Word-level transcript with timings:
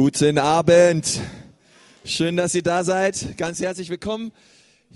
Guten 0.00 0.38
Abend. 0.38 1.20
Schön, 2.04 2.36
dass 2.36 2.54
ihr 2.54 2.62
da 2.62 2.84
seid. 2.84 3.36
Ganz 3.36 3.58
herzlich 3.58 3.90
willkommen. 3.90 4.30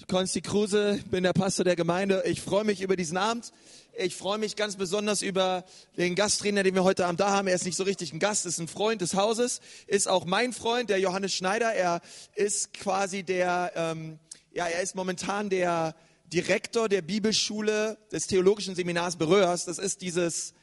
Konsti 0.07 0.43
Kruse, 0.43 1.01
bin 1.11 1.25
der 1.25 1.33
Pastor 1.33 1.65
der 1.65 1.75
Gemeinde. 1.75 2.23
Ich 2.25 2.41
freue 2.41 2.63
mich 2.63 2.83
über 2.83 2.95
diesen 2.95 3.17
Abend. 3.17 3.51
Ich 3.99 4.15
freue 4.15 4.39
mich 4.39 4.55
ganz 4.55 4.77
besonders 4.77 5.21
über 5.21 5.65
den 5.97 6.15
Gasttrainer, 6.15 6.63
den 6.63 6.77
wir 6.77 6.85
heute 6.85 7.05
Abend 7.05 7.19
da 7.19 7.31
haben. 7.31 7.49
Er 7.49 7.57
ist 7.57 7.65
nicht 7.65 7.77
so 7.77 7.83
richtig 7.83 8.13
ein 8.13 8.21
Gast, 8.21 8.47
ist 8.47 8.61
ein 8.61 8.69
Freund 8.69 9.01
des 9.01 9.17
Hauses, 9.17 9.61
ist 9.89 10.07
auch 10.07 10.25
mein 10.25 10.53
Freund, 10.53 10.89
der 10.89 11.01
Johannes 11.01 11.35
Schneider. 11.35 11.75
Er 11.75 12.01
ist 12.37 12.73
quasi 12.73 13.25
der, 13.25 13.73
ähm, 13.75 14.21
ja, 14.53 14.69
er 14.69 14.83
ist 14.83 14.95
momentan 14.95 15.51
der 15.51 15.97
Direktor 16.33 16.89
der 16.89 17.03
Bibelschule 17.03 17.99
des 18.13 18.29
Theologischen 18.29 18.77
Seminars 18.77 19.17
Beröhrs. 19.17 19.65
Das 19.65 19.81
ist 19.81 20.01
dieses, 20.01 20.55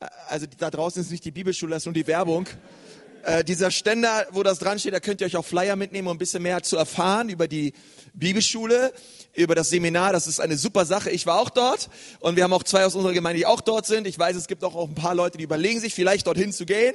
äh, 0.00 0.06
also 0.28 0.44
da 0.58 0.70
draußen 0.70 1.00
ist 1.00 1.10
nicht 1.10 1.24
die 1.24 1.30
Bibelschule, 1.30 1.70
das 1.70 1.84
ist 1.84 1.86
nur 1.86 1.94
die 1.94 2.06
Werbung. 2.06 2.46
Äh, 3.26 3.42
dieser 3.42 3.72
Ständer, 3.72 4.24
wo 4.30 4.44
das 4.44 4.60
dran 4.60 4.78
steht, 4.78 4.94
da 4.94 5.00
könnt 5.00 5.20
ihr 5.20 5.26
euch 5.26 5.36
auch 5.36 5.44
Flyer 5.44 5.74
mitnehmen, 5.74 6.06
um 6.06 6.14
ein 6.14 6.18
bisschen 6.18 6.44
mehr 6.44 6.62
zu 6.62 6.76
erfahren 6.76 7.28
über 7.28 7.48
die 7.48 7.72
Bibelschule, 8.14 8.92
über 9.34 9.56
das 9.56 9.68
Seminar. 9.68 10.12
Das 10.12 10.28
ist 10.28 10.38
eine 10.38 10.56
super 10.56 10.84
Sache. 10.84 11.10
Ich 11.10 11.26
war 11.26 11.40
auch 11.40 11.50
dort 11.50 11.90
und 12.20 12.36
wir 12.36 12.44
haben 12.44 12.52
auch 12.52 12.62
zwei 12.62 12.86
aus 12.86 12.94
unserer 12.94 13.14
Gemeinde, 13.14 13.38
die 13.38 13.46
auch 13.46 13.60
dort 13.60 13.84
sind. 13.84 14.06
Ich 14.06 14.16
weiß, 14.16 14.36
es 14.36 14.46
gibt 14.46 14.62
auch, 14.62 14.76
auch 14.76 14.88
ein 14.88 14.94
paar 14.94 15.16
Leute, 15.16 15.38
die 15.38 15.44
überlegen 15.44 15.80
sich, 15.80 15.92
vielleicht 15.92 16.28
dorthin 16.28 16.52
zu 16.52 16.66
gehen. 16.66 16.94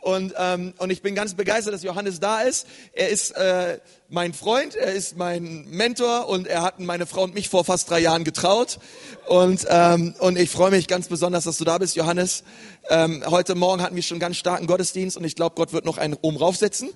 Und, 0.00 0.34
ähm, 0.38 0.72
und 0.78 0.90
ich 0.90 1.02
bin 1.02 1.16
ganz 1.16 1.34
begeistert, 1.34 1.74
dass 1.74 1.82
Johannes 1.82 2.20
da 2.20 2.42
ist. 2.42 2.66
Er 2.92 3.08
ist 3.08 3.32
äh, 3.32 3.80
mein 4.08 4.34
Freund, 4.34 4.76
er 4.76 4.92
ist 4.92 5.16
mein 5.16 5.64
Mentor 5.68 6.28
und 6.28 6.46
er 6.46 6.62
hat 6.62 6.78
meine 6.78 7.06
Frau 7.06 7.24
und 7.24 7.34
mich 7.34 7.48
vor 7.48 7.64
fast 7.64 7.90
drei 7.90 7.98
Jahren 7.98 8.22
getraut. 8.22 8.78
Und, 9.26 9.66
ähm, 9.68 10.14
und 10.20 10.38
ich 10.38 10.50
freue 10.50 10.70
mich 10.70 10.86
ganz 10.86 11.08
besonders, 11.08 11.44
dass 11.44 11.58
du 11.58 11.64
da 11.64 11.78
bist, 11.78 11.96
Johannes. 11.96 12.44
Ähm, 12.88 13.24
heute 13.26 13.56
Morgen 13.56 13.82
hatten 13.82 13.96
wir 13.96 14.02
schon 14.02 14.16
einen 14.16 14.20
ganz 14.20 14.36
starken 14.36 14.68
Gottesdienst 14.68 15.16
und 15.16 15.24
ich 15.24 15.34
glaube, 15.34 15.56
Gott 15.56 15.72
wird 15.72 15.84
noch 15.84 15.98
einen 15.98 16.14
oben 16.14 16.36
raufsetzen. 16.36 16.90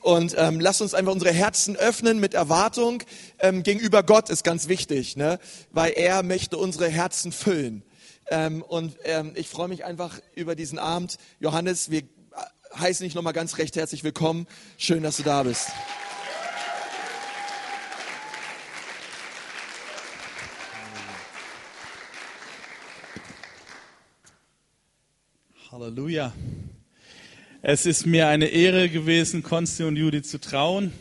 Und 0.00 0.34
ähm, 0.38 0.60
lass 0.60 0.80
uns 0.80 0.94
einfach 0.94 1.12
unsere 1.12 1.32
Herzen 1.32 1.76
öffnen 1.76 2.20
mit 2.20 2.32
Erwartung 2.32 3.02
ähm, 3.38 3.64
gegenüber 3.64 4.02
Gott 4.02 4.30
ist 4.30 4.44
ganz 4.44 4.68
wichtig, 4.68 5.16
ne? 5.16 5.38
weil 5.72 5.92
er 5.92 6.22
möchte 6.22 6.56
unsere 6.56 6.88
Herzen 6.88 7.32
füllen. 7.32 7.82
Ähm, 8.28 8.62
und 8.62 8.96
ähm, 9.04 9.32
ich 9.34 9.48
freue 9.48 9.68
mich 9.68 9.84
einfach 9.84 10.20
über 10.34 10.54
diesen 10.54 10.78
Abend. 10.78 11.16
Johannes, 11.38 11.90
wir 11.90 12.02
heißen 12.78 13.04
dich 13.04 13.14
nochmal 13.14 13.32
ganz 13.32 13.58
recht 13.58 13.76
herzlich 13.76 14.04
willkommen. 14.04 14.46
Schön, 14.76 15.02
dass 15.02 15.16
du 15.16 15.22
da 15.22 15.42
bist. 15.42 15.68
Halleluja. 25.70 26.32
Es 27.62 27.86
ist 27.86 28.06
mir 28.06 28.28
eine 28.28 28.46
Ehre 28.46 28.88
gewesen, 28.88 29.42
Konsti 29.42 29.82
und 29.84 29.96
Judy 29.96 30.22
zu 30.22 30.40
trauen. 30.40 30.92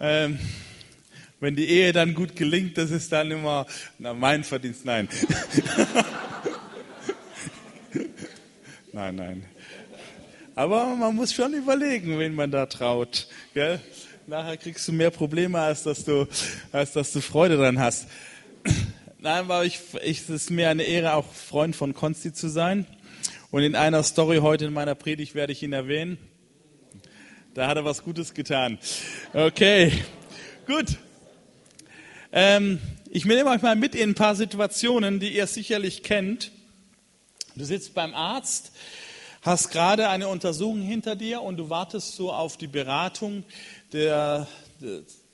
Ähm, 0.00 0.38
wenn 1.40 1.56
die 1.56 1.68
Ehe 1.68 1.92
dann 1.92 2.14
gut 2.14 2.34
gelingt, 2.36 2.78
das 2.78 2.90
ist 2.90 3.12
dann 3.12 3.30
immer 3.30 3.66
na, 3.98 4.14
mein 4.14 4.44
Verdienst. 4.44 4.84
Nein. 4.84 5.08
nein, 8.92 9.14
nein. 9.16 9.44
Aber 10.56 10.94
man 10.94 11.16
muss 11.16 11.32
schon 11.32 11.52
überlegen, 11.52 12.18
wen 12.18 12.34
man 12.34 12.50
da 12.52 12.66
traut. 12.66 13.26
Gell? 13.54 13.80
Nachher 14.26 14.56
kriegst 14.56 14.86
du 14.86 14.92
mehr 14.92 15.10
Probleme, 15.10 15.58
als 15.58 15.82
dass 15.82 16.04
du, 16.04 16.28
als 16.70 16.92
dass 16.92 17.12
du 17.12 17.20
Freude 17.20 17.56
dran 17.56 17.80
hast. 17.80 18.06
Nein, 19.18 19.40
aber 19.40 19.64
ich, 19.64 19.80
ich, 20.04 20.20
es 20.20 20.30
ist 20.30 20.50
mir 20.50 20.68
eine 20.70 20.84
Ehre, 20.84 21.14
auch 21.14 21.32
Freund 21.32 21.74
von 21.74 21.92
Konsti 21.92 22.32
zu 22.32 22.48
sein. 22.48 22.86
Und 23.50 23.62
in 23.62 23.74
einer 23.74 24.02
Story 24.04 24.38
heute 24.38 24.66
in 24.66 24.72
meiner 24.72 24.94
Predigt 24.94 25.34
werde 25.34 25.52
ich 25.52 25.62
ihn 25.62 25.72
erwähnen. 25.72 26.18
Da 27.54 27.66
hat 27.66 27.76
er 27.76 27.84
was 27.84 28.04
Gutes 28.04 28.32
getan. 28.34 28.78
Okay, 29.32 29.92
gut. 30.66 30.98
Ähm, 32.32 32.80
ich 33.10 33.24
nehme 33.24 33.50
euch 33.50 33.62
mal 33.62 33.76
mit 33.76 33.94
in 33.94 34.10
ein 34.10 34.14
paar 34.14 34.36
Situationen, 34.36 35.20
die 35.20 35.34
ihr 35.34 35.46
sicherlich 35.46 36.02
kennt. 36.02 36.52
Du 37.56 37.64
sitzt 37.64 37.94
beim 37.94 38.14
Arzt, 38.14 38.72
hast 39.44 39.70
gerade 39.70 40.08
eine 40.08 40.28
Untersuchung 40.28 40.80
hinter 40.80 41.16
dir 41.16 41.42
und 41.42 41.58
du 41.58 41.68
wartest 41.68 42.16
so 42.16 42.32
auf 42.32 42.56
die 42.56 42.66
Beratung 42.66 43.44
der, 43.92 44.48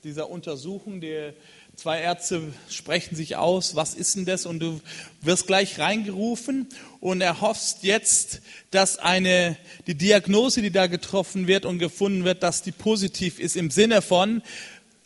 dieser 0.03 0.29
Untersuchung. 0.29 0.99
Die 0.99 1.31
zwei 1.77 2.01
Ärzte 2.01 2.53
sprechen 2.69 3.15
sich 3.15 3.37
aus, 3.37 3.73
was 3.73 3.93
ist 3.93 4.17
denn 4.17 4.25
das? 4.25 4.45
Und 4.45 4.59
du 4.59 4.81
wirst 5.21 5.47
gleich 5.47 5.79
reingerufen 5.79 6.67
und 6.99 7.21
erhoffst 7.21 7.83
jetzt, 7.83 8.41
dass 8.69 8.99
eine, 8.99 9.55
die 9.87 9.95
Diagnose, 9.95 10.61
die 10.61 10.71
da 10.71 10.87
getroffen 10.87 11.47
wird 11.47 11.65
und 11.65 11.79
gefunden 11.79 12.25
wird, 12.25 12.43
dass 12.43 12.63
die 12.63 12.73
positiv 12.73 13.39
ist 13.39 13.55
im 13.55 13.71
Sinne 13.71 14.01
von 14.01 14.43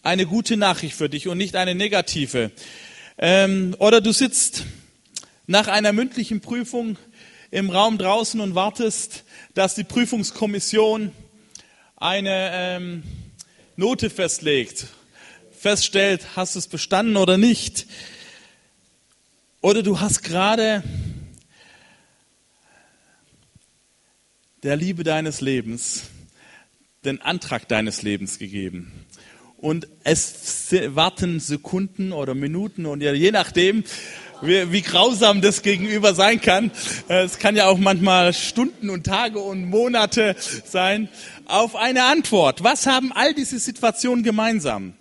eine 0.01 0.25
gute 0.25 0.57
Nachricht 0.57 0.95
für 0.95 1.09
dich 1.09 1.27
und 1.27 1.37
nicht 1.37 1.55
eine 1.55 1.75
negative. 1.75 2.49
Ähm, 3.19 3.75
oder 3.77 4.01
du 4.01 4.11
sitzt 4.11 4.63
nach 5.45 5.67
einer 5.67 5.93
mündlichen 5.93 6.41
Prüfung 6.41 6.97
im 7.55 7.69
Raum 7.69 7.97
draußen 7.97 8.41
und 8.41 8.53
wartest, 8.53 9.23
dass 9.53 9.75
die 9.75 9.85
Prüfungskommission 9.85 11.13
eine 11.95 12.49
ähm, 12.51 13.03
Note 13.77 14.09
festlegt, 14.09 14.87
feststellt, 15.57 16.35
hast 16.35 16.55
du 16.55 16.59
es 16.59 16.67
bestanden 16.67 17.15
oder 17.15 17.37
nicht. 17.37 17.87
Oder 19.61 19.83
du 19.83 20.01
hast 20.01 20.21
gerade 20.21 20.83
der 24.63 24.75
Liebe 24.75 25.05
deines 25.05 25.39
Lebens 25.39 26.07
den 27.05 27.21
Antrag 27.21 27.69
deines 27.69 28.01
Lebens 28.01 28.37
gegeben. 28.37 28.91
Und 29.55 29.87
es 30.03 30.73
warten 30.87 31.39
Sekunden 31.39 32.11
oder 32.11 32.35
Minuten 32.35 32.85
und 32.85 32.99
je 33.01 33.31
nachdem, 33.31 33.85
wie, 34.41 34.71
wie 34.71 34.81
grausam 34.81 35.41
das 35.41 35.61
gegenüber 35.61 36.13
sein 36.13 36.41
kann. 36.41 36.71
Äh, 37.07 37.23
es 37.23 37.39
kann 37.39 37.55
ja 37.55 37.67
auch 37.67 37.77
manchmal 37.77 38.33
Stunden 38.33 38.89
und 38.89 39.05
Tage 39.05 39.39
und 39.39 39.69
Monate 39.69 40.35
sein 40.65 41.09
auf 41.45 41.75
eine 41.75 42.05
Antwort. 42.05 42.63
Was 42.63 42.85
haben 42.85 43.11
all 43.13 43.33
diese 43.33 43.59
Situationen 43.59 44.23
gemeinsam? 44.23 44.93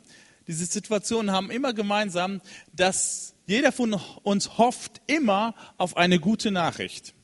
Diese 0.47 0.67
Situationen 0.67 1.33
haben 1.33 1.51
immer 1.51 1.73
gemeinsam, 1.73 2.41
dass 2.73 3.35
jeder 3.47 3.73
von 3.73 3.95
uns 4.23 4.59
hofft 4.59 5.01
immer 5.07 5.55
auf 5.77 5.97
eine 5.97 6.19
gute 6.19 6.51
Nachricht. 6.51 7.15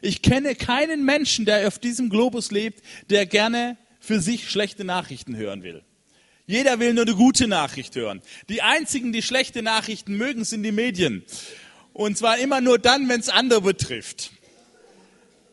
Ich 0.00 0.22
kenne 0.22 0.54
keinen 0.54 1.04
Menschen, 1.04 1.44
der 1.44 1.66
auf 1.66 1.78
diesem 1.78 2.10
Globus 2.10 2.50
lebt, 2.50 2.82
der 3.10 3.26
gerne 3.26 3.76
für 4.00 4.20
sich 4.20 4.50
schlechte 4.50 4.84
Nachrichten 4.84 5.36
hören 5.36 5.62
will. 5.62 5.82
Jeder 6.46 6.80
will 6.80 6.92
nur 6.92 7.04
eine 7.04 7.14
gute 7.14 7.46
Nachricht 7.46 7.94
hören. 7.94 8.20
Die 8.48 8.62
einzigen, 8.62 9.12
die 9.12 9.22
schlechte 9.22 9.62
Nachrichten 9.62 10.16
mögen, 10.16 10.44
sind 10.44 10.62
die 10.62 10.72
Medien. 10.72 11.24
Und 11.92 12.18
zwar 12.18 12.38
immer 12.38 12.60
nur 12.60 12.78
dann, 12.78 13.08
wenn 13.08 13.20
es 13.20 13.28
andere 13.28 13.60
betrifft. 13.60 14.32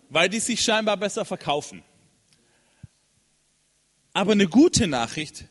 Weil 0.10 0.30
die 0.30 0.40
sich 0.40 0.62
scheinbar 0.62 0.98
besser 0.98 1.26
verkaufen. 1.26 1.84
Aber 4.14 4.32
eine 4.32 4.48
gute 4.48 4.88
Nachricht 4.88 5.46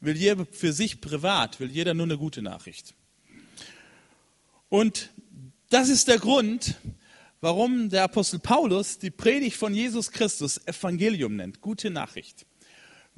will 0.00 0.16
jeder 0.16 0.46
für 0.50 0.72
sich 0.72 1.00
privat, 1.00 1.60
will 1.60 1.70
jeder 1.70 1.94
nur 1.94 2.04
eine 2.04 2.18
gute 2.18 2.42
Nachricht. 2.42 2.94
Und 4.68 5.10
das 5.70 5.88
ist 5.88 6.08
der 6.08 6.18
Grund, 6.18 6.76
warum 7.40 7.88
der 7.88 8.04
Apostel 8.04 8.38
Paulus 8.38 8.98
die 8.98 9.10
Predigt 9.10 9.56
von 9.56 9.74
Jesus 9.74 10.10
Christus 10.10 10.58
Evangelium 10.66 11.36
nennt, 11.36 11.60
gute 11.60 11.90
Nachricht. 11.90 12.46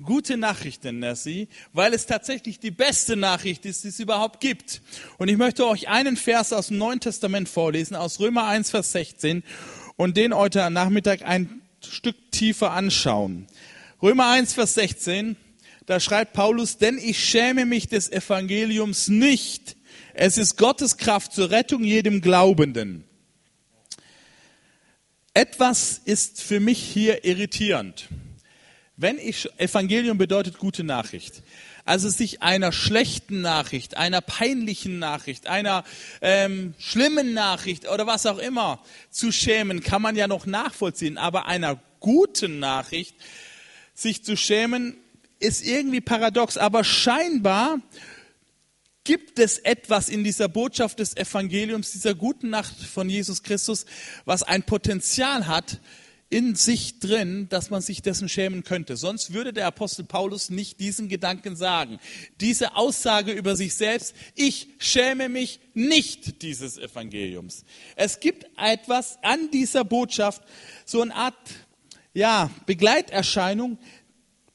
Gute 0.03 0.37
Nachrichten 0.37 0.99
nennt 0.99 1.19
sie, 1.19 1.47
weil 1.73 1.95
es 1.95 2.07
tatsächlich 2.07 2.59
die 2.59 2.73
beste 2.73 3.15
Nachricht 3.15 3.65
ist, 3.65 3.85
die 3.85 3.89
es 3.89 4.01
überhaupt 4.01 4.41
gibt. 4.41 4.83
Und 5.19 5.29
ich 5.29 5.37
möchte 5.37 5.69
euch 5.69 5.89
einen 5.89 6.17
Vers 6.17 6.53
aus 6.53 6.67
dem 6.67 6.79
Neuen 6.79 6.99
Testament 6.99 7.49
vorlesen, 7.49 7.95
aus 7.95 8.19
Römer 8.19 8.49
1, 8.49 8.71
Vers 8.71 8.91
16, 8.91 9.45
und 9.95 10.17
den 10.17 10.35
heute 10.35 10.69
Nachmittag 10.71 11.23
ein 11.23 11.63
Stück 11.81 12.17
tiefer 12.33 12.73
anschauen. 12.73 13.47
Römer 14.03 14.31
1, 14.31 14.55
Vers 14.55 14.75
16, 14.75 15.37
da 15.87 16.01
schreibt 16.01 16.33
Paulus, 16.33 16.77
denn 16.77 16.99
ich 16.99 17.25
schäme 17.25 17.65
mich 17.65 17.87
des 17.87 18.11
Evangeliums 18.11 19.07
nicht. 19.07 19.77
Es 20.13 20.39
ist 20.39 20.57
Gottes 20.57 20.97
Kraft 20.97 21.33
zur 21.33 21.51
Rettung 21.51 21.85
jedem 21.85 22.21
Glaubenden. 22.21 23.05
Etwas 25.35 26.01
ist 26.05 26.43
für 26.43 26.59
mich 26.59 26.83
hier 26.83 27.25
irritierend. 27.25 28.09
Wenn 28.97 29.19
ich, 29.19 29.49
Evangelium 29.59 30.19
bedeutet 30.19 30.59
gute 30.59 30.85
Nachricht. 30.85 31.43
Also 31.85 32.09
sich 32.09 32.43
einer 32.43 32.71
schlechten 32.71 33.41
Nachricht, 33.41 33.97
einer 33.97 34.21
peinlichen 34.21 34.99
Nachricht, 34.99 35.49
einer 35.49 35.85
ähm, 36.23 36.75
schlimmen 36.79 37.35
Nachricht 37.35 37.89
oder 37.89 38.07
was 38.07 38.25
auch 38.25 38.39
immer 38.39 38.83
zu 39.11 39.33
schämen, 39.33 39.83
kann 39.83 40.01
man 40.01 40.17
ja 40.17 40.29
noch 40.29 40.47
nachvollziehen. 40.47 41.19
Aber 41.19 41.47
einer 41.47 41.81
guten 41.99 42.61
Nachricht 42.61 43.17
sich 43.95 44.25
zu 44.25 44.37
schämen, 44.37 44.97
ist 45.41 45.67
irgendwie 45.67 46.01
paradox. 46.01 46.57
Aber 46.57 46.85
scheinbar 46.85 47.81
gibt 49.05 49.39
es 49.39 49.59
etwas 49.59 50.09
in 50.09 50.25
dieser 50.25 50.49
Botschaft 50.49 50.99
des 50.99 51.17
Evangeliums, 51.17 51.93
dieser 51.93 52.15
guten 52.15 52.49
Nacht 52.49 52.77
von 52.77 53.11
Jesus 53.11 53.43
Christus, 53.43 53.85
was 54.25 54.43
ein 54.43 54.63
Potenzial 54.63 55.47
hat, 55.47 55.81
in 56.35 56.57
sich 56.57 56.99
drin, 56.99 57.49
dass 57.49 57.71
man 57.71 57.81
sich 57.81 58.03
dessen 58.03 58.29
schämen 58.29 58.65
könnte. 58.65 58.97
Sonst 58.97 59.33
würde 59.35 59.53
der 59.53 59.69
Apostel 59.69 60.05
Paulus 60.05 60.51
nicht 60.51 60.81
diesen 60.81 61.09
Gedanken 61.09 61.55
sagen. 61.55 62.01
Diese 62.41 62.75
Aussage 62.75 63.31
über 63.31 63.55
sich 63.55 63.77
selbst, 63.77 64.17
ich 64.35 64.67
schäme 64.79 65.29
mich 65.29 65.61
nicht 65.75 66.43
dieses 66.43 66.77
Evangeliums. 66.77 67.65
Es 67.95 68.19
gibt 68.19 68.47
etwas 68.57 69.17
an 69.23 69.49
dieser 69.53 69.85
Botschaft, 69.85 70.43
so 70.85 71.03
eine 71.03 71.15
Art, 71.15 71.37
ja, 72.15 72.51
Begleiterscheinung, 72.67 73.79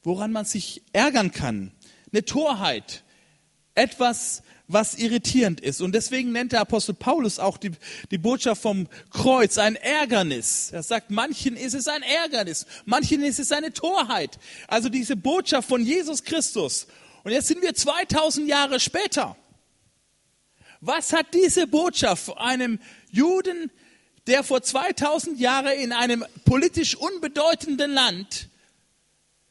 woran 0.02 0.32
man 0.32 0.44
sich 0.44 0.82
ärgern 0.92 1.30
kann. 1.32 1.72
Eine 2.12 2.26
Torheit. 2.26 3.04
Etwas, 3.74 4.42
was 4.72 4.94
irritierend 4.94 5.60
ist. 5.60 5.80
Und 5.80 5.94
deswegen 5.94 6.32
nennt 6.32 6.52
der 6.52 6.60
Apostel 6.60 6.94
Paulus 6.94 7.38
auch 7.38 7.56
die, 7.56 7.72
die 8.10 8.18
Botschaft 8.18 8.62
vom 8.62 8.88
Kreuz 9.10 9.58
ein 9.58 9.76
Ärgernis. 9.76 10.70
Er 10.72 10.82
sagt, 10.82 11.10
manchen 11.10 11.56
ist 11.56 11.74
es 11.74 11.88
ein 11.88 12.02
Ärgernis, 12.02 12.66
manchen 12.84 13.22
ist 13.22 13.40
es 13.40 13.52
eine 13.52 13.72
Torheit. 13.72 14.38
Also 14.68 14.88
diese 14.88 15.16
Botschaft 15.16 15.68
von 15.68 15.84
Jesus 15.84 16.22
Christus. 16.22 16.86
Und 17.24 17.32
jetzt 17.32 17.48
sind 17.48 17.62
wir 17.62 17.74
2000 17.74 18.48
Jahre 18.48 18.80
später. 18.80 19.36
Was 20.80 21.12
hat 21.12 21.34
diese 21.34 21.66
Botschaft 21.66 22.38
einem 22.38 22.78
Juden, 23.10 23.70
der 24.26 24.44
vor 24.44 24.62
2000 24.62 25.38
Jahren 25.38 25.72
in 25.72 25.92
einem 25.92 26.24
politisch 26.44 26.94
unbedeutenden 26.94 27.90
Land 27.90 28.48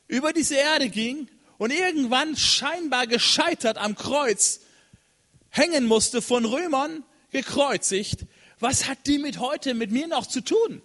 über 0.07 0.33
diese 0.33 0.55
Erde 0.55 0.89
ging 0.89 1.27
und 1.57 1.71
irgendwann 1.71 2.35
scheinbar 2.35 3.05
gescheitert 3.05 3.77
am 3.77 3.95
Kreuz 3.95 4.61
hängen 5.49 5.85
musste, 5.85 6.21
von 6.21 6.45
Römern 6.45 7.03
gekreuzigt, 7.31 8.25
was 8.59 8.87
hat 8.87 8.99
die 9.07 9.19
mit 9.19 9.39
heute, 9.39 9.73
mit 9.73 9.91
mir 9.91 10.07
noch 10.07 10.25
zu 10.25 10.41
tun? 10.41 10.81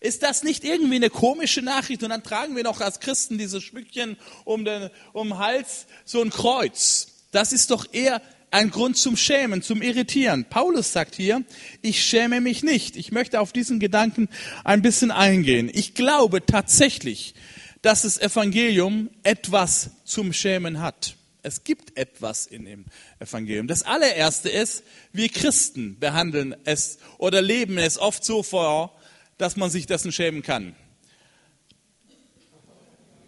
Ist 0.00 0.22
das 0.22 0.44
nicht 0.44 0.64
irgendwie 0.64 0.96
eine 0.96 1.10
komische 1.10 1.60
Nachricht? 1.60 2.02
Und 2.02 2.10
dann 2.10 2.22
tragen 2.22 2.54
wir 2.56 2.62
noch 2.62 2.80
als 2.80 3.00
Christen 3.00 3.36
diese 3.36 3.60
Schmückchen 3.60 4.16
um 4.44 4.64
den, 4.64 4.90
um 5.12 5.28
den 5.28 5.38
Hals, 5.38 5.86
so 6.04 6.22
ein 6.22 6.30
Kreuz. 6.30 7.08
Das 7.32 7.52
ist 7.52 7.70
doch 7.70 7.92
eher 7.92 8.22
ein 8.50 8.70
Grund 8.70 8.96
zum 8.96 9.16
Schämen, 9.16 9.60
zum 9.60 9.82
Irritieren. 9.82 10.46
Paulus 10.48 10.92
sagt 10.92 11.16
hier, 11.16 11.42
ich 11.82 12.02
schäme 12.02 12.40
mich 12.40 12.62
nicht. 12.62 12.96
Ich 12.96 13.12
möchte 13.12 13.40
auf 13.40 13.52
diesen 13.52 13.80
Gedanken 13.80 14.28
ein 14.64 14.82
bisschen 14.82 15.10
eingehen. 15.10 15.70
Ich 15.72 15.94
glaube 15.94 16.46
tatsächlich, 16.46 17.34
dass 17.82 18.02
das 18.02 18.18
Evangelium 18.18 19.10
etwas 19.24 19.90
zum 20.04 20.32
Schämen 20.32 20.80
hat. 20.80 21.17
Es 21.42 21.64
gibt 21.64 21.96
etwas 21.96 22.46
in 22.46 22.64
dem 22.64 22.84
Evangelium. 23.20 23.68
Das 23.68 23.82
allererste 23.82 24.48
ist, 24.48 24.82
wir 25.12 25.28
Christen 25.28 25.98
behandeln 25.98 26.56
es 26.64 26.98
oder 27.18 27.40
leben 27.40 27.78
es 27.78 27.98
oft 27.98 28.24
so 28.24 28.42
vor, 28.42 28.98
dass 29.38 29.56
man 29.56 29.70
sich 29.70 29.86
dessen 29.86 30.10
schämen 30.12 30.42
kann. 30.42 30.74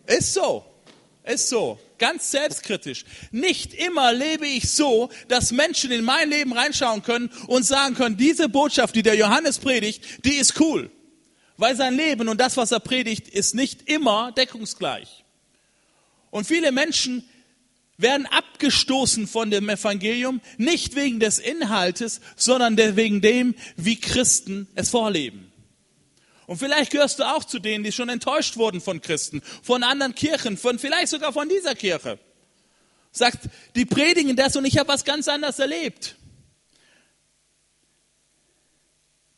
Ist 0.07 0.35
so. 0.35 0.65
Ist 1.25 1.49
so. 1.49 1.79
Ganz 1.99 2.31
selbstkritisch. 2.31 3.05
Nicht 3.31 3.75
immer 3.75 4.13
lebe 4.13 4.47
ich 4.47 4.71
so, 4.71 5.11
dass 5.29 5.53
Menschen 5.53 5.93
in 5.93 6.05
mein 6.05 6.31
Leben 6.31 6.53
reinschauen 6.53 7.03
können 7.03 7.31
und 7.47 7.63
sagen 7.63 7.95
können, 7.95 8.17
diese 8.17 8.49
Botschaft, 8.49 8.97
die 8.97 9.03
der 9.03 9.15
Johannes 9.15 9.59
predigt, 9.59 10.25
die 10.25 10.35
ist 10.35 10.59
cool. 10.61 10.91
Weil 11.57 11.77
sein 11.77 11.95
Leben 11.95 12.29
und 12.29 12.41
das, 12.41 12.57
was 12.57 12.73
er 12.73 12.81
predigt, 12.81 13.29
ist 13.29 13.55
nicht 13.55 13.89
immer 13.89 14.33
deckungsgleich. 14.33 15.25
Und 16.31 16.47
viele 16.47 16.73
Menschen 16.73 17.29
werden 18.01 18.27
abgestoßen 18.27 19.27
von 19.27 19.51
dem 19.51 19.69
Evangelium, 19.69 20.41
nicht 20.59 20.97
wegen 20.97 21.21
des 21.21 21.39
Inhaltes, 21.39 22.21
sondern 22.37 22.77
wegen 22.77 23.21
dem, 23.21 23.55
wie 23.77 23.97
Christen 23.97 24.69
es 24.75 24.91
vorleben. 24.91 25.51
Und 26.47 26.57
vielleicht 26.57 26.91
gehörst 26.91 27.21
du 27.21 27.25
auch 27.25 27.45
zu 27.45 27.61
denen, 27.61 27.85
die 27.85 27.93
schon 27.93 28.09
enttäuscht 28.09 28.57
wurden 28.57 28.81
von 28.81 29.01
Christen, 29.01 29.41
von 29.63 29.85
anderen 29.85 30.17
Kirchen, 30.17 30.57
von 30.57 30.81
vielleicht 30.81 31.09
sogar 31.09 31.33
von 31.33 31.49
dieser 31.49 31.77
Kirche. 31.77 32.19
Sagt, 33.13 33.49
die 33.77 33.85
predigen 33.85 34.35
das 34.35 34.57
und 34.57 34.65
ich 34.65 34.77
habe 34.79 34.89
was 34.89 35.05
ganz 35.05 35.29
anderes 35.29 35.59
erlebt. 35.61 36.17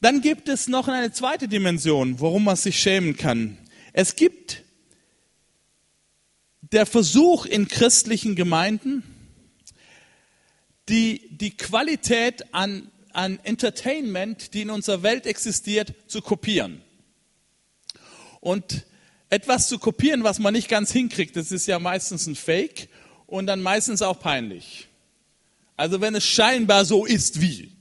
Dann 0.00 0.20
gibt 0.20 0.48
es 0.48 0.68
noch 0.68 0.88
eine 0.88 1.12
zweite 1.12 1.48
Dimension, 1.48 2.18
worum 2.18 2.44
man 2.44 2.56
sich 2.56 2.80
schämen 2.80 3.16
kann. 3.16 3.58
Es 3.92 4.16
gibt 4.16 4.61
der 6.72 6.86
Versuch 6.86 7.44
in 7.44 7.68
christlichen 7.68 8.34
Gemeinden, 8.34 9.02
die, 10.88 11.28
die 11.30 11.56
Qualität 11.56 12.54
an, 12.54 12.90
an 13.12 13.38
Entertainment, 13.44 14.54
die 14.54 14.62
in 14.62 14.70
unserer 14.70 15.02
Welt 15.02 15.26
existiert, 15.26 15.94
zu 16.06 16.22
kopieren. 16.22 16.82
Und 18.40 18.86
etwas 19.28 19.68
zu 19.68 19.78
kopieren, 19.78 20.24
was 20.24 20.38
man 20.38 20.54
nicht 20.54 20.68
ganz 20.68 20.90
hinkriegt, 20.90 21.36
das 21.36 21.52
ist 21.52 21.66
ja 21.66 21.78
meistens 21.78 22.26
ein 22.26 22.34
Fake 22.34 22.88
und 23.26 23.46
dann 23.46 23.62
meistens 23.62 24.02
auch 24.02 24.18
peinlich. 24.18 24.88
Also 25.76 26.00
wenn 26.00 26.14
es 26.14 26.24
scheinbar 26.24 26.84
so 26.84 27.06
ist 27.06 27.40
wie. 27.40 27.72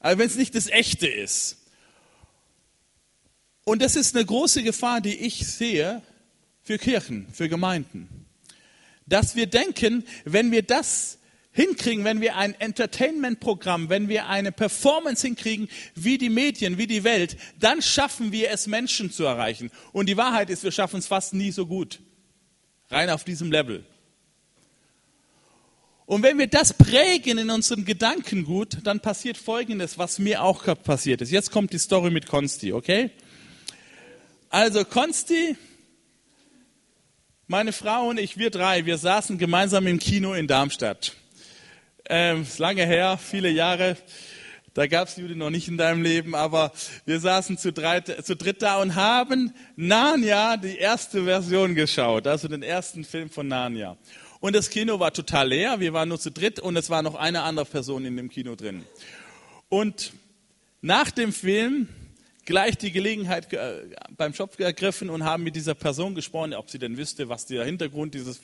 Aber 0.00 0.18
wenn 0.18 0.26
es 0.26 0.36
nicht 0.36 0.54
das 0.54 0.66
Echte 0.66 1.06
ist. 1.06 1.58
Und 3.64 3.80
das 3.80 3.96
ist 3.96 4.16
eine 4.16 4.24
große 4.24 4.62
Gefahr, 4.62 5.00
die 5.00 5.16
ich 5.16 5.46
sehe, 5.46 6.02
für 6.62 6.78
Kirchen, 6.78 7.26
für 7.32 7.48
Gemeinden. 7.48 8.26
Dass 9.06 9.36
wir 9.36 9.46
denken, 9.46 10.04
wenn 10.24 10.52
wir 10.52 10.62
das 10.62 11.18
hinkriegen, 11.52 12.04
wenn 12.04 12.20
wir 12.20 12.36
ein 12.36 12.54
Entertainment-Programm, 12.58 13.88
wenn 13.88 14.08
wir 14.08 14.28
eine 14.28 14.52
Performance 14.52 15.26
hinkriegen, 15.26 15.68
wie 15.94 16.18
die 16.18 16.30
Medien, 16.30 16.78
wie 16.78 16.86
die 16.86 17.04
Welt, 17.04 17.36
dann 17.60 17.82
schaffen 17.82 18.32
wir 18.32 18.50
es, 18.50 18.66
Menschen 18.66 19.10
zu 19.10 19.24
erreichen. 19.24 19.70
Und 19.92 20.08
die 20.08 20.16
Wahrheit 20.16 20.50
ist, 20.50 20.64
wir 20.64 20.72
schaffen 20.72 20.98
es 20.98 21.06
fast 21.06 21.34
nie 21.34 21.50
so 21.50 21.66
gut. 21.66 22.00
Rein 22.90 23.10
auf 23.10 23.24
diesem 23.24 23.52
Level. 23.52 23.84
Und 26.06 26.22
wenn 26.22 26.38
wir 26.38 26.46
das 26.46 26.74
prägen 26.74 27.38
in 27.38 27.50
unserem 27.50 27.84
Gedankengut, 27.84 28.78
dann 28.84 29.00
passiert 29.00 29.36
Folgendes, 29.36 29.98
was 29.98 30.18
mir 30.18 30.42
auch 30.42 30.64
passiert 30.82 31.20
ist. 31.20 31.30
Jetzt 31.30 31.50
kommt 31.50 31.72
die 31.72 31.78
Story 31.78 32.10
mit 32.10 32.26
Konsti, 32.26 32.72
okay? 32.72 33.10
Also 34.50 34.84
Konsti 34.84 35.56
meine 37.46 37.72
Frau 37.72 38.08
und 38.08 38.18
ich, 38.18 38.38
wir 38.38 38.50
drei, 38.50 38.86
wir 38.86 38.98
saßen 38.98 39.36
gemeinsam 39.36 39.86
im 39.86 39.98
Kino 39.98 40.34
in 40.34 40.46
Darmstadt. 40.46 41.12
Ähm, 42.08 42.42
ist 42.42 42.58
lange 42.58 42.86
her, 42.86 43.18
viele 43.18 43.50
Jahre. 43.50 43.96
Da 44.74 44.86
gab 44.86 45.08
es 45.08 45.16
Jude 45.16 45.36
noch 45.36 45.50
nicht 45.50 45.68
in 45.68 45.76
deinem 45.76 46.02
Leben, 46.02 46.34
aber 46.34 46.72
wir 47.04 47.20
saßen 47.20 47.58
zu, 47.58 47.72
dreit, 47.72 48.24
zu 48.24 48.36
dritt 48.36 48.62
da 48.62 48.80
und 48.80 48.94
haben 48.94 49.52
Narnia, 49.76 50.56
die 50.56 50.78
erste 50.78 51.24
Version 51.24 51.74
geschaut, 51.74 52.26
also 52.26 52.48
den 52.48 52.62
ersten 52.62 53.04
Film 53.04 53.28
von 53.28 53.48
Narnia. 53.48 53.98
Und 54.40 54.56
das 54.56 54.70
Kino 54.70 54.98
war 54.98 55.12
total 55.12 55.48
leer, 55.48 55.78
wir 55.78 55.92
waren 55.92 56.08
nur 56.08 56.18
zu 56.18 56.30
dritt 56.30 56.58
und 56.58 56.76
es 56.76 56.90
war 56.90 57.02
noch 57.02 57.16
eine 57.16 57.42
andere 57.42 57.66
Person 57.66 58.04
in 58.06 58.16
dem 58.16 58.30
Kino 58.30 58.54
drin. 58.54 58.84
Und 59.68 60.12
nach 60.80 61.10
dem 61.10 61.32
Film 61.32 61.88
gleich 62.44 62.76
die 62.76 62.92
Gelegenheit 62.92 63.52
äh, 63.52 63.82
beim 64.16 64.34
Schopf 64.34 64.58
ergriffen 64.58 65.10
und 65.10 65.24
haben 65.24 65.42
mit 65.42 65.56
dieser 65.56 65.74
Person 65.74 66.14
gesprochen, 66.14 66.54
ob 66.54 66.70
sie 66.70 66.78
denn 66.78 66.96
wüsste, 66.96 67.28
was 67.28 67.46
der 67.46 67.64
Hintergrund 67.64 68.14
dieses 68.14 68.40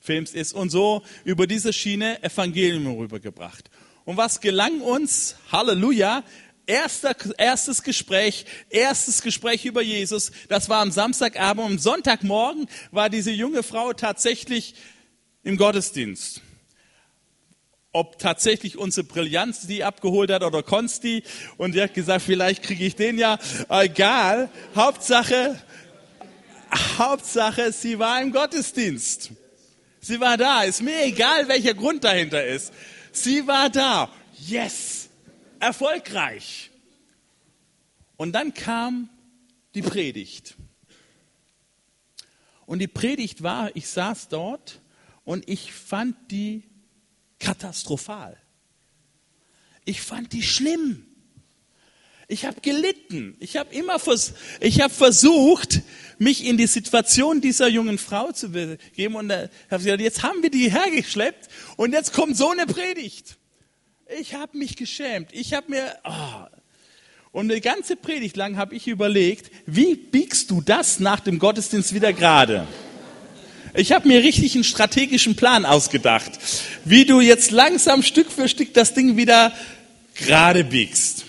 Films 0.00 0.32
ist 0.32 0.52
und 0.52 0.70
so 0.70 1.02
über 1.24 1.46
diese 1.46 1.72
Schiene 1.72 2.22
Evangelium 2.22 2.98
rübergebracht. 2.98 3.70
Und 4.04 4.16
was 4.16 4.40
gelang 4.40 4.80
uns? 4.80 5.36
Halleluja! 5.50 6.24
Erster, 6.68 7.14
erstes 7.38 7.84
Gespräch, 7.84 8.44
erstes 8.70 9.22
Gespräch 9.22 9.64
über 9.64 9.82
Jesus. 9.82 10.32
Das 10.48 10.68
war 10.68 10.80
am 10.80 10.90
Samstagabend. 10.90 11.64
Am 11.64 11.78
Sonntagmorgen 11.78 12.66
war 12.90 13.08
diese 13.08 13.30
junge 13.30 13.62
Frau 13.62 13.92
tatsächlich 13.92 14.74
im 15.44 15.56
Gottesdienst 15.56 16.42
ob 17.96 18.18
tatsächlich 18.18 18.76
unsere 18.76 19.06
Brillanz 19.06 19.66
die 19.66 19.82
abgeholt 19.82 20.30
hat 20.30 20.42
oder 20.42 20.62
Konsti. 20.62 21.22
Und 21.56 21.74
die 21.74 21.80
hat 21.80 21.94
gesagt, 21.94 22.22
vielleicht 22.22 22.62
kriege 22.62 22.84
ich 22.84 22.94
den 22.94 23.16
ja. 23.16 23.38
Egal. 23.70 24.50
Hauptsache, 24.74 25.58
Hauptsache, 26.98 27.72
sie 27.72 27.98
war 27.98 28.20
im 28.20 28.32
Gottesdienst. 28.32 29.30
Sie 30.00 30.20
war 30.20 30.36
da. 30.36 30.64
Ist 30.64 30.82
mir 30.82 31.04
egal, 31.04 31.48
welcher 31.48 31.72
Grund 31.72 32.04
dahinter 32.04 32.44
ist. 32.44 32.70
Sie 33.12 33.46
war 33.46 33.70
da. 33.70 34.10
Yes. 34.46 35.08
Erfolgreich. 35.58 36.70
Und 38.18 38.32
dann 38.32 38.52
kam 38.52 39.08
die 39.74 39.80
Predigt. 39.80 40.54
Und 42.66 42.80
die 42.80 42.88
Predigt 42.88 43.42
war, 43.42 43.74
ich 43.74 43.88
saß 43.88 44.28
dort 44.28 44.82
und 45.24 45.48
ich 45.48 45.72
fand 45.72 46.14
die 46.30 46.62
katastrophal. 47.46 48.36
Ich 49.84 50.02
fand 50.02 50.32
die 50.32 50.42
schlimm. 50.42 51.06
Ich 52.26 52.44
habe 52.44 52.60
gelitten. 52.60 53.36
Ich 53.38 53.56
habe 53.56 53.72
immer 53.72 54.00
vers 54.00 54.34
ich 54.58 54.80
hab 54.80 54.90
versucht, 54.90 55.82
mich 56.18 56.44
in 56.44 56.56
die 56.56 56.66
Situation 56.66 57.40
dieser 57.40 57.68
jungen 57.68 57.98
Frau 57.98 58.32
zu 58.32 58.50
begeben. 58.50 59.14
Und 59.14 59.30
äh, 59.30 59.48
habe 59.70 59.84
gesagt, 59.84 60.00
jetzt 60.00 60.24
haben 60.24 60.42
wir 60.42 60.50
die 60.50 60.72
hergeschleppt 60.72 61.48
und 61.76 61.92
jetzt 61.92 62.12
kommt 62.12 62.36
so 62.36 62.50
eine 62.50 62.66
Predigt. 62.66 63.36
Ich 64.18 64.34
habe 64.34 64.58
mich 64.58 64.76
geschämt. 64.76 65.28
Ich 65.32 65.54
habe 65.54 65.70
mir... 65.70 65.96
Oh. 66.04 66.46
Und 67.30 67.50
eine 67.50 67.60
ganze 67.60 67.96
Predigt 67.96 68.36
lang 68.36 68.56
habe 68.56 68.74
ich 68.74 68.88
überlegt, 68.88 69.52
wie 69.66 69.94
biegst 69.94 70.50
du 70.50 70.62
das 70.62 70.98
nach 70.98 71.20
dem 71.20 71.38
Gottesdienst 71.38 71.94
wieder 71.94 72.12
gerade? 72.12 72.66
Ich 73.78 73.92
habe 73.92 74.08
mir 74.08 74.22
richtig 74.22 74.54
einen 74.54 74.64
strategischen 74.64 75.36
Plan 75.36 75.66
ausgedacht, 75.66 76.32
wie 76.86 77.04
du 77.04 77.20
jetzt 77.20 77.50
langsam 77.50 78.02
Stück 78.02 78.32
für 78.32 78.48
Stück 78.48 78.72
das 78.72 78.94
Ding 78.94 79.18
wieder 79.18 79.52
gerade 80.14 80.64
biegst. 80.64 81.26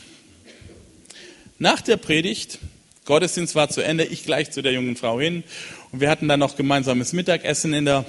Nach 1.60 1.82
der 1.82 1.98
Predigt, 1.98 2.60
Gottesdienst 3.04 3.54
war 3.56 3.68
zu 3.68 3.82
Ende, 3.82 4.06
ich 4.06 4.24
gleich 4.24 4.51
zu 4.51 4.62
der 4.62 4.72
jungen 4.72 4.96
Frau 4.96 5.20
hin 5.20 5.44
und 5.92 6.00
wir 6.00 6.10
hatten 6.10 6.30
dann 6.30 6.39
noch 6.39 6.56
gemeinsames 6.56 7.12
Mittagessen 7.12 7.74
in 7.74 7.84
der 7.84 8.06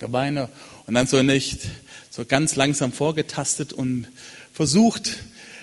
Gemeinde 0.00 0.48
und 0.88 0.94
dann 0.94 1.06
so 1.06 1.22
nicht 1.22 1.60
so 2.10 2.24
ganz 2.24 2.56
langsam 2.56 2.92
vorgetastet 2.92 3.72
und 3.72 4.08
versucht 4.52 5.18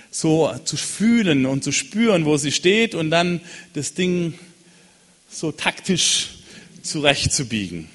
so 0.09 0.53
zu 0.63 0.77
fühlen 0.77 1.45
und 1.45 1.65
zu 1.65 1.73
spüren, 1.73 2.23
wo 2.23 2.37
sie 2.37 2.53
steht 2.53 2.95
und 2.95 3.11
dann 3.11 3.41
das 3.73 3.93
Ding 3.93 4.39
so 5.29 5.51
taktisch 5.51 6.38
zurechtzubiegen. 6.89 7.89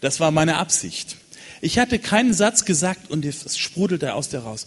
Das 0.00 0.20
war 0.20 0.30
meine 0.30 0.56
Absicht. 0.56 1.16
Ich 1.60 1.78
hatte 1.78 1.98
keinen 1.98 2.34
Satz 2.34 2.64
gesagt 2.64 3.10
und 3.10 3.24
es 3.24 3.56
sprudelte 3.56 4.14
aus 4.14 4.28
der 4.28 4.40
raus. 4.40 4.66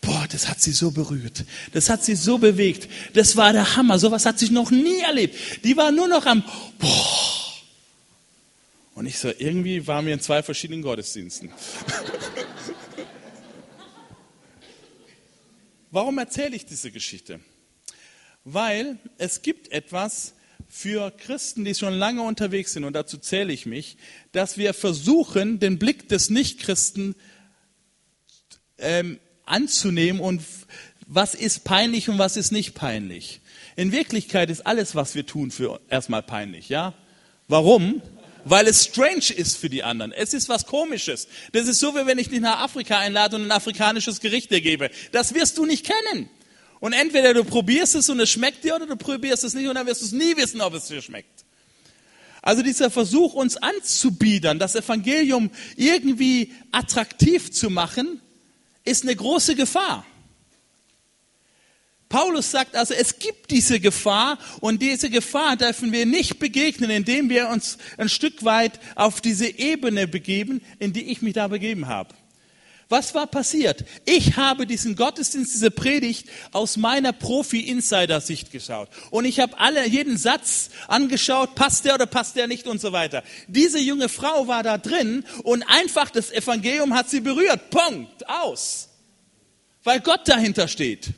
Boah, 0.00 0.26
das 0.30 0.48
hat 0.48 0.60
sie 0.60 0.72
so 0.72 0.90
berührt. 0.90 1.44
Das 1.72 1.90
hat 1.90 2.04
sie 2.04 2.14
so 2.14 2.38
bewegt. 2.38 2.88
Das 3.14 3.36
war 3.36 3.52
der 3.52 3.76
Hammer. 3.76 3.98
Sowas 3.98 4.24
hat 4.24 4.38
sich 4.38 4.50
noch 4.50 4.70
nie 4.70 5.00
erlebt. 5.00 5.64
Die 5.64 5.76
war 5.76 5.92
nur 5.92 6.08
noch 6.08 6.24
am, 6.24 6.42
boah. 6.78 7.38
Und 8.94 9.06
ich 9.06 9.18
so, 9.18 9.28
irgendwie 9.28 9.86
waren 9.86 10.06
wir 10.06 10.14
in 10.14 10.20
zwei 10.20 10.42
verschiedenen 10.42 10.82
Gottesdiensten. 10.82 11.52
Warum 15.90 16.18
erzähle 16.18 16.56
ich 16.56 16.66
diese 16.66 16.90
Geschichte? 16.90 17.40
Weil 18.44 18.98
es 19.18 19.42
gibt 19.42 19.70
etwas 19.70 20.34
für 20.68 21.10
Christen, 21.10 21.64
die 21.64 21.74
schon 21.74 21.94
lange 21.94 22.22
unterwegs 22.22 22.72
sind, 22.72 22.84
und 22.84 22.92
dazu 22.92 23.18
zähle 23.18 23.52
ich 23.52 23.66
mich, 23.66 23.96
dass 24.32 24.58
wir 24.58 24.74
versuchen, 24.74 25.58
den 25.60 25.78
Blick 25.78 26.08
des 26.08 26.30
Nichtchristen 26.30 27.14
ähm, 28.78 29.18
anzunehmen 29.46 30.20
und 30.20 30.42
was 31.06 31.34
ist 31.34 31.64
peinlich 31.64 32.08
und 32.08 32.18
was 32.18 32.36
ist 32.36 32.52
nicht 32.52 32.74
peinlich. 32.74 33.40
In 33.76 33.92
Wirklichkeit 33.92 34.50
ist 34.50 34.66
alles, 34.66 34.94
was 34.94 35.14
wir 35.14 35.24
tun, 35.24 35.50
für 35.50 35.80
erstmal 35.88 36.22
peinlich, 36.22 36.68
ja? 36.68 36.94
Warum? 37.48 38.02
weil 38.44 38.66
es 38.66 38.84
strange 38.84 39.32
ist 39.36 39.56
für 39.56 39.68
die 39.68 39.82
anderen. 39.82 40.12
Es 40.12 40.32
ist 40.34 40.48
was 40.48 40.66
Komisches. 40.66 41.28
Das 41.52 41.68
ist 41.68 41.80
so, 41.80 41.94
wie 41.94 42.06
wenn 42.06 42.18
ich 42.18 42.28
dich 42.28 42.40
nach 42.40 42.60
Afrika 42.60 42.98
einlade 42.98 43.36
und 43.36 43.42
ein 43.42 43.50
afrikanisches 43.50 44.20
Gericht 44.20 44.50
dir 44.50 44.60
gebe. 44.60 44.90
Das 45.12 45.34
wirst 45.34 45.58
du 45.58 45.66
nicht 45.66 45.86
kennen. 45.86 46.30
Und 46.80 46.92
entweder 46.92 47.34
du 47.34 47.44
probierst 47.44 47.96
es 47.96 48.08
und 48.08 48.20
es 48.20 48.30
schmeckt 48.30 48.64
dir 48.64 48.76
oder 48.76 48.86
du 48.86 48.96
probierst 48.96 49.44
es 49.44 49.54
nicht 49.54 49.68
und 49.68 49.74
dann 49.74 49.86
wirst 49.86 50.02
du 50.02 50.06
es 50.06 50.12
nie 50.12 50.36
wissen, 50.36 50.60
ob 50.60 50.74
es 50.74 50.86
dir 50.86 51.02
schmeckt. 51.02 51.44
Also 52.40 52.62
dieser 52.62 52.90
Versuch, 52.90 53.34
uns 53.34 53.56
anzubiedern, 53.56 54.58
das 54.58 54.76
Evangelium 54.76 55.50
irgendwie 55.76 56.52
attraktiv 56.70 57.50
zu 57.50 57.68
machen, 57.68 58.20
ist 58.84 59.02
eine 59.02 59.16
große 59.16 59.54
Gefahr. 59.54 60.06
Paulus 62.08 62.50
sagt 62.50 62.74
also, 62.74 62.94
es 62.94 63.18
gibt 63.18 63.50
diese 63.50 63.80
Gefahr 63.80 64.38
und 64.60 64.80
diese 64.80 65.10
Gefahr 65.10 65.56
dürfen 65.56 65.92
wir 65.92 66.06
nicht 66.06 66.38
begegnen, 66.38 66.90
indem 66.90 67.28
wir 67.28 67.48
uns 67.48 67.76
ein 67.98 68.08
Stück 68.08 68.44
weit 68.44 68.80
auf 68.94 69.20
diese 69.20 69.46
Ebene 69.46 70.08
begeben, 70.08 70.62
in 70.78 70.94
die 70.94 71.10
ich 71.10 71.20
mich 71.20 71.34
da 71.34 71.48
begeben 71.48 71.86
habe. 71.86 72.14
Was 72.90 73.14
war 73.14 73.26
passiert? 73.26 73.84
Ich 74.06 74.38
habe 74.38 74.66
diesen 74.66 74.96
Gottesdienst, 74.96 75.52
diese 75.52 75.70
Predigt 75.70 76.26
aus 76.52 76.78
meiner 76.78 77.12
Profi-Insider-Sicht 77.12 78.50
geschaut. 78.50 78.88
Und 79.10 79.26
ich 79.26 79.40
habe 79.40 79.58
alle, 79.58 79.86
jeden 79.86 80.16
Satz 80.16 80.70
angeschaut, 80.86 81.54
passt 81.54 81.84
der 81.84 81.96
oder 81.96 82.06
passt 82.06 82.36
der 82.36 82.46
nicht 82.46 82.66
und 82.66 82.80
so 82.80 82.92
weiter. 82.92 83.22
Diese 83.46 83.78
junge 83.78 84.08
Frau 84.08 84.48
war 84.48 84.62
da 84.62 84.78
drin 84.78 85.24
und 85.42 85.64
einfach 85.64 86.08
das 86.08 86.30
Evangelium 86.30 86.94
hat 86.94 87.10
sie 87.10 87.20
berührt. 87.20 87.68
Punkt. 87.68 88.26
Aus. 88.26 88.88
Weil 89.84 90.00
Gott 90.00 90.26
dahinter 90.26 90.66
steht. 90.66 91.10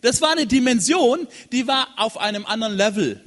Das 0.00 0.22
war 0.22 0.32
eine 0.32 0.46
Dimension, 0.46 1.26
die 1.52 1.66
war 1.66 1.88
auf 1.96 2.16
einem 2.18 2.46
anderen 2.46 2.76
Level. 2.76 3.22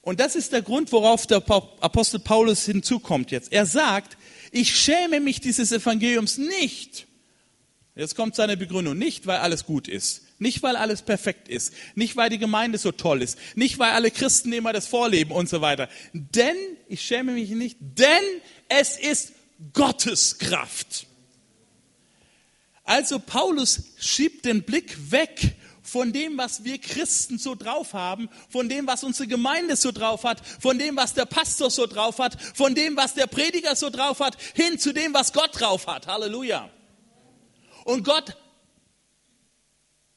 Und 0.00 0.18
das 0.18 0.34
ist 0.34 0.52
der 0.52 0.62
Grund, 0.62 0.90
worauf 0.90 1.26
der 1.26 1.38
Apostel 1.48 2.18
Paulus 2.18 2.64
hinzukommt 2.64 3.30
jetzt. 3.30 3.52
Er 3.52 3.66
sagt, 3.66 4.16
ich 4.52 4.76
schäme 4.76 5.18
mich 5.18 5.40
dieses 5.40 5.72
Evangeliums 5.72 6.38
nicht. 6.38 7.06
Jetzt 7.96 8.14
kommt 8.14 8.36
seine 8.36 8.56
Begründung. 8.56 8.96
Nicht, 8.96 9.26
weil 9.26 9.38
alles 9.38 9.64
gut 9.64 9.88
ist. 9.88 10.22
Nicht, 10.38 10.62
weil 10.62 10.76
alles 10.76 11.02
perfekt 11.02 11.48
ist. 11.48 11.72
Nicht, 11.94 12.16
weil 12.16 12.30
die 12.30 12.38
Gemeinde 12.38 12.78
so 12.78 12.92
toll 12.92 13.22
ist. 13.22 13.38
Nicht, 13.54 13.78
weil 13.78 13.92
alle 13.92 14.10
Christen 14.10 14.52
immer 14.52 14.72
das 14.72 14.86
vorleben 14.86 15.32
und 15.32 15.48
so 15.48 15.60
weiter. 15.62 15.88
Denn, 16.12 16.56
ich 16.88 17.00
schäme 17.00 17.32
mich 17.32 17.50
nicht, 17.50 17.78
denn 17.80 18.24
es 18.68 18.98
ist 18.98 19.32
Gottes 19.72 20.38
Kraft. 20.38 21.06
Also 22.84 23.18
Paulus 23.18 23.82
schiebt 23.98 24.44
den 24.44 24.62
Blick 24.62 25.10
weg 25.10 25.54
von 25.92 26.10
dem, 26.10 26.38
was 26.38 26.64
wir 26.64 26.78
Christen 26.78 27.36
so 27.36 27.54
drauf 27.54 27.92
haben, 27.92 28.30
von 28.48 28.70
dem, 28.70 28.86
was 28.86 29.04
unsere 29.04 29.28
Gemeinde 29.28 29.76
so 29.76 29.92
drauf 29.92 30.24
hat, 30.24 30.40
von 30.58 30.78
dem, 30.78 30.96
was 30.96 31.12
der 31.12 31.26
Pastor 31.26 31.70
so 31.70 31.86
drauf 31.86 32.18
hat, 32.18 32.40
von 32.40 32.74
dem, 32.74 32.96
was 32.96 33.12
der 33.12 33.26
Prediger 33.26 33.76
so 33.76 33.90
drauf 33.90 34.20
hat, 34.20 34.40
hin 34.54 34.78
zu 34.78 34.94
dem, 34.94 35.12
was 35.12 35.34
Gott 35.34 35.50
drauf 35.60 35.86
hat. 35.86 36.06
Halleluja. 36.06 36.70
Und 37.84 38.04
Gott 38.04 38.38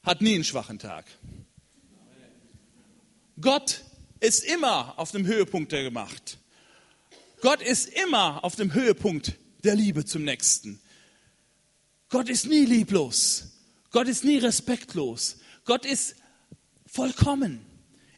hat 0.02 0.22
nie 0.22 0.36
einen 0.36 0.46
schwachen 0.46 0.80
Tag. 0.80 1.08
Gott 3.42 3.82
ist 4.22 4.46
immer 4.46 4.98
auf 4.98 5.12
dem 5.12 5.28
Höhepunkt 5.28 5.74
der 5.74 5.84
Gemacht. 5.84 6.38
Gott 7.42 7.62
ist 7.62 7.90
immer 7.90 8.46
auf 8.46 8.56
dem 8.56 8.74
Höhepunkt 8.74 9.34
der 9.66 9.76
Liebe 9.76 10.06
zum 10.06 10.24
Nächsten. 10.24 10.80
Gott 12.08 12.30
ist 12.30 12.46
nie 12.46 12.64
lieblos. 12.64 13.50
Gott 13.92 14.08
ist 14.08 14.24
nie 14.24 14.38
respektlos. 14.38 15.40
Gott 15.66 15.86
ist 15.86 16.16
vollkommen. 16.86 17.66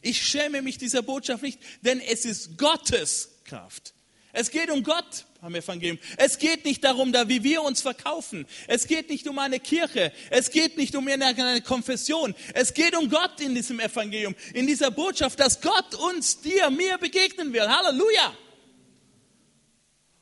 Ich 0.02 0.22
schäme 0.26 0.62
mich 0.62 0.78
dieser 0.78 1.02
Botschaft 1.02 1.42
nicht, 1.42 1.58
denn 1.82 2.00
es 2.00 2.24
ist 2.24 2.56
Gottes 2.56 3.40
Kraft. 3.44 3.94
Es 4.32 4.50
geht 4.50 4.70
um 4.70 4.84
Gott 4.84 5.24
am 5.40 5.54
Evangelium. 5.54 5.98
Es 6.16 6.38
geht 6.38 6.64
nicht 6.64 6.84
darum, 6.84 7.12
da 7.12 7.28
wie 7.28 7.42
wir 7.42 7.62
uns 7.62 7.80
verkaufen. 7.80 8.46
Es 8.66 8.86
geht 8.86 9.08
nicht 9.08 9.26
um 9.26 9.38
eine 9.38 9.58
Kirche. 9.58 10.12
Es 10.30 10.50
geht 10.50 10.76
nicht 10.76 10.94
um 10.94 11.08
eine 11.08 11.62
Konfession. 11.62 12.34
Es 12.54 12.74
geht 12.74 12.96
um 12.96 13.08
Gott 13.08 13.40
in 13.40 13.54
diesem 13.54 13.80
Evangelium, 13.80 14.34
in 14.54 14.66
dieser 14.66 14.90
Botschaft, 14.90 15.40
dass 15.40 15.60
Gott 15.60 15.94
uns, 15.94 16.40
dir, 16.40 16.70
mir 16.70 16.98
begegnen 16.98 17.52
will. 17.52 17.68
Halleluja! 17.68 18.36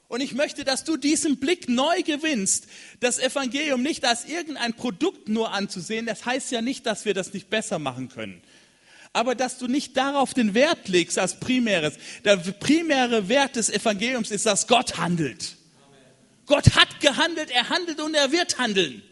Und 0.09 0.21
ich 0.21 0.35
möchte, 0.35 0.65
dass 0.65 0.85
du 0.85 0.97
diesen 0.97 1.39
Blick 1.39 1.69
neu 1.69 2.03
gewinnst, 2.03 2.69
das 3.01 3.19
Evangelium 3.19 3.83
nicht 3.83 4.05
als 4.05 4.25
irgendein 4.25 4.75
Produkt 4.75 5.29
nur 5.29 5.53
anzusehen. 5.53 6.07
Das 6.07 6.25
heißt 6.25 6.53
ja 6.53 6.63
nicht, 6.63 6.87
dass 6.87 7.05
wir 7.05 7.15
das 7.15 7.33
nicht 7.33 7.51
besser 7.51 7.79
machen 7.79 8.09
können. 8.09 8.41
Aber 9.13 9.35
dass 9.35 9.59
du 9.59 9.67
nicht 9.67 9.97
darauf 9.97 10.33
den 10.33 10.55
Wert 10.55 10.89
legst 10.89 11.19
als 11.19 11.41
primäres. 11.41 11.95
Der 12.25 12.37
primäre 12.37 13.29
Wert 13.29 13.57
des 13.57 13.69
Evangeliums 13.69 14.31
ist, 14.31 14.47
dass 14.47 14.69
Gott 14.69 14.97
handelt. 14.99 15.57
Gott 16.47 16.77
hat 16.77 17.01
gehandelt, 17.01 17.51
er 17.51 17.69
handelt 17.69 18.01
und 18.01 18.15
er 18.15 18.31
wird 18.31 18.59
handeln. 18.59 19.03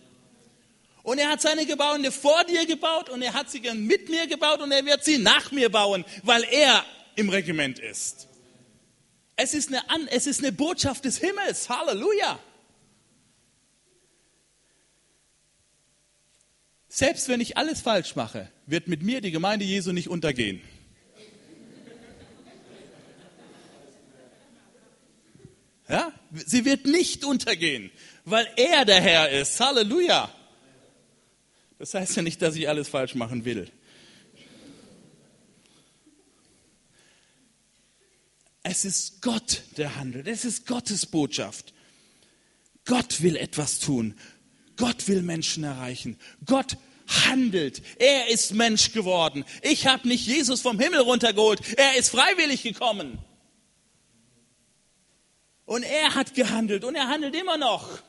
Und 1.02 1.18
er 1.18 1.28
hat 1.28 1.42
seine 1.42 1.66
Gebäude 1.66 2.12
vor 2.12 2.44
dir 2.44 2.64
gebaut 2.66 3.10
und 3.10 3.20
er 3.20 3.34
hat 3.34 3.50
sie 3.50 3.60
mit 3.60 4.08
mir 4.08 4.26
gebaut 4.26 4.62
und 4.62 4.70
er 4.70 4.84
wird 4.84 5.04
sie 5.04 5.18
nach 5.18 5.50
mir 5.50 5.70
bauen, 5.70 6.04
weil 6.22 6.44
er 6.44 6.84
im 7.16 7.28
Regiment 7.28 7.78
ist. 7.78 8.28
Es 9.36 9.54
ist 9.54 9.68
eine, 9.68 9.82
es 10.10 10.26
ist 10.26 10.40
eine 10.40 10.52
Botschaft 10.52 11.04
des 11.04 11.18
Himmels. 11.18 11.68
Halleluja. 11.68 12.38
Selbst 16.88 17.28
wenn 17.28 17.40
ich 17.40 17.56
alles 17.56 17.80
falsch 17.80 18.14
mache, 18.14 18.50
wird 18.66 18.86
mit 18.86 19.02
mir 19.02 19.20
die 19.20 19.32
Gemeinde 19.32 19.64
Jesu 19.64 19.92
nicht 19.92 20.08
untergehen. 20.08 20.62
Ja? 25.88 26.12
Sie 26.32 26.64
wird 26.64 26.86
nicht 26.86 27.24
untergehen, 27.24 27.90
weil 28.24 28.48
er 28.56 28.84
der 28.84 29.00
Herr 29.00 29.30
ist. 29.30 29.58
Halleluja. 29.58 30.32
Das 31.78 31.94
heißt 31.94 32.16
ja 32.16 32.22
nicht, 32.22 32.40
dass 32.40 32.54
ich 32.54 32.68
alles 32.68 32.88
falsch 32.88 33.14
machen 33.14 33.44
will. 33.44 33.70
Es 38.64 38.87
ist 38.87 39.21
Gott, 39.21 39.62
der 39.76 39.94
handelt. 39.97 40.26
Es 40.26 40.44
ist 40.44 40.66
Gottes 40.66 41.04
Botschaft. 41.06 41.75
Gott 42.87 43.23
will 43.23 43.37
etwas 43.37 43.78
tun. 43.78 44.18
Gott 44.76 45.06
will 45.06 45.23
Menschen 45.23 45.64
erreichen. 45.64 46.18
Gott 46.47 46.78
handelt. 47.26 47.83
Er 47.99 48.28
ist 48.28 48.54
Mensch 48.54 48.92
geworden. 48.92 49.44
Ich 49.61 49.87
habe 49.87 50.09
nicht 50.09 50.26
Jesus 50.26 50.62
vom 50.62 50.80
Himmel 50.80 51.00
runtergeholt. 51.00 51.61
Er 51.76 51.97
ist 51.97 52.09
freiwillig 52.09 52.62
gekommen. 52.62 53.18
Und 55.66 55.83
er 55.83 56.14
hat 56.14 56.35
gehandelt 56.35 56.85
und 56.85 56.94
er 56.94 57.09
handelt 57.09 57.37
immer 57.37 57.59
noch. 57.59 58.02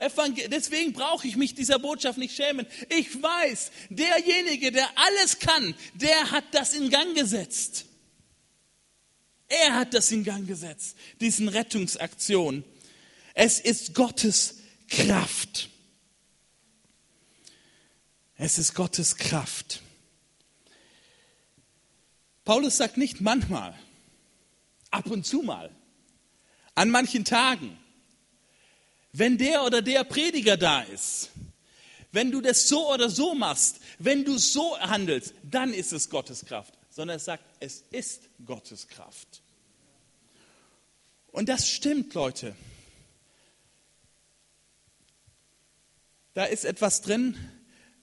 Deswegen 0.00 0.92
brauche 0.92 1.26
ich 1.26 1.36
mich 1.36 1.54
dieser 1.54 1.78
Botschaft 1.78 2.18
nicht 2.18 2.36
schämen. 2.36 2.66
Ich 2.90 3.22
weiß, 3.22 3.72
derjenige, 3.88 4.70
der 4.70 4.86
alles 4.96 5.38
kann, 5.38 5.74
der 5.94 6.30
hat 6.30 6.44
das 6.52 6.74
in 6.74 6.90
Gang 6.90 7.14
gesetzt. 7.14 7.86
Er 9.48 9.74
hat 9.74 9.94
das 9.94 10.12
in 10.12 10.24
Gang 10.24 10.46
gesetzt, 10.46 10.96
diesen 11.20 11.48
Rettungsaktion. 11.48 12.64
Es 13.34 13.58
ist 13.60 13.94
Gottes 13.94 14.56
Kraft. 14.88 15.70
Es 18.36 18.58
ist 18.58 18.74
Gottes 18.74 19.16
Kraft. 19.16 19.82
Paulus 22.44 22.76
sagt 22.76 22.96
nicht 22.96 23.20
manchmal, 23.20 23.78
ab 24.90 25.06
und 25.10 25.26
zu 25.26 25.42
mal, 25.42 25.70
an 26.74 26.90
manchen 26.90 27.24
Tagen, 27.24 27.76
wenn 29.12 29.38
der 29.38 29.64
oder 29.64 29.82
der 29.82 30.04
Prediger 30.04 30.56
da 30.56 30.82
ist, 30.82 31.30
wenn 32.12 32.30
du 32.30 32.40
das 32.40 32.68
so 32.68 32.92
oder 32.92 33.10
so 33.10 33.34
machst, 33.34 33.80
wenn 33.98 34.24
du 34.24 34.38
so 34.38 34.78
handelst, 34.78 35.34
dann 35.42 35.74
ist 35.74 35.92
es 35.92 36.08
Gottes 36.08 36.44
Kraft, 36.44 36.77
sondern 36.98 37.14
er 37.14 37.20
sagt, 37.20 37.44
es 37.60 37.84
ist 37.92 38.28
Gottes 38.44 38.88
Kraft. 38.88 39.40
Und 41.28 41.48
das 41.48 41.70
stimmt, 41.70 42.12
Leute. 42.14 42.56
Da 46.34 46.44
ist 46.46 46.64
etwas 46.64 47.00
drin, 47.00 47.36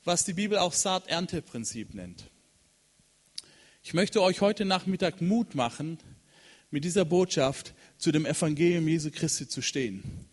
was 0.05 0.23
die 0.23 0.31
Bibel 0.31 0.57
auch 0.57 0.71
Saat-Ernte-Prinzip 0.71 1.93
nennt. 1.93 2.31
Ich 3.83 3.93
möchte 3.93 4.21
euch 4.21 4.39
heute 4.39 4.63
Nachmittag 4.63 5.19
Mut 5.19 5.55
machen, 5.55 5.99
mit 6.71 6.85
dieser 6.85 7.03
Botschaft 7.03 7.73
zu 7.97 8.13
dem 8.13 8.25
Evangelium 8.25 8.87
Jesu 8.87 9.11
Christi 9.11 9.45
zu 9.45 9.61
stehen 9.61 10.29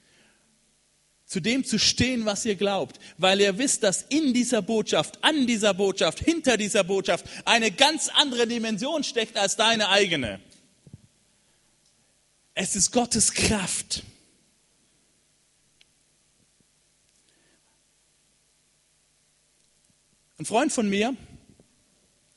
zu 1.32 1.40
dem 1.40 1.64
zu 1.64 1.78
stehen, 1.78 2.26
was 2.26 2.44
ihr 2.44 2.56
glaubt, 2.56 3.00
weil 3.16 3.40
ihr 3.40 3.56
wisst, 3.56 3.84
dass 3.84 4.02
in 4.02 4.34
dieser 4.34 4.60
Botschaft, 4.60 5.18
an 5.24 5.46
dieser 5.46 5.72
Botschaft, 5.72 6.20
hinter 6.20 6.58
dieser 6.58 6.84
Botschaft 6.84 7.24
eine 7.46 7.70
ganz 7.70 8.10
andere 8.10 8.46
Dimension 8.46 9.02
steckt 9.02 9.38
als 9.38 9.56
deine 9.56 9.88
eigene. 9.88 10.40
Es 12.52 12.76
ist 12.76 12.90
Gottes 12.90 13.32
Kraft. 13.32 14.02
Ein 20.38 20.44
Freund 20.44 20.70
von 20.70 20.86
mir 20.86 21.16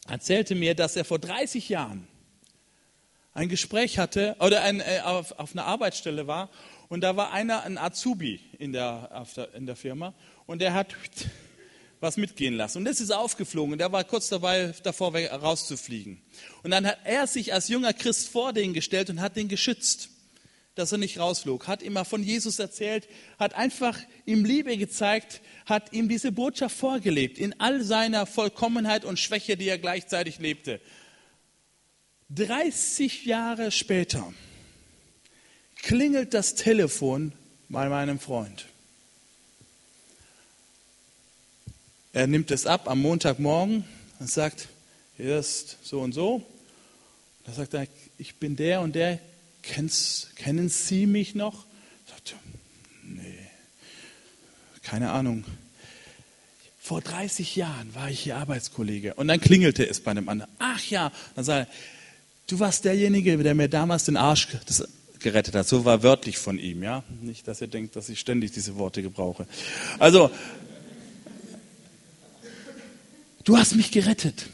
erzählte 0.08 0.56
mir, 0.56 0.74
dass 0.74 0.96
er 0.96 1.04
vor 1.04 1.20
30 1.20 1.68
Jahren 1.68 2.08
ein 3.34 3.50
Gespräch 3.50 4.00
hatte 4.00 4.38
oder 4.40 4.62
ein, 4.62 4.80
äh, 4.80 5.02
auf, 5.04 5.34
auf 5.34 5.52
einer 5.52 5.66
Arbeitsstelle 5.66 6.28
war 6.28 6.50
und 6.88 7.02
da 7.02 7.16
war 7.16 7.32
einer, 7.32 7.64
ein 7.64 7.78
Azubi 7.78 8.40
in 8.60 8.74
der, 8.74 9.26
in 9.54 9.66
der 9.66 9.76
Firma 9.76 10.14
und 10.46 10.60
der 10.62 10.74
hat 10.74 10.96
was 12.00 12.18
mitgehen 12.18 12.56
lassen. 12.56 12.80
Und 12.80 12.86
das 12.86 13.02
ist 13.02 13.12
aufgeflogen. 13.12 13.78
Der 13.78 13.92
war 13.92 14.04
kurz 14.04 14.30
dabei, 14.30 14.74
davor 14.84 15.16
rauszufliegen. 15.16 16.22
Und 16.64 16.72
dann 16.72 16.86
hat 16.86 17.00
er 17.04 17.26
sich 17.26 17.54
als 17.54 17.68
junger 17.68 17.94
Christ 17.94 18.30
vor 18.30 18.54
den 18.54 18.74
gestellt 18.74 19.10
und 19.10 19.22
hat 19.22 19.36
den 19.36 19.48
geschützt, 19.48 20.10
dass 20.76 20.92
er 20.92 20.98
nicht 20.98 21.20
rausflog. 21.20 21.68
Hat 21.68 21.82
ihm 21.82 21.98
von 22.06 22.22
Jesus 22.22 22.60
erzählt, 22.60 23.08
hat 23.40 23.56
einfach 23.56 23.98
ihm 24.26 24.46
Liebe 24.46 24.78
gezeigt, 24.78 25.42
hat 25.66 25.94
ihm 25.94 26.10
diese 26.10 26.32
Botschaft 26.32 26.76
vorgelebt, 26.78 27.38
in 27.38 27.60
all 27.60 27.82
seiner 27.82 28.26
Vollkommenheit 28.26 29.06
und 29.06 29.18
Schwäche, 29.18 29.58
die 29.58 29.70
er 29.70 29.80
gleichzeitig 29.80 30.38
lebte. 30.40 30.82
30 32.30 33.26
Jahre 33.26 33.72
später 33.72 34.34
klingelt 35.86 36.34
das 36.34 36.56
Telefon 36.56 37.32
bei 37.70 37.88
meinem 37.90 38.20
Freund. 38.20 38.66
Er 42.12 42.26
nimmt 42.26 42.50
es 42.50 42.66
ab 42.66 42.90
am 42.90 43.02
Montagmorgen 43.02 43.84
und 44.20 44.30
sagt, 44.30 44.68
hier 45.16 45.38
ist 45.38 45.78
so 45.84 46.00
und 46.02 46.14
so. 46.14 46.44
Da 47.46 47.54
sagt 47.54 47.76
er, 47.76 47.86
ich 48.18 48.36
bin 48.36 48.56
der 48.56 48.82
und 48.82 48.96
der, 48.96 49.20
Kennst, 49.62 50.36
kennen 50.36 50.70
Sie 50.70 51.08
mich 51.08 51.34
noch? 51.34 51.66
Sagt, 52.08 52.36
nee, 53.04 53.48
keine 54.84 55.12
Ahnung. 55.12 55.44
Vor 56.80 57.02
30 57.02 57.56
Jahren 57.56 57.94
war 57.96 58.10
ich 58.10 58.20
hier 58.20 58.38
Arbeitskollege 58.38 59.16
und 59.16 59.28
dann 59.28 59.40
klingelte 59.40 59.88
es 59.88 60.00
bei 60.02 60.12
einem 60.12 60.30
anderen. 60.30 60.52
Ach 60.60 60.84
ja, 60.86 61.12
dann 61.36 61.46
sagt 61.46 61.68
er, 61.68 61.74
du 62.48 62.60
warst 62.60 62.86
derjenige, 62.86 63.38
der 63.38 63.56
mir 63.56 63.68
damals 63.68 64.06
den 64.06 64.18
Arsch, 64.18 64.50
das 64.68 64.88
gerettet 65.26 65.56
hat. 65.56 65.68
So 65.68 65.86
war 65.86 66.04
wörtlich 66.04 66.38
von 66.38 66.60
ihm, 66.60 66.84
ja. 66.84 67.04
Nicht, 67.22 67.48
dass 67.48 67.60
ihr 67.60 67.68
denkt, 67.68 67.96
dass 67.96 68.10
ich 68.10 68.20
ständig 68.20 68.52
diese 68.52 68.78
Worte 68.78 69.02
gebrauche. 69.02 69.48
Also, 69.98 70.30
du 73.44 73.58
hast 73.58 73.76
mich 73.76 73.90
gerettet. 73.90 74.46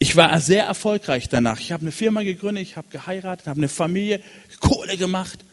Ich 0.00 0.16
war 0.16 0.40
sehr 0.40 0.64
erfolgreich 0.64 1.28
danach. 1.28 1.60
Ich 1.60 1.70
habe 1.70 1.82
eine 1.82 1.92
Firma 1.92 2.24
gegründet, 2.24 2.64
ich 2.64 2.76
habe 2.76 2.88
geheiratet, 2.90 3.46
habe 3.46 3.60
eine 3.60 3.68
Familie, 3.68 4.20
Kohle 4.58 4.96
gemacht. 4.96 5.44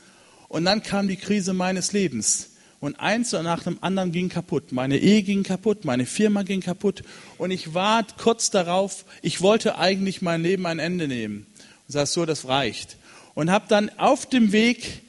Und 0.47 0.65
dann 0.65 0.81
kam 0.81 1.07
die 1.07 1.17
Krise 1.17 1.53
meines 1.53 1.93
Lebens. 1.93 2.53
Und 2.79 2.99
eins 2.99 3.33
nach 3.33 3.63
dem 3.63 3.77
anderen 3.81 4.11
ging 4.11 4.29
kaputt. 4.29 4.71
Meine 4.71 4.97
Ehe 4.97 5.21
ging 5.21 5.43
kaputt, 5.43 5.85
meine 5.85 6.07
Firma 6.07 6.41
ging 6.41 6.61
kaputt. 6.61 7.03
Und 7.37 7.51
ich 7.51 7.75
war 7.75 8.03
kurz 8.17 8.49
darauf, 8.49 9.05
ich 9.21 9.41
wollte 9.41 9.77
eigentlich 9.77 10.23
mein 10.23 10.41
Leben 10.41 10.65
ein 10.65 10.79
Ende 10.79 11.07
nehmen. 11.07 11.45
Und 11.87 11.91
sagst 11.91 12.13
so, 12.13 12.25
das 12.25 12.47
reicht 12.47 12.97
und 13.37 13.51
habe 13.51 13.65
dann 13.67 13.91
auf 13.99 14.25
dem 14.25 14.51
Weg, 14.51 15.03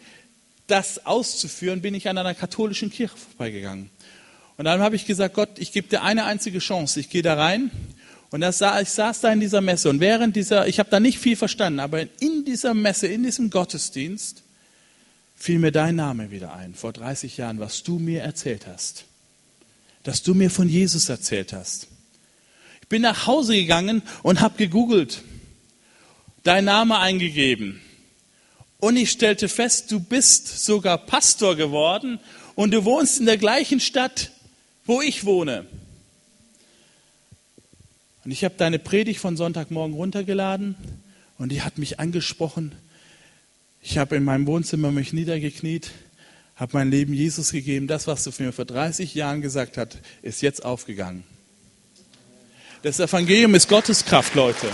das 0.66 1.06
auszuführen, 1.06 1.80
bin 1.80 1.94
ich 1.94 2.10
an 2.10 2.18
einer 2.18 2.34
katholischen 2.34 2.90
Kirche 2.90 3.16
vorbeigegangen. 3.16 3.88
Und 4.58 4.66
dann 4.66 4.80
habe 4.80 4.96
ich 4.96 5.06
gesagt, 5.06 5.32
Gott, 5.32 5.58
ich 5.58 5.72
gebe 5.72 5.88
dir 5.88 6.02
eine 6.02 6.26
einzige 6.26 6.58
Chance. 6.58 7.00
Ich 7.00 7.08
gehe 7.08 7.22
da 7.22 7.36
rein. 7.36 7.70
Und 8.28 8.42
das, 8.42 8.62
ich 8.82 8.90
saß 8.90 9.22
da 9.22 9.32
in 9.32 9.40
dieser 9.40 9.62
Messe 9.62 9.88
und 9.88 10.00
während 10.00 10.36
dieser, 10.36 10.68
ich 10.68 10.78
habe 10.78 10.90
da 10.90 11.00
nicht 11.00 11.18
viel 11.18 11.36
verstanden, 11.36 11.80
aber 11.80 12.02
in 12.20 12.44
dieser 12.44 12.74
Messe, 12.74 13.06
in 13.06 13.22
diesem 13.22 13.48
Gottesdienst, 13.48 14.42
fiel 15.34 15.58
mir 15.58 15.72
dein 15.72 15.96
Name 15.96 16.30
wieder 16.30 16.52
ein, 16.52 16.74
vor 16.74 16.92
30 16.92 17.38
Jahren, 17.38 17.60
was 17.60 17.82
du 17.82 17.98
mir 17.98 18.20
erzählt 18.20 18.66
hast. 18.66 19.06
Dass 20.02 20.22
du 20.22 20.34
mir 20.34 20.50
von 20.50 20.68
Jesus 20.68 21.08
erzählt 21.08 21.54
hast. 21.54 21.86
Ich 22.82 22.88
bin 22.88 23.00
nach 23.00 23.26
Hause 23.26 23.54
gegangen 23.54 24.02
und 24.22 24.42
habe 24.42 24.58
gegoogelt, 24.58 25.22
dein 26.42 26.66
Name 26.66 26.98
eingegeben. 26.98 27.80
Und 28.80 28.96
ich 28.96 29.10
stellte 29.10 29.48
fest, 29.48 29.90
du 29.90 29.98
bist 29.98 30.64
sogar 30.64 30.98
Pastor 30.98 31.56
geworden 31.56 32.20
und 32.54 32.72
du 32.72 32.84
wohnst 32.84 33.18
in 33.18 33.26
der 33.26 33.36
gleichen 33.36 33.80
Stadt, 33.80 34.30
wo 34.86 35.02
ich 35.02 35.24
wohne. 35.24 35.66
Und 38.24 38.30
ich 38.30 38.44
habe 38.44 38.54
deine 38.56 38.78
Predigt 38.78 39.20
von 39.20 39.36
Sonntagmorgen 39.36 39.96
runtergeladen 39.96 40.76
und 41.38 41.50
die 41.50 41.62
hat 41.62 41.78
mich 41.78 41.98
angesprochen. 41.98 42.72
Ich 43.82 43.98
habe 43.98 44.16
in 44.16 44.24
meinem 44.24 44.46
Wohnzimmer 44.46 44.92
mich 44.92 45.12
niedergekniet, 45.12 45.90
habe 46.54 46.76
mein 46.76 46.90
Leben 46.90 47.14
Jesus 47.14 47.52
gegeben. 47.52 47.86
Das, 47.86 48.06
was 48.06 48.24
du 48.24 48.30
mir 48.38 48.52
vor 48.52 48.64
30 48.64 49.14
Jahren 49.14 49.40
gesagt 49.40 49.76
hast, 49.76 49.98
ist 50.22 50.42
jetzt 50.42 50.64
aufgegangen. 50.64 51.24
Das 52.82 53.00
Evangelium 53.00 53.54
ist 53.54 53.68
Gottes 53.68 54.04
Kraft, 54.04 54.34
Leute. 54.34 54.68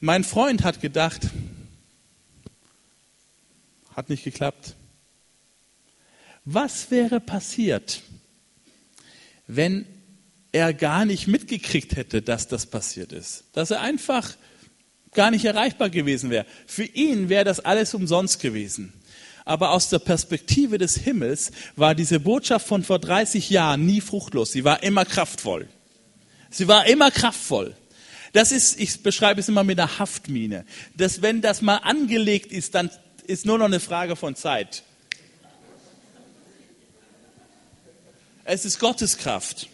Mein 0.00 0.24
Freund 0.24 0.62
hat 0.62 0.80
gedacht, 0.80 1.22
hat 3.94 4.10
nicht 4.10 4.24
geklappt. 4.24 4.74
Was 6.44 6.90
wäre 6.90 7.18
passiert, 7.18 8.02
wenn 9.46 9.86
er 10.52 10.74
gar 10.74 11.04
nicht 11.06 11.26
mitgekriegt 11.26 11.96
hätte, 11.96 12.22
dass 12.22 12.46
das 12.46 12.66
passiert 12.66 13.12
ist? 13.12 13.44
Dass 13.52 13.70
er 13.70 13.80
einfach 13.80 14.36
gar 15.12 15.30
nicht 15.30 15.46
erreichbar 15.46 15.88
gewesen 15.88 16.30
wäre. 16.30 16.46
Für 16.66 16.84
ihn 16.84 17.28
wäre 17.30 17.44
das 17.44 17.60
alles 17.60 17.94
umsonst 17.94 18.40
gewesen. 18.40 18.92
Aber 19.46 19.70
aus 19.70 19.88
der 19.88 19.98
Perspektive 19.98 20.76
des 20.76 20.96
Himmels 20.96 21.52
war 21.74 21.94
diese 21.94 22.20
Botschaft 22.20 22.66
von 22.66 22.84
vor 22.84 22.98
30 22.98 23.48
Jahren 23.48 23.86
nie 23.86 24.00
fruchtlos. 24.00 24.52
Sie 24.52 24.64
war 24.64 24.82
immer 24.82 25.04
kraftvoll. 25.04 25.68
Sie 26.50 26.68
war 26.68 26.86
immer 26.86 27.10
kraftvoll. 27.10 27.74
Das 28.36 28.52
ist, 28.52 28.78
ich 28.78 29.02
beschreibe 29.02 29.40
es 29.40 29.48
immer 29.48 29.64
mit 29.64 29.80
einer 29.80 29.98
Haftmine. 29.98 30.66
Dass 30.94 31.22
wenn 31.22 31.40
das 31.40 31.62
mal 31.62 31.78
angelegt 31.78 32.52
ist, 32.52 32.74
dann 32.74 32.90
ist 33.26 33.46
nur 33.46 33.56
noch 33.56 33.64
eine 33.64 33.80
Frage 33.80 34.14
von 34.14 34.36
Zeit. 34.36 34.82
Es 38.44 38.66
ist 38.66 38.78
Gottes 38.78 39.16
Kraft. 39.16 39.70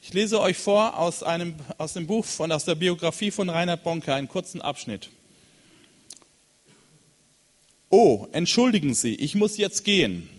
Ich 0.00 0.14
lese 0.14 0.40
euch 0.40 0.56
vor 0.56 0.98
aus, 0.98 1.22
einem, 1.22 1.56
aus 1.76 1.92
dem 1.92 2.06
Buch 2.06 2.24
von, 2.24 2.50
aus 2.50 2.64
der 2.64 2.76
Biografie 2.76 3.30
von 3.30 3.50
Reinhard 3.50 3.84
Bonke 3.84 4.14
einen 4.14 4.28
kurzen 4.28 4.62
Abschnitt. 4.62 5.10
Oh, 7.90 8.26
entschuldigen 8.32 8.94
Sie, 8.94 9.16
ich 9.16 9.34
muss 9.34 9.58
jetzt 9.58 9.84
gehen. 9.84 10.30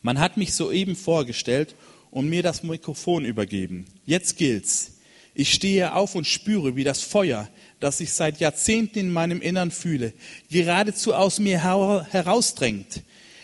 Man 0.00 0.20
hat 0.20 0.36
mich 0.36 0.54
soeben 0.54 0.94
vorgestellt 0.94 1.74
und 2.10 2.28
mir 2.28 2.42
das 2.42 2.62
Mikrofon 2.62 3.24
übergeben. 3.24 3.86
Jetzt 4.04 4.36
gilt's. 4.36 4.98
Ich 5.34 5.52
stehe 5.52 5.94
auf 5.94 6.14
und 6.14 6.26
spüre, 6.26 6.74
wie 6.74 6.84
das 6.84 7.02
Feuer, 7.02 7.48
das 7.78 8.00
ich 8.00 8.12
seit 8.12 8.40
Jahrzehnten 8.40 8.98
in 8.98 9.12
meinem 9.12 9.40
Innern 9.40 9.70
fühle, 9.70 10.12
geradezu 10.50 11.14
aus 11.14 11.38
mir 11.38 11.62
herausdrängt. 11.62 13.02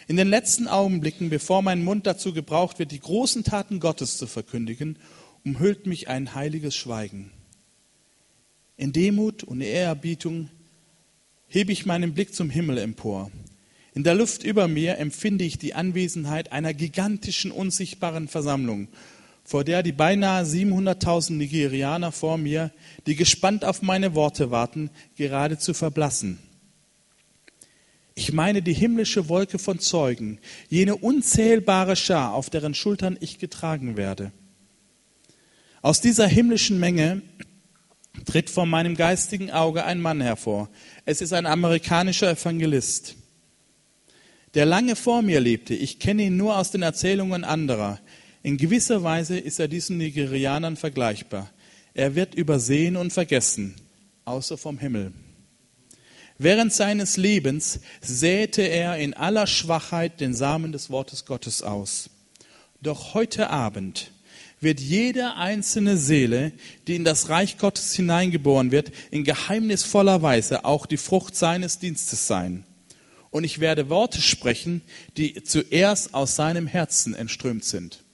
In 0.08 0.16
den 0.16 0.28
letzten 0.28 0.66
Augenblicken, 0.66 1.30
bevor 1.30 1.62
mein 1.62 1.84
Mund 1.84 2.06
dazu 2.06 2.34
gebraucht 2.34 2.78
wird, 2.78 2.90
die 2.90 3.00
großen 3.00 3.44
Taten 3.44 3.80
Gottes 3.80 4.18
zu 4.18 4.26
verkündigen, 4.26 4.98
umhüllt 5.44 5.86
mich 5.86 6.08
ein 6.08 6.34
heiliges 6.34 6.74
Schweigen. 6.74 7.30
In 8.76 8.92
Demut 8.92 9.44
und 9.44 9.60
Ehrerbietung 9.60 10.50
hebe 11.46 11.70
ich 11.70 11.86
meinen 11.86 12.12
Blick 12.12 12.34
zum 12.34 12.50
Himmel 12.50 12.78
empor. 12.78 13.30
In 13.94 14.02
der 14.02 14.14
Luft 14.14 14.42
über 14.42 14.66
mir 14.66 14.98
empfinde 14.98 15.44
ich 15.44 15.56
die 15.58 15.74
Anwesenheit 15.74 16.50
einer 16.50 16.74
gigantischen, 16.74 17.52
unsichtbaren 17.52 18.26
Versammlung, 18.26 18.88
vor 19.44 19.62
der 19.62 19.84
die 19.84 19.92
beinahe 19.92 20.44
700.000 20.44 21.34
Nigerianer 21.34 22.10
vor 22.10 22.36
mir, 22.36 22.72
die 23.06 23.14
gespannt 23.14 23.64
auf 23.64 23.82
meine 23.82 24.14
Worte 24.16 24.50
warten, 24.50 24.90
geradezu 25.16 25.74
verblassen. 25.74 26.40
Ich 28.16 28.32
meine 28.32 28.62
die 28.62 28.74
himmlische 28.74 29.28
Wolke 29.28 29.58
von 29.58 29.78
Zeugen, 29.78 30.38
jene 30.68 30.96
unzählbare 30.96 31.94
Schar, 31.94 32.34
auf 32.34 32.50
deren 32.50 32.74
Schultern 32.74 33.16
ich 33.20 33.38
getragen 33.38 33.96
werde. 33.96 34.32
Aus 35.82 36.00
dieser 36.00 36.26
himmlischen 36.26 36.80
Menge 36.80 37.22
tritt 38.24 38.50
vor 38.50 38.66
meinem 38.66 38.96
geistigen 38.96 39.50
Auge 39.50 39.84
ein 39.84 40.00
Mann 40.00 40.20
hervor. 40.20 40.68
Es 41.04 41.20
ist 41.20 41.32
ein 41.32 41.46
amerikanischer 41.46 42.30
Evangelist, 42.30 43.16
der 44.54 44.66
lange 44.66 44.96
vor 44.96 45.22
mir 45.22 45.40
lebte. 45.40 45.74
Ich 45.74 45.98
kenne 45.98 46.24
ihn 46.24 46.36
nur 46.36 46.58
aus 46.58 46.70
den 46.70 46.82
Erzählungen 46.82 47.44
anderer. 47.44 48.00
In 48.42 48.56
gewisser 48.56 49.02
Weise 49.02 49.38
ist 49.38 49.58
er 49.58 49.68
diesen 49.68 49.98
Nigerianern 49.98 50.76
vergleichbar. 50.76 51.50
Er 51.94 52.14
wird 52.14 52.34
übersehen 52.34 52.96
und 52.96 53.12
vergessen, 53.12 53.74
außer 54.24 54.58
vom 54.58 54.78
Himmel. 54.78 55.12
Während 56.38 56.72
seines 56.72 57.16
Lebens 57.16 57.80
säte 58.00 58.62
er 58.62 58.98
in 58.98 59.14
aller 59.14 59.46
Schwachheit 59.46 60.20
den 60.20 60.34
Samen 60.34 60.72
des 60.72 60.90
Wortes 60.90 61.24
Gottes 61.24 61.62
aus. 61.62 62.10
Doch 62.82 63.14
heute 63.14 63.50
Abend 63.50 64.10
wird 64.60 64.80
jede 64.80 65.34
einzelne 65.36 65.96
Seele, 65.96 66.52
die 66.88 66.96
in 66.96 67.04
das 67.04 67.28
Reich 67.28 67.58
Gottes 67.58 67.94
hineingeboren 67.94 68.72
wird, 68.72 68.90
in 69.10 69.22
geheimnisvoller 69.22 70.22
Weise 70.22 70.64
auch 70.64 70.86
die 70.86 70.96
Frucht 70.96 71.36
seines 71.36 71.78
Dienstes 71.78 72.26
sein. 72.26 72.64
Und 73.34 73.42
ich 73.42 73.58
werde 73.58 73.90
Worte 73.90 74.22
sprechen, 74.22 74.80
die 75.16 75.42
zuerst 75.42 76.14
aus 76.14 76.36
seinem 76.36 76.68
Herzen 76.68 77.16
entströmt 77.16 77.64
sind. 77.64 78.04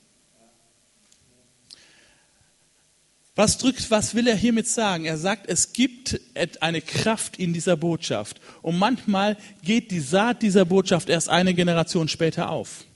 Was 3.34 3.58
drückt, 3.58 3.90
was 3.90 4.14
will 4.14 4.26
er 4.28 4.34
hiermit 4.34 4.66
sagen? 4.66 5.04
Er 5.04 5.18
sagt, 5.18 5.46
es 5.46 5.74
gibt 5.74 6.18
eine 6.60 6.80
Kraft 6.80 7.38
in 7.38 7.52
dieser 7.52 7.76
Botschaft. 7.76 8.40
Und 8.62 8.78
manchmal 8.78 9.36
geht 9.62 9.90
die 9.90 10.00
Saat 10.00 10.40
dieser 10.40 10.64
Botschaft 10.64 11.10
erst 11.10 11.28
eine 11.28 11.52
Generation 11.52 12.08
später 12.08 12.48
auf. 12.48 12.86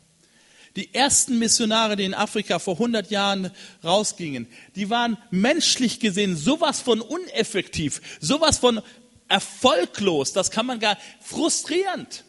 Die 0.77 0.95
ersten 0.95 1.39
Missionare, 1.39 1.95
die 1.95 2.05
in 2.05 2.15
Afrika 2.15 2.59
vor 2.59 2.77
100 2.77 3.11
Jahren 3.11 3.51
rausgingen, 3.85 4.47
die 4.77 4.89
waren 4.89 5.19
menschlich 5.31 6.01
gesehen 6.01 6.39
sowas 6.39 6.81
von 6.81 7.03
uneffektiv, 7.03 8.01
sowas 8.19 8.57
von 8.57 8.81
erfolglos, 9.35 10.33
das 10.33 10.53
kann 10.53 10.65
man 10.65 10.79
gar 10.79 10.97
frustrierend. 11.21 12.25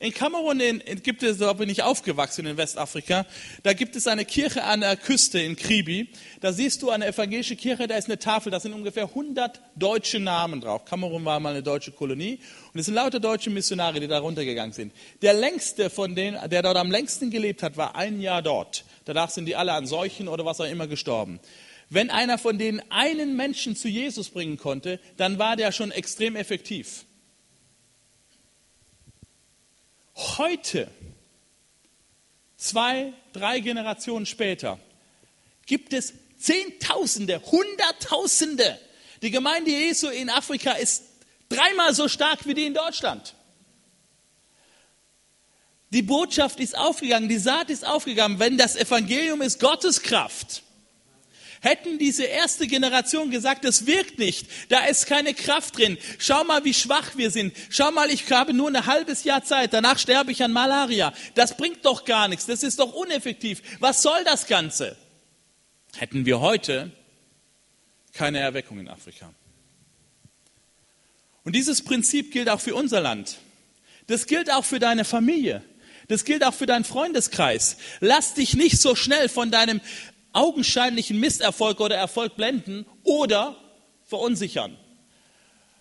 In 0.00 0.14
Kamerun 0.14 0.60
in, 0.60 0.80
in, 0.80 1.02
gibt 1.02 1.22
es, 1.22 1.38
da 1.38 1.52
bin 1.52 1.68
ich 1.68 1.82
aufgewachsen 1.82 2.46
in 2.46 2.56
Westafrika, 2.56 3.26
da 3.64 3.72
gibt 3.74 3.96
es 3.96 4.06
eine 4.06 4.24
Kirche 4.24 4.62
an 4.62 4.80
der 4.80 4.96
Küste 4.96 5.40
in 5.40 5.56
Kribi. 5.56 6.08
Da 6.40 6.52
siehst 6.52 6.82
du 6.82 6.90
eine 6.90 7.08
evangelische 7.08 7.56
Kirche, 7.56 7.86
da 7.86 7.96
ist 7.96 8.06
eine 8.06 8.18
Tafel, 8.18 8.50
da 8.50 8.60
sind 8.60 8.72
ungefähr 8.72 9.04
100 9.04 9.60
deutsche 9.74 10.20
Namen 10.20 10.62
drauf. 10.62 10.86
Kamerun 10.86 11.24
war 11.24 11.38
mal 11.38 11.50
eine 11.50 11.62
deutsche 11.62 11.90
Kolonie 11.90 12.38
und 12.72 12.80
es 12.80 12.86
sind 12.86 12.94
lauter 12.94 13.20
deutsche 13.20 13.50
Missionare, 13.50 14.00
die 14.00 14.08
da 14.08 14.20
runtergegangen 14.20 14.72
sind. 14.72 14.94
Der 15.20 15.34
längste 15.34 15.90
von 15.90 16.14
denen, 16.14 16.48
der 16.48 16.62
dort 16.62 16.76
am 16.78 16.90
längsten 16.90 17.30
gelebt 17.30 17.62
hat, 17.62 17.76
war 17.76 17.94
ein 17.94 18.22
Jahr 18.22 18.40
dort. 18.40 18.84
Danach 19.04 19.28
sind 19.28 19.46
die 19.46 19.56
alle 19.56 19.72
an 19.72 19.86
Seuchen 19.86 20.28
oder 20.28 20.46
was 20.46 20.60
auch 20.60 20.70
immer 20.70 20.86
gestorben. 20.86 21.40
Wenn 21.90 22.10
einer 22.10 22.36
von 22.36 22.58
denen 22.58 22.82
einen 22.90 23.36
Menschen 23.36 23.74
zu 23.74 23.88
Jesus 23.88 24.28
bringen 24.28 24.58
konnte, 24.58 25.00
dann 25.16 25.38
war 25.38 25.56
der 25.56 25.72
schon 25.72 25.90
extrem 25.90 26.36
effektiv. 26.36 27.04
Heute, 30.14 30.90
zwei, 32.56 33.12
drei 33.32 33.60
Generationen 33.60 34.26
später, 34.26 34.78
gibt 35.66 35.92
es 35.92 36.14
Zehntausende, 36.38 37.42
Hunderttausende. 37.50 38.78
Die 39.22 39.30
Gemeinde 39.30 39.70
Jesu 39.70 40.08
in 40.08 40.30
Afrika 40.30 40.72
ist 40.72 41.02
dreimal 41.48 41.94
so 41.94 42.06
stark 42.06 42.46
wie 42.46 42.54
die 42.54 42.66
in 42.66 42.74
Deutschland. 42.74 43.34
Die 45.90 46.02
Botschaft 46.02 46.60
ist 46.60 46.76
aufgegangen, 46.76 47.28
die 47.28 47.38
Saat 47.38 47.70
ist 47.70 47.86
aufgegangen. 47.86 48.38
Wenn 48.38 48.58
das 48.58 48.76
Evangelium 48.76 49.40
ist 49.40 49.58
Gottes 49.58 50.02
Kraft, 50.02 50.62
Hätten 51.60 51.98
diese 51.98 52.24
erste 52.24 52.66
Generation 52.66 53.30
gesagt, 53.30 53.64
das 53.64 53.86
wirkt 53.86 54.18
nicht, 54.18 54.46
da 54.68 54.84
ist 54.86 55.06
keine 55.06 55.34
Kraft 55.34 55.76
drin. 55.76 55.98
Schau 56.18 56.44
mal, 56.44 56.64
wie 56.64 56.74
schwach 56.74 57.16
wir 57.16 57.30
sind. 57.30 57.54
Schau 57.68 57.90
mal, 57.90 58.10
ich 58.10 58.30
habe 58.30 58.54
nur 58.54 58.68
ein 58.68 58.86
halbes 58.86 59.24
Jahr 59.24 59.42
Zeit, 59.44 59.72
danach 59.72 59.98
sterbe 59.98 60.30
ich 60.30 60.42
an 60.42 60.52
Malaria. 60.52 61.12
Das 61.34 61.56
bringt 61.56 61.84
doch 61.84 62.04
gar 62.04 62.28
nichts, 62.28 62.46
das 62.46 62.62
ist 62.62 62.78
doch 62.78 62.92
uneffektiv. 62.92 63.62
Was 63.80 64.02
soll 64.02 64.22
das 64.24 64.46
Ganze? 64.46 64.96
Hätten 65.96 66.26
wir 66.26 66.40
heute 66.40 66.92
keine 68.12 68.38
Erweckung 68.38 68.78
in 68.78 68.88
Afrika. 68.88 69.32
Und 71.44 71.54
dieses 71.54 71.82
Prinzip 71.82 72.32
gilt 72.32 72.48
auch 72.48 72.60
für 72.60 72.74
unser 72.74 73.00
Land. 73.00 73.38
Das 74.06 74.26
gilt 74.26 74.52
auch 74.52 74.64
für 74.64 74.78
deine 74.78 75.04
Familie. 75.04 75.62
Das 76.08 76.24
gilt 76.24 76.42
auch 76.44 76.54
für 76.54 76.66
deinen 76.66 76.84
Freundeskreis. 76.84 77.76
Lass 78.00 78.34
dich 78.34 78.54
nicht 78.54 78.80
so 78.80 78.94
schnell 78.94 79.28
von 79.28 79.50
deinem 79.50 79.80
augenscheinlichen 80.38 81.18
Misserfolg 81.18 81.80
oder 81.80 81.96
Erfolg 81.96 82.36
blenden 82.36 82.86
oder 83.02 83.56
verunsichern, 84.04 84.76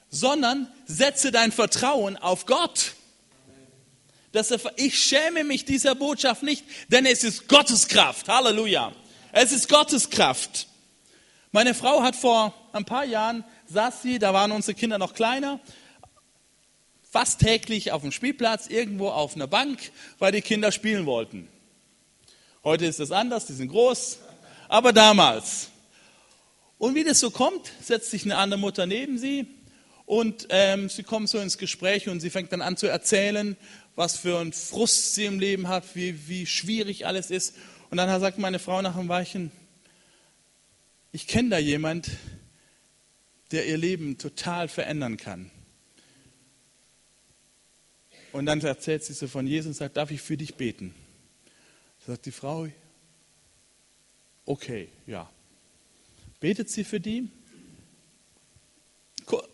sondern 0.09 0.67
setze 0.85 1.31
dein 1.31 1.51
Vertrauen 1.51 2.17
auf 2.17 2.47
Gott. 2.47 2.93
Dass 4.31 4.51
er, 4.51 4.59
ich 4.75 5.01
schäme 5.01 5.43
mich 5.43 5.65
dieser 5.65 5.95
Botschaft 5.95 6.43
nicht, 6.43 6.65
denn 6.89 7.05
es 7.05 7.23
ist 7.23 7.47
Gottes 7.47 7.87
Kraft. 7.87 8.27
Halleluja. 8.27 8.91
Es 9.31 9.51
ist 9.51 9.69
Gottes 9.69 10.09
Kraft. 10.09 10.67
Meine 11.51 11.73
Frau 11.73 12.01
hat 12.01 12.15
vor 12.15 12.53
ein 12.73 12.85
paar 12.85 13.05
Jahren, 13.05 13.43
saß 13.67 14.01
sie, 14.01 14.19
da 14.19 14.33
waren 14.33 14.51
unsere 14.51 14.73
Kinder 14.73 14.97
noch 14.97 15.13
kleiner, 15.13 15.59
fast 17.09 17.39
täglich 17.39 17.91
auf 17.91 18.01
dem 18.01 18.11
Spielplatz, 18.11 18.67
irgendwo 18.67 19.09
auf 19.09 19.35
einer 19.35 19.47
Bank, 19.47 19.91
weil 20.19 20.31
die 20.31 20.41
Kinder 20.41 20.71
spielen 20.71 21.05
wollten. 21.05 21.47
Heute 22.63 22.85
ist 22.85 22.99
es 22.99 23.11
anders, 23.11 23.45
die 23.45 23.53
sind 23.53 23.69
groß, 23.69 24.19
aber 24.67 24.93
damals. 24.93 25.69
Und 26.77 26.95
wie 26.95 27.03
das 27.03 27.19
so 27.19 27.31
kommt, 27.31 27.71
setzt 27.81 28.11
sich 28.11 28.23
eine 28.25 28.37
andere 28.37 28.59
Mutter 28.59 28.85
neben 28.85 29.17
sie 29.17 29.47
und 30.05 30.47
ähm, 30.49 30.89
sie 30.89 31.03
kommt 31.03 31.29
so 31.29 31.39
ins 31.39 31.57
Gespräch 31.57 32.07
und 32.07 32.19
sie 32.19 32.29
fängt 32.29 32.51
dann 32.51 32.61
an 32.61 32.77
zu 32.77 32.87
erzählen, 32.87 33.57
was 33.95 34.17
für 34.17 34.39
ein 34.39 34.53
Frust 34.53 35.15
sie 35.15 35.25
im 35.25 35.39
Leben 35.39 35.67
hat, 35.67 35.95
wie, 35.95 36.27
wie 36.27 36.45
schwierig 36.45 37.05
alles 37.05 37.31
ist. 37.31 37.55
Und 37.89 37.97
dann 37.97 38.19
sagt 38.21 38.37
meine 38.37 38.59
Frau 38.59 38.81
nach 38.81 38.95
einem 38.95 39.09
Weichen, 39.09 39.51
ich 41.11 41.27
kenne 41.27 41.49
da 41.49 41.57
jemand, 41.57 42.11
der 43.51 43.67
ihr 43.67 43.77
Leben 43.77 44.17
total 44.17 44.67
verändern 44.67 45.17
kann. 45.17 45.51
Und 48.33 48.45
dann 48.45 48.61
erzählt 48.61 49.03
sie 49.03 49.13
so 49.13 49.27
von 49.27 49.47
Jesus 49.47 49.67
und 49.67 49.73
sagt, 49.73 49.97
darf 49.97 50.11
ich 50.11 50.21
für 50.21 50.37
dich 50.37 50.55
beten? 50.55 50.93
Sagt 52.05 52.25
die 52.25 52.31
Frau, 52.31 52.67
okay, 54.47 54.89
ja. 55.05 55.29
Betet 56.39 56.71
sie 56.71 56.83
für 56.83 56.99
die? 56.99 57.29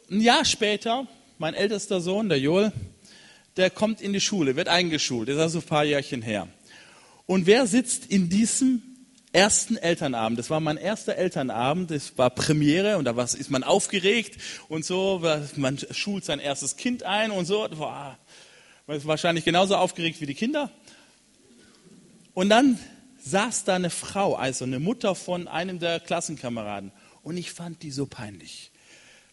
Ein 0.10 0.22
Jahr 0.22 0.46
später, 0.46 1.08
mein 1.40 1.56
ältester 1.56 2.00
Sohn, 2.00 2.30
der 2.30 2.40
Joel, 2.40 2.72
der 3.58 3.70
kommt 3.70 4.00
in 4.00 4.14
die 4.14 4.22
Schule, 4.22 4.56
wird 4.56 4.68
eingeschult, 4.68 5.28
das 5.28 5.36
ist 5.36 5.42
also 5.42 5.60
ein 5.60 5.66
paar 5.66 5.84
Jährchen 5.84 6.22
her. 6.22 6.48
Und 7.26 7.46
wer 7.46 7.66
sitzt 7.68 8.06
in 8.06 8.30
diesem 8.30 8.84
ersten 9.32 9.78
Elternabend? 9.78 10.38
Das 10.38 10.50
war 10.50 10.60
mein 10.60 10.78
erster 10.78 11.16
Elternabend, 11.16 11.90
das 11.90 12.18
war 12.18 12.30
Premiere 12.30 12.98
und 12.98 13.06
da 13.06 13.20
ist 13.24 13.50
man 13.50 13.64
aufgeregt 13.64 14.40
und 14.68 14.86
so, 14.86 15.24
man 15.56 15.80
schult 15.92 16.26
sein 16.26 16.40
erstes 16.40 16.76
Kind 16.78 17.04
ein 17.04 17.32
und 17.32 17.46
so. 17.46 17.68
Man 18.86 18.98
ist 18.98 19.08
wahrscheinlich 19.08 19.46
genauso 19.46 19.76
aufgeregt 19.76 20.22
wie 20.22 20.28
die 20.28 20.36
Kinder. 20.36 20.70
Und 22.34 22.50
dann 22.50 22.78
saß 23.24 23.64
da 23.64 23.76
eine 23.76 23.90
Frau, 23.90 24.36
also 24.36 24.66
eine 24.66 24.80
Mutter 24.80 25.16
von 25.16 25.48
einem 25.48 25.80
der 25.80 26.00
Klassenkameraden. 26.00 26.92
Und 27.22 27.38
ich 27.38 27.52
fand 27.52 27.82
die 27.84 27.92
so 27.92 28.06
peinlich. 28.06 28.72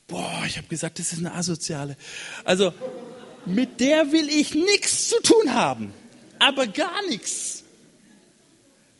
Boah, 0.06 0.44
ich 0.46 0.56
habe 0.56 0.68
gesagt, 0.68 0.98
das 0.98 1.12
ist 1.12 1.18
eine 1.18 1.34
asoziale. 1.34 1.96
Also 2.44 2.72
mit 3.46 3.80
der 3.80 4.12
will 4.12 4.28
ich 4.28 4.54
nichts 4.54 5.08
zu 5.08 5.20
tun 5.22 5.54
haben. 5.54 5.92
Aber 6.38 6.66
gar 6.66 7.06
nichts. 7.08 7.64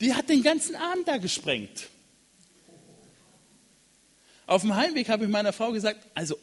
Die 0.01 0.15
hat 0.15 0.29
den 0.29 0.43
ganzen 0.43 0.77
Abend 0.77 1.07
da 1.07 1.19
gesprengt. 1.19 1.89
Auf 4.47 4.63
dem 4.63 4.75
Heimweg 4.75 5.09
habe 5.09 5.25
ich 5.25 5.31
meiner 5.31 5.53
Frau 5.53 5.71
gesagt, 5.71 6.05
also 6.15 6.37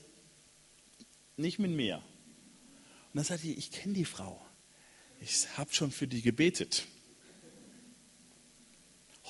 nicht 1.35 1.59
mit 1.59 1.71
mir. 1.71 1.97
Und 1.97 3.15
dann 3.15 3.25
sagte 3.25 3.43
sie, 3.43 3.53
ich 3.53 3.71
kenne 3.71 3.93
die 3.93 4.05
Frau. 4.05 4.41
Ich 5.19 5.47
habe 5.57 5.73
schon 5.73 5.91
für 5.91 6.07
die 6.07 6.21
gebetet. 6.21 6.85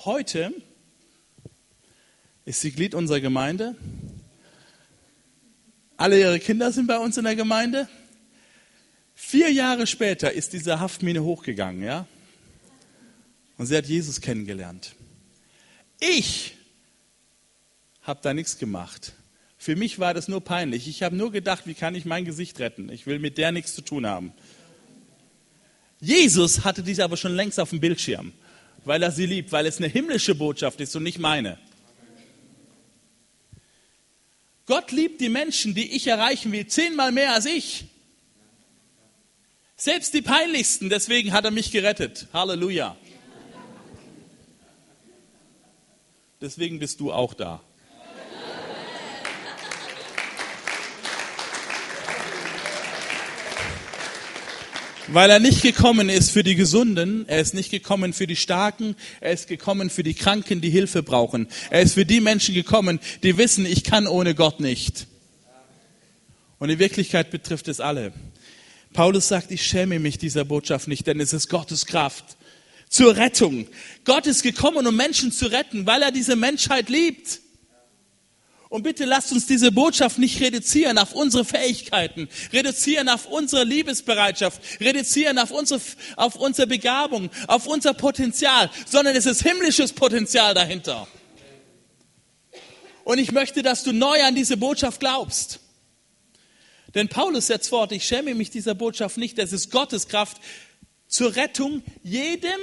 Heute 0.04 0.54
ist 2.44 2.60
sie 2.60 2.70
Glied 2.70 2.94
unserer 2.94 3.18
Gemeinde. 3.18 3.74
Alle 5.96 6.20
ihre 6.20 6.38
Kinder 6.38 6.70
sind 6.70 6.86
bei 6.86 6.98
uns 6.98 7.16
in 7.16 7.24
der 7.24 7.34
Gemeinde. 7.34 7.88
Vier 9.16 9.50
Jahre 9.50 9.88
später 9.88 10.32
ist 10.32 10.52
diese 10.52 10.78
Haftmine 10.78 11.24
hochgegangen, 11.24 11.82
ja? 11.82 12.06
Und 13.56 13.66
sie 13.66 13.76
hat 13.76 13.86
Jesus 13.86 14.20
kennengelernt. 14.20 14.94
Ich 15.98 16.54
habe 18.02 18.20
da 18.22 18.32
nichts 18.32 18.56
gemacht. 18.58 19.14
Für 19.56 19.74
mich 19.74 19.98
war 19.98 20.14
das 20.14 20.28
nur 20.28 20.44
peinlich. 20.44 20.86
Ich 20.86 21.02
habe 21.02 21.16
nur 21.16 21.32
gedacht, 21.32 21.66
wie 21.66 21.74
kann 21.74 21.96
ich 21.96 22.04
mein 22.04 22.24
Gesicht 22.24 22.60
retten? 22.60 22.88
Ich 22.88 23.08
will 23.08 23.18
mit 23.18 23.36
der 23.36 23.50
nichts 23.50 23.74
zu 23.74 23.82
tun 23.82 24.06
haben. 24.06 24.32
Jesus 25.98 26.64
hatte 26.64 26.84
dies 26.84 27.00
aber 27.00 27.16
schon 27.16 27.34
längst 27.34 27.58
auf 27.58 27.70
dem 27.70 27.80
Bildschirm, 27.80 28.32
weil 28.88 29.02
er 29.02 29.12
sie 29.12 29.26
liebt, 29.26 29.52
weil 29.52 29.66
es 29.66 29.76
eine 29.76 29.86
himmlische 29.86 30.34
Botschaft 30.34 30.80
ist 30.80 30.96
und 30.96 31.02
nicht 31.02 31.18
meine. 31.18 31.58
Gott 34.64 34.92
liebt 34.92 35.20
die 35.20 35.28
Menschen, 35.28 35.74
die 35.74 35.94
ich 35.94 36.06
erreichen 36.06 36.52
will, 36.52 36.66
zehnmal 36.66 37.12
mehr 37.12 37.34
als 37.34 37.44
ich. 37.44 37.84
Selbst 39.76 40.14
die 40.14 40.22
peinlichsten, 40.22 40.88
deswegen 40.88 41.34
hat 41.34 41.44
er 41.44 41.50
mich 41.50 41.70
gerettet. 41.70 42.28
Halleluja. 42.32 42.96
Deswegen 46.40 46.78
bist 46.78 46.98
du 47.00 47.12
auch 47.12 47.34
da. 47.34 47.62
Weil 55.10 55.30
er 55.30 55.40
nicht 55.40 55.62
gekommen 55.62 56.10
ist 56.10 56.30
für 56.30 56.42
die 56.42 56.54
Gesunden, 56.54 57.26
er 57.28 57.40
ist 57.40 57.54
nicht 57.54 57.70
gekommen 57.70 58.12
für 58.12 58.26
die 58.26 58.36
Starken, 58.36 58.94
er 59.20 59.32
ist 59.32 59.48
gekommen 59.48 59.88
für 59.88 60.02
die 60.02 60.12
Kranken, 60.12 60.60
die 60.60 60.68
Hilfe 60.68 61.02
brauchen. 61.02 61.48
Er 61.70 61.80
ist 61.80 61.94
für 61.94 62.04
die 62.04 62.20
Menschen 62.20 62.54
gekommen, 62.54 63.00
die 63.22 63.38
wissen, 63.38 63.64
ich 63.64 63.84
kann 63.84 64.06
ohne 64.06 64.34
Gott 64.34 64.60
nicht. 64.60 65.06
Und 66.58 66.68
in 66.68 66.78
Wirklichkeit 66.78 67.30
betrifft 67.30 67.68
es 67.68 67.80
alle. 67.80 68.12
Paulus 68.92 69.28
sagt, 69.28 69.50
ich 69.50 69.64
schäme 69.64 69.98
mich 69.98 70.18
dieser 70.18 70.44
Botschaft 70.44 70.88
nicht, 70.88 71.06
denn 71.06 71.20
es 71.20 71.32
ist 71.32 71.48
Gottes 71.48 71.86
Kraft 71.86 72.36
zur 72.90 73.16
Rettung. 73.16 73.66
Gott 74.04 74.26
ist 74.26 74.42
gekommen, 74.42 74.86
um 74.86 74.94
Menschen 74.94 75.32
zu 75.32 75.46
retten, 75.46 75.86
weil 75.86 76.02
er 76.02 76.12
diese 76.12 76.36
Menschheit 76.36 76.90
liebt. 76.90 77.40
Und 78.68 78.82
bitte 78.82 79.06
lasst 79.06 79.32
uns 79.32 79.46
diese 79.46 79.72
Botschaft 79.72 80.18
nicht 80.18 80.40
reduzieren 80.42 80.98
auf 80.98 81.14
unsere 81.14 81.44
Fähigkeiten, 81.44 82.28
reduzieren 82.52 83.08
auf 83.08 83.26
unsere 83.26 83.64
Liebesbereitschaft, 83.64 84.60
reduzieren 84.80 85.38
auf 85.38 85.50
unsere, 85.50 85.80
auf 86.16 86.36
unsere 86.36 86.66
Begabung, 86.66 87.30
auf 87.46 87.66
unser 87.66 87.94
Potenzial, 87.94 88.70
sondern 88.86 89.16
es 89.16 89.24
ist 89.24 89.42
himmlisches 89.42 89.94
Potenzial 89.94 90.52
dahinter. 90.52 91.08
Und 93.04 93.18
ich 93.18 93.32
möchte, 93.32 93.62
dass 93.62 93.84
du 93.84 93.92
neu 93.92 94.22
an 94.22 94.34
diese 94.34 94.58
Botschaft 94.58 95.00
glaubst. 95.00 95.60
Denn 96.94 97.08
Paulus 97.08 97.46
setzt 97.46 97.70
fort, 97.70 97.92
ich 97.92 98.04
schäme 98.04 98.34
mich 98.34 98.50
dieser 98.50 98.74
Botschaft 98.74 99.16
nicht, 99.16 99.38
es 99.38 99.54
ist 99.54 99.70
Gottes 99.70 100.08
Kraft 100.08 100.36
zur 101.06 101.34
Rettung 101.36 101.82
jedem, 102.02 102.60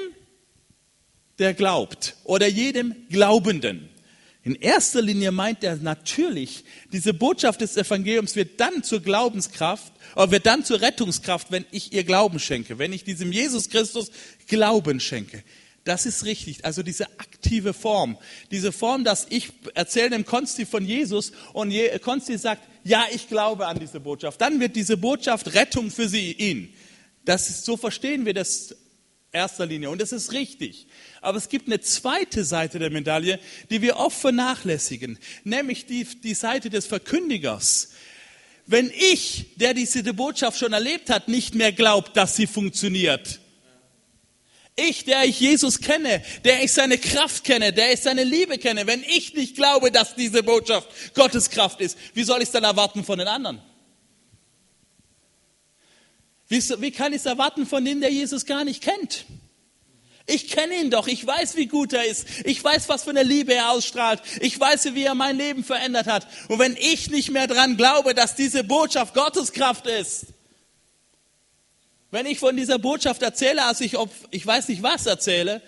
der 1.40 1.56
glaubt 1.56 2.16
oder 2.26 2.48
jedem 2.48 3.08
Glaubenden. 3.10 3.90
In 4.46 4.54
erster 4.54 5.02
Linie 5.02 5.32
meint 5.32 5.64
er 5.64 5.76
natürlich, 5.78 6.66
diese 6.94 7.16
Botschaft 7.16 7.62
des 7.62 7.76
Evangeliums 7.78 8.36
wird 8.36 8.60
dann 8.60 8.84
zur 8.84 9.02
Glaubenskraft, 9.02 9.92
oder 10.16 10.30
wird 10.30 10.46
dann 10.46 10.64
zur 10.64 10.82
Rettungskraft, 10.82 11.52
wenn 11.52 11.66
ich 11.72 11.94
ihr 11.94 12.04
Glauben 12.04 12.38
schenke, 12.38 12.78
wenn 12.78 12.94
ich 12.94 13.04
diesem 13.04 13.32
Jesus 13.32 13.70
Christus 13.70 14.12
Glauben 14.48 15.00
schenke. 15.00 15.44
Das 15.84 16.06
ist 16.06 16.26
richtig. 16.26 16.64
Also 16.64 16.84
diese 16.84 17.08
aktive 17.20 17.74
Form. 17.74 18.20
Diese 18.52 18.72
Form, 18.72 19.04
dass 19.04 19.26
ich 19.32 19.50
erzähle 19.74 20.12
dem 20.12 20.26
Konsti 20.26 20.68
von 20.68 20.86
Jesus 20.86 21.32
und 21.54 21.74
Konsti 22.02 22.38
sagt, 22.38 22.68
ja, 22.84 23.06
ich 23.12 23.28
glaube 23.28 23.66
an 23.66 23.80
diese 23.80 24.00
Botschaft. 24.00 24.40
Dann 24.42 24.60
wird 24.60 24.76
diese 24.76 24.96
Botschaft 24.96 25.56
Rettung 25.56 25.90
für 25.90 26.08
sie, 26.08 26.34
ihn. 26.34 26.72
Das 27.24 27.50
ist, 27.50 27.66
so 27.66 27.78
verstehen 27.78 28.28
wir 28.28 28.36
das 28.36 28.76
erster 29.32 29.66
Linie. 29.66 29.90
Und 29.90 30.02
das 30.02 30.12
ist 30.12 30.34
richtig. 30.34 30.88
Aber 31.26 31.38
es 31.38 31.50
gibt 31.50 31.68
eine 31.68 31.82
zweite 31.82 32.44
Seite 32.44 32.78
der 32.78 32.92
Medaille, 32.92 33.40
die 33.70 33.82
wir 33.82 33.98
oft 33.98 34.20
vernachlässigen, 34.20 35.18
nämlich 35.44 35.86
die, 35.86 36.04
die 36.04 36.36
Seite 36.36 36.70
des 36.70 36.86
Verkündigers. 36.86 37.90
Wenn 38.68 38.92
ich, 38.92 39.56
der 39.56 39.74
diese 39.74 40.14
Botschaft 40.14 40.60
schon 40.60 40.74
erlebt 40.74 41.10
hat, 41.10 41.28
nicht 41.28 41.56
mehr 41.56 41.72
glaubt, 41.72 42.16
dass 42.16 42.36
sie 42.36 42.48
funktioniert, 42.48 43.40
ich, 44.76 45.06
der 45.06 45.24
ich 45.24 45.40
Jesus 45.40 45.80
kenne, 45.80 46.22
der 46.44 46.62
ich 46.62 46.74
seine 46.74 46.98
Kraft 46.98 47.44
kenne, 47.44 47.72
der 47.72 47.94
ich 47.94 48.02
seine 48.02 48.24
Liebe 48.24 48.58
kenne, 48.58 48.86
wenn 48.88 49.04
ich 49.04 49.34
nicht 49.34 49.56
glaube, 49.56 49.90
dass 49.90 50.16
diese 50.16 50.44
Botschaft 50.44 50.88
Gottes 51.16 51.50
Kraft 51.50 51.80
ist, 51.80 51.98
wie 52.14 52.24
soll 52.24 52.40
ich 52.40 52.50
es 52.50 52.52
dann 52.52 52.66
erwarten 52.66 53.04
von 53.04 53.18
den 53.18 53.28
anderen? 53.28 53.62
Wie, 56.48 56.62
wie 56.82 56.92
kann 56.92 57.14
ich 57.14 57.20
es 57.20 57.26
erwarten 57.26 57.66
von 57.66 57.84
dem, 57.84 58.02
der 58.02 58.12
Jesus 58.12 58.46
gar 58.46 58.64
nicht 58.64 58.84
kennt? 58.84 59.26
Ich 60.28 60.50
kenne 60.50 60.76
ihn 60.76 60.90
doch, 60.90 61.08
ich 61.08 61.26
weiß, 61.26 61.56
wie 61.56 61.68
gut 61.68 61.94
er 61.94 62.06
ist, 62.06 62.28
ich 62.46 62.64
weiß, 62.64 62.90
was 62.90 63.04
für 63.04 63.12
eine 63.12 63.22
Liebe 63.22 63.54
er 63.54 63.72
ausstrahlt, 63.72 64.22
ich 64.42 64.60
weiß, 64.60 64.96
wie 64.96 65.04
er 65.04 65.14
mein 65.14 65.38
Leben 65.38 65.64
verändert 65.64 66.08
hat. 66.08 66.28
Und 66.48 66.58
wenn 66.58 66.76
ich 66.78 67.12
nicht 67.12 67.30
mehr 67.30 67.46
dran 67.46 67.78
glaube, 67.78 68.16
dass 68.16 68.34
diese 68.34 68.64
Botschaft 68.64 69.14
Gottes 69.14 69.52
Kraft 69.52 69.86
ist, 69.86 70.28
wenn 72.10 72.26
ich 72.26 72.40
von 72.40 72.58
dieser 72.58 72.80
Botschaft 72.80 73.22
erzähle, 73.22 73.66
als 73.66 73.82
ich, 73.82 73.98
ob, 73.98 74.10
ich 74.32 74.46
weiß 74.46 74.70
nicht 74.70 74.82
was 74.82 75.06
erzähle, 75.06 75.62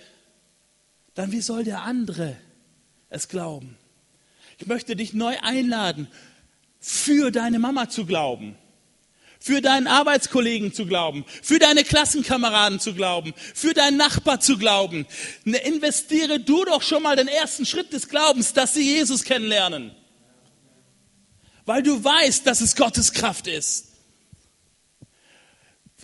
dann 1.14 1.32
wie 1.32 1.42
soll 1.42 1.64
der 1.64 1.84
andere 1.84 2.36
es 3.10 3.28
glauben? 3.28 3.78
Ich 4.58 4.66
möchte 4.66 4.96
dich 4.96 5.14
neu 5.14 5.38
einladen, 5.42 6.08
für 6.80 7.30
deine 7.32 7.60
Mama 7.60 7.90
zu 7.90 8.06
glauben 8.06 8.56
für 9.40 9.62
deinen 9.62 9.88
Arbeitskollegen 9.88 10.74
zu 10.74 10.86
glauben, 10.86 11.26
für 11.42 11.60
deine 11.60 11.84
Klassenkameraden 11.84 12.80
zu 12.80 12.94
glauben, 12.94 13.34
für 13.54 13.74
deinen 13.74 13.98
Nachbar 13.98 14.40
zu 14.40 14.58
glauben. 14.58 15.06
Ne, 15.44 15.58
investiere 15.58 16.40
du 16.40 16.66
doch 16.66 16.82
schon 16.82 17.04
mal 17.04 17.16
den 17.16 17.28
ersten 17.28 17.66
Schritt 17.66 17.94
des 17.94 18.10
Glaubens, 18.10 18.54
dass 18.54 18.74
sie 18.74 18.84
Jesus 18.84 19.24
kennenlernen. 19.24 19.92
Weil 21.66 21.84
du 21.84 22.04
weißt, 22.04 22.48
dass 22.48 22.62
es 22.62 22.76
Gottes 22.76 23.14
Kraft 23.14 23.48
ist. 23.48 23.88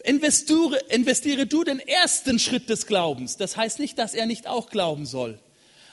Investiere, 0.03 0.77
investiere 0.89 1.45
du 1.45 1.63
den 1.63 1.79
ersten 1.79 2.37
Schritt 2.37 2.69
des 2.69 2.87
Glaubens. 2.87 3.37
Das 3.37 3.55
heißt 3.55 3.79
nicht, 3.79 3.97
dass 3.97 4.13
er 4.13 4.25
nicht 4.25 4.47
auch 4.47 4.69
glauben 4.69 5.05
soll. 5.05 5.39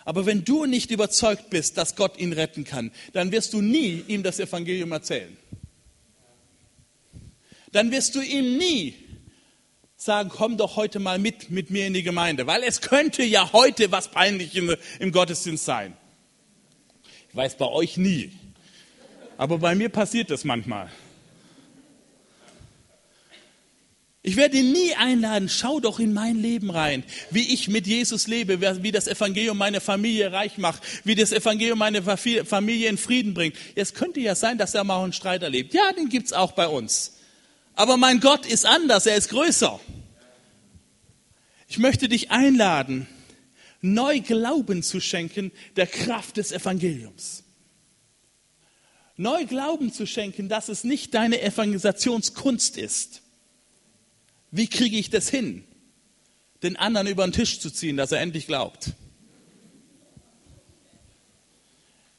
Aber 0.05 0.27
wenn 0.27 0.45
du 0.45 0.65
nicht 0.65 0.91
überzeugt 0.91 1.51
bist, 1.51 1.77
dass 1.77 1.95
Gott 1.95 2.19
ihn 2.19 2.33
retten 2.33 2.65
kann, 2.65 2.91
dann 3.13 3.31
wirst 3.31 3.53
du 3.53 3.61
nie 3.61 4.03
ihm 4.09 4.25
das 4.25 4.41
Evangelium 4.41 4.91
erzählen 4.91 5.37
dann 7.73 7.91
wirst 7.91 8.15
du 8.15 8.21
ihm 8.21 8.57
nie 8.57 8.95
sagen, 9.97 10.31
komm 10.31 10.57
doch 10.57 10.77
heute 10.77 10.99
mal 10.99 11.19
mit, 11.19 11.51
mit 11.51 11.71
mir 11.71 11.87
in 11.87 11.93
die 11.93 12.03
Gemeinde, 12.03 12.47
weil 12.47 12.63
es 12.63 12.81
könnte 12.81 13.23
ja 13.23 13.53
heute 13.53 13.93
was 13.93 14.11
Peinliches 14.11 14.79
im 14.99 15.13
Gottesdienst 15.13 15.65
sein. 15.65 15.95
Ich 17.29 17.37
weiß 17.37 17.59
bei 17.59 17.67
euch 17.67 17.97
nie, 17.97 18.33
aber 19.37 19.59
bei 19.59 19.75
mir 19.75 19.89
passiert 19.89 20.31
das 20.31 20.45
manchmal. 20.45 20.91
Ich 24.23 24.37
werde 24.37 24.59
ihn 24.59 24.73
nie 24.73 24.95
einladen, 24.97 25.49
schau 25.49 25.81
doch 25.81 25.99
in 25.99 26.13
mein 26.13 26.37
Leben 26.37 26.71
rein, 26.71 27.05
wie 27.31 27.55
ich 27.55 27.69
mit 27.69 27.87
Jesus 27.87 28.27
lebe, 28.27 28.61
wie 28.83 28.93
das 28.93 29.07
Evangelium 29.07 29.57
meine 29.57 29.81
Familie 29.81 30.31
reich 30.31 30.59
macht, 30.59 30.83
wie 31.05 31.15
das 31.15 31.33
Evangelium 31.33 31.79
meine 31.79 32.03
Familie 32.03 32.91
in 32.91 32.99
Frieden 32.99 33.33
bringt. 33.33 33.57
Es 33.77 33.95
könnte 33.95 34.21
ja 34.21 34.35
sein, 34.35 34.59
dass 34.59 34.75
er 34.75 34.85
mal 34.85 35.03
einen 35.03 35.15
Streit 35.15 35.43
erlebt. 35.43 35.73
Ja, 35.73 35.93
den 35.93 36.11
gibt's 36.11 36.35
auch 36.35 36.53
bei 36.53 36.69
uns. 36.69 37.17
Aber 37.81 37.97
mein 37.97 38.21
Gott 38.21 38.45
ist 38.45 38.67
anders, 38.67 39.07
er 39.07 39.17
ist 39.17 39.31
größer. 39.31 39.81
Ich 41.67 41.79
möchte 41.79 42.11
dich 42.11 42.31
einladen, 42.31 43.07
neu 43.81 44.21
Glauben 44.21 44.83
zu 44.83 45.01
schenken 45.01 45.51
der 45.77 45.87
Kraft 45.87 46.37
des 46.37 46.53
Evangeliums. 46.53 47.43
Neu 49.17 49.47
Glauben 49.47 49.95
zu 49.95 50.05
schenken, 50.07 50.51
dass 50.51 50.69
es 50.69 50.85
nicht 50.85 51.15
deine 51.15 51.41
Evangelisationskunst 51.41 52.77
ist. 52.77 53.23
Wie 54.51 54.67
kriege 54.67 54.99
ich 54.99 55.09
das 55.09 55.31
hin, 55.31 55.65
den 56.63 56.77
anderen 56.77 57.07
über 57.07 57.27
den 57.27 57.33
Tisch 57.33 57.61
zu 57.61 57.71
ziehen, 57.71 57.97
dass 57.97 58.13
er 58.13 58.21
endlich 58.21 58.47
glaubt? 58.47 58.93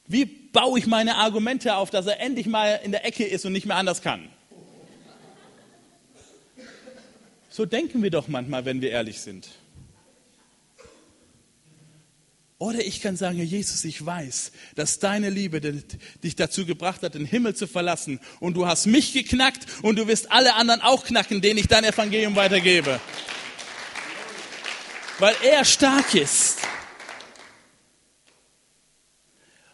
Wie 0.08 0.26
baue 0.26 0.80
ich 0.80 0.88
meine 0.88 1.18
Argumente 1.18 1.76
auf, 1.76 1.92
dass 1.92 2.08
er 2.08 2.20
endlich 2.20 2.48
mal 2.48 2.82
in 2.84 2.92
der 2.92 3.06
Ecke 3.06 3.26
ist 3.26 3.46
und 3.46 3.54
nicht 3.54 3.68
mehr 3.68 3.78
anders 3.78 4.02
kann? 4.02 4.28
So 7.54 7.66
denken 7.66 8.02
wir 8.02 8.10
doch 8.12 8.30
manchmal, 8.30 8.64
wenn 8.64 8.80
wir 8.80 8.92
ehrlich 8.92 9.20
sind. 9.20 9.50
Oder 12.58 12.80
ich 12.80 13.02
kann 13.02 13.18
sagen, 13.18 13.36
Herr 13.36 13.46
Jesus, 13.46 13.84
ich 13.84 14.06
weiß, 14.06 14.54
dass 14.76 15.00
deine 15.00 15.30
Liebe 15.30 15.60
dich 15.60 16.36
dazu 16.38 16.66
gebracht 16.66 17.04
hat, 17.04 17.16
den 17.16 17.26
Himmel 17.26 17.54
zu 17.54 17.68
verlassen. 17.68 18.22
Und 18.40 18.54
du 18.54 18.68
hast 18.68 18.86
mich 18.86 19.12
geknackt 19.12 19.66
und 19.82 20.00
du 20.00 20.08
wirst 20.08 20.32
alle 20.32 20.56
anderen 20.56 20.80
auch 20.80 21.04
knacken, 21.04 21.42
denen 21.42 21.60
ich 21.60 21.68
dein 21.68 21.84
Evangelium 21.84 22.38
weitergebe. 22.38 23.02
Weil 25.20 25.36
er 25.44 25.66
stark 25.66 26.16
ist. 26.16 26.60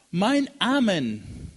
Mein 0.09 0.49
Amen, 0.57 1.51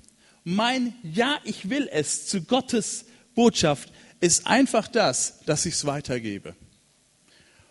mein 0.44 0.92
Ja, 1.02 1.40
ich 1.44 1.70
will 1.70 1.88
es 1.90 2.26
zu 2.26 2.42
Gottes 2.42 3.06
Botschaft 3.34 3.90
ist 4.20 4.46
einfach 4.46 4.88
das, 4.88 5.40
dass 5.46 5.66
ich 5.66 5.74
es 5.74 5.84
weitergebe. 5.86 6.54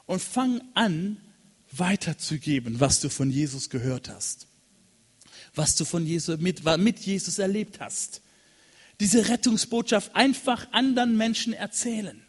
Und 0.05 0.21
fang 0.21 0.61
an, 0.73 1.17
weiterzugeben, 1.71 2.79
was 2.79 2.99
du 2.99 3.09
von 3.09 3.29
Jesus 3.29 3.69
gehört 3.69 4.09
hast, 4.09 4.47
was 5.53 5.75
du 5.75 5.85
von 5.85 6.05
Jesus, 6.05 6.39
mit, 6.39 6.63
mit 6.77 6.99
Jesus 6.99 7.37
erlebt 7.39 7.79
hast. 7.79 8.21
Diese 8.99 9.29
Rettungsbotschaft 9.29 10.15
einfach 10.15 10.67
anderen 10.71 11.15
Menschen 11.15 11.53
erzählen. 11.53 12.21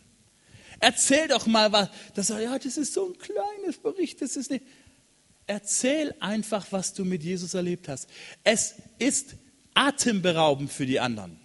Erzähl 0.79 1.29
doch 1.29 1.47
mal 1.47 1.73
was. 1.73 1.89
Das, 2.15 2.29
ja, 2.29 2.59
das 2.59 2.77
ist 2.77 2.95
so 2.95 3.09
ein 3.09 3.19
kleines 3.19 3.79
Bericht, 3.79 4.23
das 4.23 4.37
ist 4.37 4.51
nicht. 4.51 4.65
Erzähl 5.47 6.15
einfach, 6.21 6.67
was 6.71 6.95
du 6.95 7.05
mit 7.05 7.25
Jesus 7.25 7.55
erlebt 7.55 7.89
hast. 7.89 8.09
Es 8.45 8.75
ist 8.99 9.35
atemberaubend 9.75 10.71
für 10.71 10.87
die 10.87 11.01
anderen, 11.01 11.39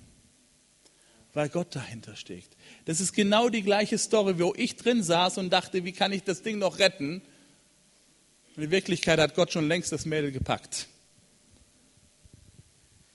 weil 1.36 1.50
Gott 1.50 1.76
dahinter 1.76 2.16
steckt. 2.16 2.56
Das 2.86 3.00
ist 3.00 3.14
genau 3.14 3.50
die 3.50 3.62
gleiche 3.62 3.98
Story, 3.98 4.40
wo 4.40 4.54
ich 4.56 4.78
drin 4.78 5.04
saß 5.04 5.38
und 5.38 5.52
dachte, 5.52 5.84
wie 5.84 5.92
kann 5.92 6.12
ich 6.14 6.24
das 6.24 6.42
Ding 6.42 6.58
noch 6.58 6.80
retten? 6.80 7.22
In 8.56 8.72
Wirklichkeit 8.72 9.20
hat 9.20 9.36
Gott 9.36 9.52
schon 9.52 9.68
längst 9.68 9.92
das 9.92 10.06
Mädel 10.06 10.32
gepackt. 10.32 10.88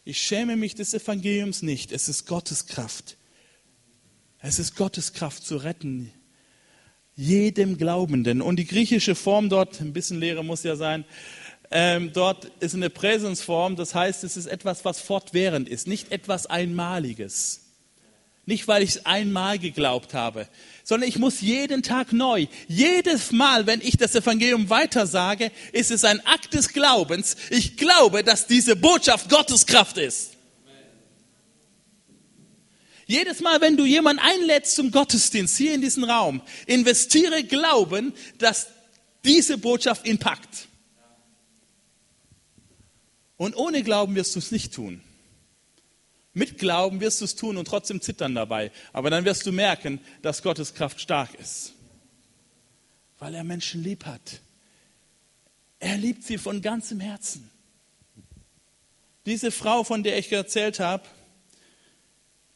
Ich 0.05 0.19
schäme 0.19 0.57
mich 0.57 0.75
des 0.75 0.93
Evangeliums 0.93 1.63
nicht. 1.63 1.93
Es 1.93 2.09
ist 2.09 2.27
Gottes 2.27 2.67
Kraft. 2.67 3.17
Es 4.39 4.59
ist 4.59 4.77
Gottes 4.77 5.15
Kraft 5.15 5.43
zu 5.43 5.57
retten. 5.57 6.13
Jedem 7.17 7.79
Glaubenden. 7.79 8.43
Und 8.43 8.57
die 8.57 8.67
griechische 8.67 9.15
Form 9.15 9.49
dort, 9.49 9.81
ein 9.81 9.95
bisschen 9.95 10.21
Lehre 10.21 10.45
muss 10.45 10.63
ja 10.63 10.77
sein, 10.77 11.07
ähm, 11.71 12.13
dort 12.13 12.47
ist 12.61 12.75
eine 12.75 12.91
Präsensform, 12.91 13.77
das 13.77 13.95
heißt, 13.95 14.25
es 14.25 14.37
ist 14.37 14.47
etwas, 14.47 14.85
was 14.85 15.01
fortwährend 15.01 15.69
ist, 15.69 15.87
nicht 15.87 16.11
etwas 16.13 16.47
Einmaliges. 16.47 17.70
Nicht, 18.47 18.67
weil 18.67 18.83
ich 18.83 18.91
es 18.91 19.07
einmal 19.07 19.59
geglaubt 19.59 20.15
habe, 20.15 20.49
sondern 20.83 21.09
ich 21.09 21.19
muss 21.19 21.41
jeden 21.41 21.83
Tag 21.83 22.13
neu, 22.13 22.47
jedes 22.67 23.31
Mal, 23.33 23.67
wenn 23.67 23.81
ich 23.81 23.97
das 23.97 24.15
Evangelium 24.15 24.71
weitersage, 24.71 25.53
ist 25.73 25.91
es 25.91 26.05
ein 26.05 26.25
Akt 26.27 26.55
des 26.55 26.73
Glaubens. 26.73 27.37
Ich 27.51 27.77
glaube, 27.77 28.25
dass 28.25 28.47
diese 28.47 28.75
Botschaft 28.77 29.29
Gottes 29.29 29.67
Kraft 29.67 29.99
ist. 29.99 30.33
Jedes 33.07 33.41
Mal, 33.41 33.61
wenn 33.61 33.77
du 33.77 33.85
jemanden 33.85 34.23
einlädst 34.23 34.77
zum 34.77 34.93
Gottesdienst 34.93 35.57
hier 35.57 35.75
in 35.75 35.81
diesen 35.81 36.05
Raum, 36.05 36.43
investiere 36.67 37.43
Glauben, 37.43 38.13
dass 38.39 38.69
diese 39.25 39.59
Botschaft 39.59 40.07
ihn 40.07 40.19
packt. 40.19 40.69
Und 43.37 43.57
ohne 43.57 43.83
Glauben 43.83 44.15
wirst 44.15 44.35
du 44.35 44.39
es 44.39 44.53
nicht 44.53 44.73
tun. 44.73 45.01
Mit 46.33 46.59
Glauben 46.59 47.01
wirst 47.01 47.21
du 47.21 47.25
es 47.25 47.35
tun 47.35 47.57
und 47.57 47.67
trotzdem 47.67 48.01
zittern 48.01 48.35
dabei. 48.35 48.71
Aber 48.93 49.11
dann 49.11 49.25
wirst 49.25 49.47
du 49.47 49.53
merken, 49.53 50.01
dass 50.23 50.43
Gottes 50.43 50.75
Kraft 50.75 51.01
stark 51.01 51.35
ist. 51.35 51.73
Weil 53.19 53.35
er 53.35 53.45
Menschen 53.45 53.83
lieb 53.83 54.07
hat. 54.07 54.41
Er 55.81 55.97
liebt 55.97 56.23
sie 56.23 56.39
von 56.39 56.63
ganzem 56.63 57.01
Herzen. 57.01 57.51
Diese 59.27 59.51
Frau, 59.51 59.83
von 59.83 60.03
der 60.03 60.19
ich 60.19 60.31
erzählt 60.31 60.79
habe, 60.79 61.05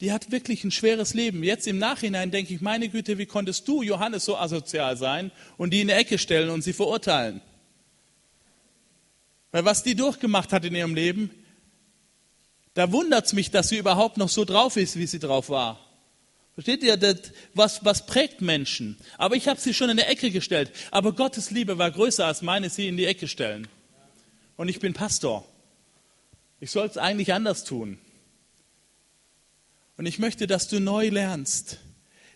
die 0.00 0.12
hat 0.12 0.30
wirklich 0.30 0.64
ein 0.64 0.70
schweres 0.70 1.14
Leben. 1.14 1.42
Jetzt 1.42 1.66
im 1.66 1.78
Nachhinein 1.78 2.30
denke 2.30 2.54
ich, 2.54 2.60
meine 2.60 2.88
Güte, 2.88 3.18
wie 3.18 3.26
konntest 3.26 3.66
du, 3.68 3.82
Johannes, 3.82 4.24
so 4.24 4.36
asozial 4.36 4.96
sein 4.96 5.30
und 5.56 5.70
die 5.70 5.80
in 5.80 5.88
die 5.88 5.94
Ecke 5.94 6.18
stellen 6.18 6.50
und 6.50 6.62
sie 6.62 6.72
verurteilen? 6.72 7.40
Weil 9.50 9.64
was 9.64 9.82
die 9.82 9.94
durchgemacht 9.94 10.52
hat 10.52 10.64
in 10.64 10.74
ihrem 10.74 10.94
Leben, 10.94 11.30
da 12.74 12.92
wundert 12.92 13.26
es 13.26 13.32
mich, 13.32 13.50
dass 13.50 13.68
sie 13.68 13.78
überhaupt 13.78 14.16
noch 14.16 14.28
so 14.28 14.44
drauf 14.44 14.76
ist, 14.76 14.96
wie 14.96 15.06
sie 15.06 15.20
drauf 15.20 15.48
war. 15.48 15.80
Versteht 16.54 16.82
ihr, 16.84 16.96
das, 16.96 17.32
was, 17.52 17.84
was 17.84 18.06
prägt 18.06 18.40
Menschen? 18.40 18.96
Aber 19.18 19.34
ich 19.34 19.48
habe 19.48 19.60
sie 19.60 19.74
schon 19.74 19.90
in 19.90 19.96
die 19.96 20.04
Ecke 20.04 20.30
gestellt. 20.30 20.70
Aber 20.92 21.12
Gottes 21.12 21.50
Liebe 21.50 21.78
war 21.78 21.90
größer 21.90 22.26
als 22.26 22.42
meine, 22.42 22.70
sie 22.70 22.86
in 22.86 22.96
die 22.96 23.06
Ecke 23.06 23.26
stellen. 23.26 23.66
Und 24.56 24.68
ich 24.68 24.78
bin 24.78 24.92
Pastor. 24.92 25.44
Ich 26.60 26.70
soll 26.70 26.86
es 26.86 26.96
eigentlich 26.96 27.32
anders 27.32 27.64
tun. 27.64 27.98
Und 29.96 30.06
ich 30.06 30.18
möchte, 30.18 30.46
dass 30.46 30.68
du 30.68 30.80
neu 30.80 31.08
lernst, 31.08 31.78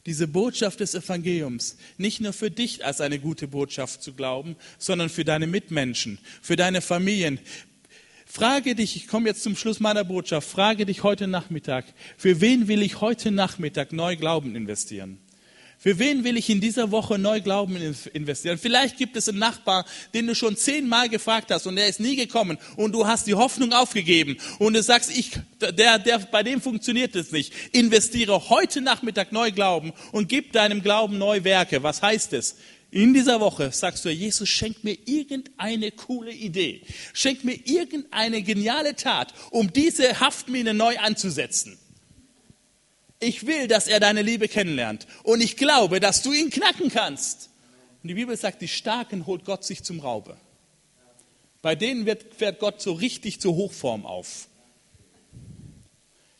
diese 0.06 0.26
Botschaft 0.26 0.80
des 0.80 0.94
Evangeliums 0.94 1.76
nicht 1.96 2.20
nur 2.20 2.32
für 2.32 2.50
dich 2.50 2.84
als 2.84 3.00
eine 3.00 3.18
gute 3.18 3.46
Botschaft 3.46 4.02
zu 4.02 4.14
glauben, 4.14 4.56
sondern 4.78 5.10
für 5.10 5.24
deine 5.24 5.46
Mitmenschen, 5.46 6.18
für 6.40 6.56
deine 6.56 6.80
Familien, 6.80 7.38
Frage 8.30 8.74
dich, 8.74 8.94
ich 8.94 9.08
komme 9.08 9.26
jetzt 9.26 9.42
zum 9.42 9.56
Schluss 9.56 9.80
meiner 9.80 10.04
Botschaft, 10.04 10.46
frage 10.46 10.84
dich 10.84 11.02
heute 11.02 11.26
Nachmittag, 11.26 11.86
für 12.18 12.42
wen 12.42 12.68
will 12.68 12.82
ich 12.82 13.00
heute 13.00 13.30
Nachmittag 13.30 13.90
neu 13.94 14.16
Glauben 14.16 14.54
investieren? 14.54 15.18
Für 15.78 15.98
wen 15.98 16.24
will 16.24 16.36
ich 16.36 16.50
in 16.50 16.60
dieser 16.60 16.90
Woche 16.90 17.18
neu 17.18 17.40
Glauben 17.40 17.76
investieren? 18.12 18.58
Vielleicht 18.58 18.98
gibt 18.98 19.16
es 19.16 19.28
einen 19.28 19.38
Nachbar, 19.38 19.86
den 20.12 20.26
du 20.26 20.34
schon 20.34 20.56
zehnmal 20.56 21.08
gefragt 21.08 21.50
hast 21.50 21.66
und 21.66 21.76
der 21.76 21.86
ist 21.86 22.00
nie 22.00 22.16
gekommen 22.16 22.58
und 22.76 22.92
du 22.92 23.06
hast 23.06 23.28
die 23.28 23.34
Hoffnung 23.34 23.72
aufgegeben 23.72 24.36
und 24.58 24.74
du 24.74 24.82
sagst, 24.82 25.16
ich, 25.16 25.30
der, 25.60 25.98
der, 25.98 26.18
bei 26.18 26.42
dem 26.42 26.60
funktioniert 26.60 27.16
es 27.16 27.32
nicht. 27.32 27.54
Investiere 27.72 28.50
heute 28.50 28.82
Nachmittag 28.82 29.32
neu 29.32 29.52
Glauben 29.52 29.92
und 30.12 30.28
gib 30.28 30.52
deinem 30.52 30.82
Glauben 30.82 31.16
neue 31.16 31.44
Werke. 31.44 31.82
Was 31.82 32.02
heißt 32.02 32.34
es? 32.34 32.56
In 32.90 33.12
dieser 33.12 33.40
Woche 33.40 33.70
sagst 33.70 34.04
du, 34.04 34.08
Jesus, 34.08 34.48
schenk 34.48 34.82
mir 34.82 34.96
irgendeine 35.04 35.90
coole 35.90 36.32
Idee. 36.32 36.82
Schenk 37.12 37.44
mir 37.44 37.54
irgendeine 37.66 38.42
geniale 38.42 38.96
Tat, 38.96 39.34
um 39.50 39.72
diese 39.72 40.20
Haftmine 40.20 40.72
neu 40.72 40.98
anzusetzen. 40.98 41.78
Ich 43.20 43.46
will, 43.46 43.68
dass 43.68 43.88
er 43.88 44.00
deine 44.00 44.22
Liebe 44.22 44.48
kennenlernt. 44.48 45.06
Und 45.22 45.42
ich 45.42 45.56
glaube, 45.56 46.00
dass 46.00 46.22
du 46.22 46.32
ihn 46.32 46.50
knacken 46.50 46.88
kannst. 46.90 47.50
Und 48.02 48.08
die 48.08 48.14
Bibel 48.14 48.36
sagt, 48.36 48.62
die 48.62 48.68
Starken 48.68 49.26
holt 49.26 49.44
Gott 49.44 49.64
sich 49.64 49.82
zum 49.82 50.00
Raube. 50.00 50.36
Bei 51.60 51.74
denen 51.74 52.06
wird, 52.06 52.34
fährt 52.34 52.60
Gott 52.60 52.80
so 52.80 52.92
richtig 52.92 53.40
zur 53.40 53.56
Hochform 53.56 54.06
auf. 54.06 54.48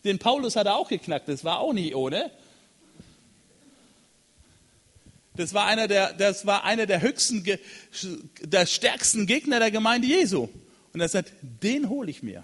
Den 0.05 0.19
Paulus 0.19 0.57
hat 0.57 0.67
er 0.67 0.77
auch 0.77 0.89
geknackt, 0.89 1.29
das 1.29 1.45
war 1.45 1.59
auch 1.59 1.73
nicht 1.73 1.95
ohne. 1.95 2.31
Das 5.39 5.55
war 5.55 5.67
einer 5.67 5.87
der, 5.87 6.13
das 6.15 6.47
war 6.47 6.65
einer 6.65 6.85
der 6.85 7.01
höchsten, 7.01 7.45
der 8.41 8.67
stärksten 8.67 9.25
Gegner 9.25 9.61
der 9.61 9.71
Gemeinde 9.71 10.09
Jesu. 10.09 10.49
Und 10.93 11.01
er 11.01 11.09
sagt, 11.09 11.33
den 11.41 11.89
hole 11.89 12.11
ich 12.11 12.25
mir. 12.25 12.43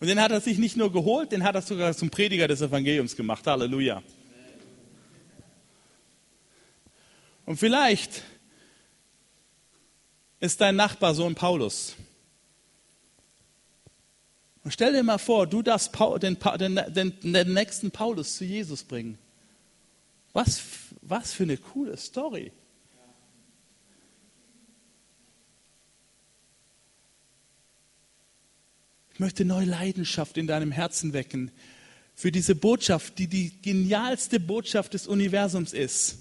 Und 0.00 0.08
den 0.08 0.20
hat 0.20 0.32
er 0.32 0.40
sich 0.40 0.58
nicht 0.58 0.76
nur 0.76 0.92
geholt, 0.92 1.30
den 1.30 1.44
hat 1.44 1.54
er 1.54 1.62
sogar 1.62 1.96
zum 1.96 2.10
Prediger 2.10 2.48
des 2.48 2.62
Evangeliums 2.62 3.14
gemacht. 3.14 3.46
Halleluja. 3.46 4.02
Und 7.44 7.58
vielleicht 7.58 8.24
ist 10.40 10.60
dein 10.60 10.74
Nachbar 10.74 11.14
so 11.14 11.26
ein 11.26 11.36
Paulus. 11.36 11.94
Und 14.64 14.72
stell 14.72 14.92
dir 14.92 15.04
mal 15.04 15.18
vor, 15.18 15.46
du 15.46 15.62
darfst 15.62 15.92
den, 16.20 16.36
den, 16.88 17.20
den 17.22 17.54
nächsten 17.54 17.92
Paulus 17.92 18.34
zu 18.34 18.44
Jesus 18.44 18.82
bringen. 18.82 19.16
Was 20.32 20.60
was 21.08 21.32
für 21.32 21.44
eine 21.44 21.56
coole 21.56 21.96
Story. 21.96 22.52
Ich 29.12 29.20
möchte 29.20 29.44
neue 29.44 29.64
Leidenschaft 29.64 30.36
in 30.36 30.46
deinem 30.46 30.72
Herzen 30.72 31.14
wecken 31.14 31.50
für 32.14 32.30
diese 32.30 32.54
Botschaft, 32.54 33.18
die 33.18 33.28
die 33.28 33.62
genialste 33.62 34.40
Botschaft 34.40 34.94
des 34.94 35.06
Universums 35.06 35.72
ist, 35.72 36.18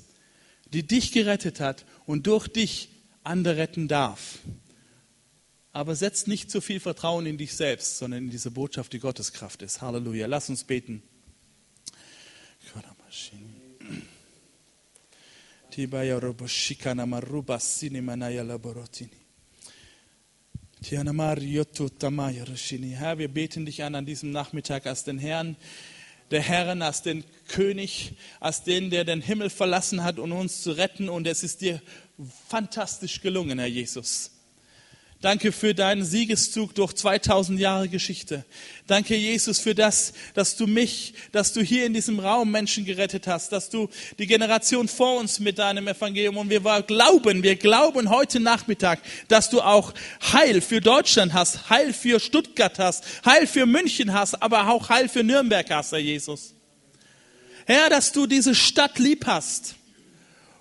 die 0.72 0.84
dich 0.84 1.12
gerettet 1.12 1.60
hat 1.60 1.86
und 2.06 2.28
durch 2.28 2.48
dich 2.48 2.90
andere 3.24 3.58
retten 3.58 3.88
darf. 3.88 4.40
Aber 5.74 5.96
setz 5.96 6.26
nicht 6.28 6.50
zu 6.50 6.62
viel 6.62 6.80
Vertrauen 6.80 7.26
in 7.26 7.38
dich 7.38 7.54
selbst, 7.56 7.98
sondern 7.98 8.26
in 8.26 8.30
diese 8.30 8.52
Botschaft, 8.52 8.94
die 8.94 9.00
Gottes 9.00 9.34
Kraft 9.34 9.62
ist. 9.62 9.82
Halleluja. 9.82 10.28
Lass 10.28 10.50
uns 10.50 10.64
beten. 10.64 11.04
Herr, 22.96 23.18
wir 23.18 23.28
beten 23.28 23.66
dich 23.66 23.84
an 23.84 23.94
an 23.94 24.06
diesem 24.06 24.32
Nachmittag 24.32 24.86
als 24.86 25.04
den 25.04 25.18
Herrn 25.18 25.58
der 26.32 26.42
Herren, 26.42 26.82
als 26.82 27.02
den 27.02 27.26
König, 27.50 28.14
als 28.40 28.64
den, 28.64 28.90
der 28.90 29.04
den 29.04 29.22
Himmel 29.22 29.50
verlassen 29.50 30.04
hat, 30.04 30.18
um 30.18 30.32
uns 30.32 30.62
zu 30.62 30.72
retten. 30.72 31.10
Und 31.10 31.28
es 31.28 31.44
ist 31.44 31.60
dir 31.60 31.82
fantastisch 32.48 33.20
gelungen, 33.20 33.60
Herr 33.60 33.68
Jesus. 33.68 34.32
Danke 35.26 35.52
für 35.52 35.74
deinen 35.74 36.06
Siegeszug 36.06 36.76
durch 36.76 36.94
2000 36.94 37.60
Jahre 37.60 37.90
Geschichte. 37.90 38.46
Danke, 38.86 39.16
Jesus, 39.16 39.60
für 39.60 39.74
das, 39.74 40.14
dass 40.36 40.56
du 40.56 40.68
mich, 40.68 41.16
dass 41.32 41.52
du 41.52 41.62
hier 41.62 41.88
in 41.88 41.96
diesem 41.96 42.20
Raum 42.20 42.52
Menschen 42.52 42.86
gerettet 42.86 43.26
hast, 43.26 43.52
dass 43.52 43.72
du 43.72 43.90
die 44.20 44.28
Generation 44.28 44.88
vor 44.88 45.18
uns 45.18 45.40
mit 45.40 45.58
deinem 45.58 45.88
Evangelium 45.88 46.38
und 46.38 46.52
wir 46.52 46.62
glauben, 46.84 47.42
wir 47.42 47.56
glauben 47.56 48.12
heute 48.12 48.40
Nachmittag, 48.40 49.02
dass 49.28 49.50
du 49.50 49.62
auch 49.62 49.96
Heil 50.32 50.62
für 50.62 50.80
Deutschland 50.80 51.34
hast, 51.34 51.72
Heil 51.72 51.92
für 51.92 52.20
Stuttgart 52.20 52.78
hast, 52.78 53.04
Heil 53.26 53.48
für 53.48 53.66
München 53.66 54.14
hast, 54.14 54.44
aber 54.44 54.70
auch 54.70 54.90
Heil 54.90 55.10
für 55.10 55.24
Nürnberg 55.24 55.68
hast, 55.72 55.92
Herr 55.92 55.98
Jesus. 55.98 56.54
Herr, 57.66 57.90
dass 57.90 58.12
du 58.12 58.28
diese 58.28 58.54
Stadt 58.54 59.00
lieb 59.00 59.26
hast 59.26 59.74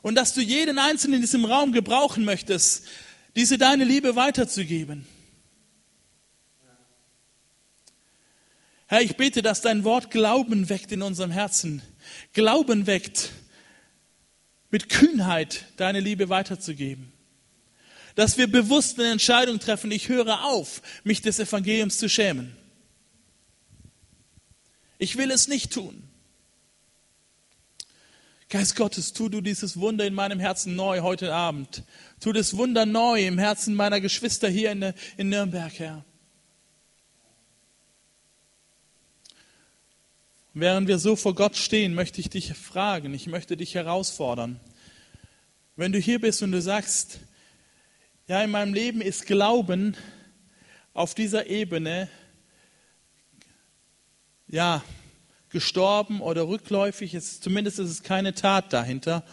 und 0.01 0.15
dass 0.15 0.33
du 0.33 0.41
jeden 0.41 0.79
Einzelnen 0.79 1.17
in 1.17 1.21
diesem 1.21 1.45
Raum 1.45 1.73
gebrauchen 1.73 2.25
möchtest, 2.25 2.85
diese 3.37 3.59
deine 3.59 3.85
Liebe 3.85 4.16
weiterzugeben. 4.16 5.07
Herr, 8.87 9.01
ich 9.01 9.16
bete, 9.16 9.43
dass 9.43 9.61
dein 9.61 9.82
Wort 9.82 10.11
Glauben 10.11 10.68
weckt 10.68 10.93
in 10.93 11.03
unserem 11.03 11.30
Herzen. 11.30 11.82
Glauben 12.32 12.87
weckt, 12.87 13.30
mit 14.70 14.89
Kühnheit 14.89 15.64
deine 15.76 16.01
Liebe 16.01 16.28
weiterzugeben. 16.28 17.12
Dass 18.14 18.39
wir 18.39 18.47
bewusst 18.47 19.01
eine 19.01 19.11
Entscheidung 19.11 19.59
treffen, 19.59 19.91
ich 19.91 20.09
höre 20.09 20.45
auf, 20.45 20.82
mich 21.03 21.22
des 21.22 21.41
Evangeliums 21.41 21.99
zu 21.99 22.09
schämen. 22.09 22.57
Ich 24.99 25.16
will 25.16 25.32
es 25.32 25.49
nicht 25.49 25.72
tun. 25.72 26.04
Geist 28.51 28.77
Gottes, 28.77 29.13
tu 29.13 29.29
du 29.29 29.41
dieses 29.41 29.79
Wunder 29.81 30.07
in 30.07 30.15
meinem 30.15 30.39
Herzen 30.39 30.77
neu 30.77 31.01
heute 31.01 31.35
Abend. 31.35 31.83
Tu 32.21 32.33
das 32.33 32.57
Wunder 32.57 32.87
neu 32.87 33.27
im 33.27 33.39
Herzen 33.39 33.75
meiner 33.75 34.01
Geschwister 34.01 34.49
hier 34.49 34.71
in, 34.71 34.93
in 35.17 35.29
Nürnberg, 35.31 35.73
Herr. 35.79 36.05
Während 40.53 40.87
wir 40.87 40.99
so 40.99 41.17
vor 41.17 41.35
Gott 41.35 41.57
stehen, 41.57 41.95
möchte 41.95 42.21
ich 42.21 42.31
dich 42.31 42.53
fragen, 42.53 43.13
ich 43.13 43.27
möchte 43.27 43.57
dich 43.57 43.75
herausfordern. 43.75 44.61
Wenn 45.75 45.91
du 45.91 45.99
hier 45.99 46.21
bist 46.21 46.43
und 46.45 46.53
du 46.53 46.63
sagst, 46.63 47.19
ja, 48.29 48.41
in 48.43 48.53
meinem 48.53 48.73
Leben 48.73 49.01
ist 49.01 49.27
Glauben 49.27 49.97
auf 50.93 51.15
dieser 51.17 51.49
Ebene, 51.49 52.09
ja, 54.47 54.85
gestorben 55.55 56.21
oder 56.21 56.49
rückläufig, 56.49 57.15
ist, 57.15 57.45
zumindest 57.45 57.79
ist 57.79 57.89
es 57.89 58.03
keine 58.03 58.35
Tat 58.35 58.73
dahinter. 58.73 59.25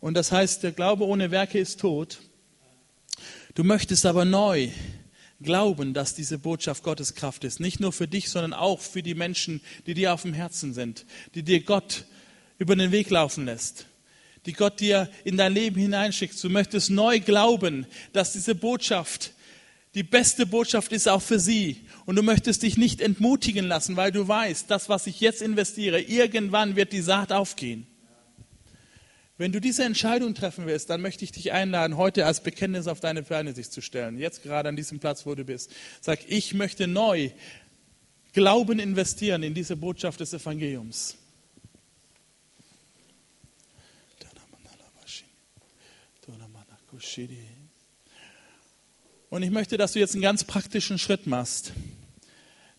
Und 0.00 0.14
das 0.14 0.32
heißt, 0.32 0.64
der 0.64 0.72
Glaube 0.72 1.06
ohne 1.06 1.30
Werke 1.30 1.58
ist 1.58 1.80
tot. 1.80 2.18
Du 3.54 3.62
möchtest 3.64 4.04
aber 4.04 4.24
neu 4.24 4.68
glauben, 5.40 5.94
dass 5.94 6.14
diese 6.14 6.38
Botschaft 6.38 6.82
Gottes 6.82 7.14
Kraft 7.14 7.44
ist. 7.44 7.60
Nicht 7.60 7.78
nur 7.78 7.92
für 7.92 8.08
dich, 8.08 8.30
sondern 8.30 8.52
auch 8.52 8.80
für 8.80 9.02
die 9.02 9.14
Menschen, 9.14 9.60
die 9.86 9.94
dir 9.94 10.12
auf 10.12 10.22
dem 10.22 10.34
Herzen 10.34 10.74
sind, 10.74 11.06
die 11.34 11.44
dir 11.44 11.62
Gott 11.62 12.04
über 12.58 12.74
den 12.74 12.90
Weg 12.90 13.08
laufen 13.08 13.44
lässt, 13.44 13.86
die 14.46 14.52
Gott 14.52 14.80
dir 14.80 15.08
in 15.22 15.36
dein 15.36 15.54
Leben 15.54 15.80
hineinschickt. 15.80 16.42
Du 16.42 16.50
möchtest 16.50 16.90
neu 16.90 17.20
glauben, 17.20 17.86
dass 18.12 18.32
diese 18.32 18.56
Botschaft 18.56 19.32
die 19.94 20.02
beste 20.02 20.46
Botschaft 20.46 20.92
ist 20.92 21.08
auch 21.08 21.22
für 21.22 21.40
sie. 21.40 21.84
Und 22.06 22.16
du 22.16 22.22
möchtest 22.22 22.62
dich 22.62 22.76
nicht 22.76 23.00
entmutigen 23.00 23.66
lassen, 23.66 23.96
weil 23.96 24.12
du 24.12 24.26
weißt, 24.26 24.70
das, 24.70 24.88
was 24.88 25.06
ich 25.06 25.20
jetzt 25.20 25.42
investiere, 25.42 26.00
irgendwann 26.00 26.76
wird 26.76 26.92
die 26.92 27.00
Saat 27.00 27.32
aufgehen. 27.32 27.86
Wenn 29.36 29.52
du 29.52 29.60
diese 29.60 29.84
Entscheidung 29.84 30.34
treffen 30.34 30.66
willst, 30.66 30.90
dann 30.90 31.00
möchte 31.00 31.24
ich 31.24 31.32
dich 31.32 31.52
einladen, 31.52 31.96
heute 31.96 32.26
als 32.26 32.42
Bekenntnis 32.42 32.86
auf 32.86 33.00
deine 33.00 33.24
Ferne 33.24 33.54
sich 33.54 33.70
zu 33.70 33.80
stellen. 33.80 34.18
Jetzt 34.18 34.42
gerade 34.42 34.68
an 34.68 34.76
diesem 34.76 35.00
Platz, 35.00 35.24
wo 35.24 35.34
du 35.34 35.44
bist. 35.44 35.70
Sag, 36.00 36.20
ich 36.28 36.52
möchte 36.54 36.86
neu 36.86 37.30
Glauben 38.32 38.78
investieren 38.78 39.42
in 39.42 39.54
diese 39.54 39.76
Botschaft 39.76 40.20
des 40.20 40.32
Evangeliums. 40.34 41.16
Und 49.30 49.44
ich 49.44 49.50
möchte, 49.50 49.76
dass 49.76 49.92
du 49.92 50.00
jetzt 50.00 50.14
einen 50.14 50.22
ganz 50.22 50.42
praktischen 50.42 50.98
Schritt 50.98 51.28
machst. 51.28 51.72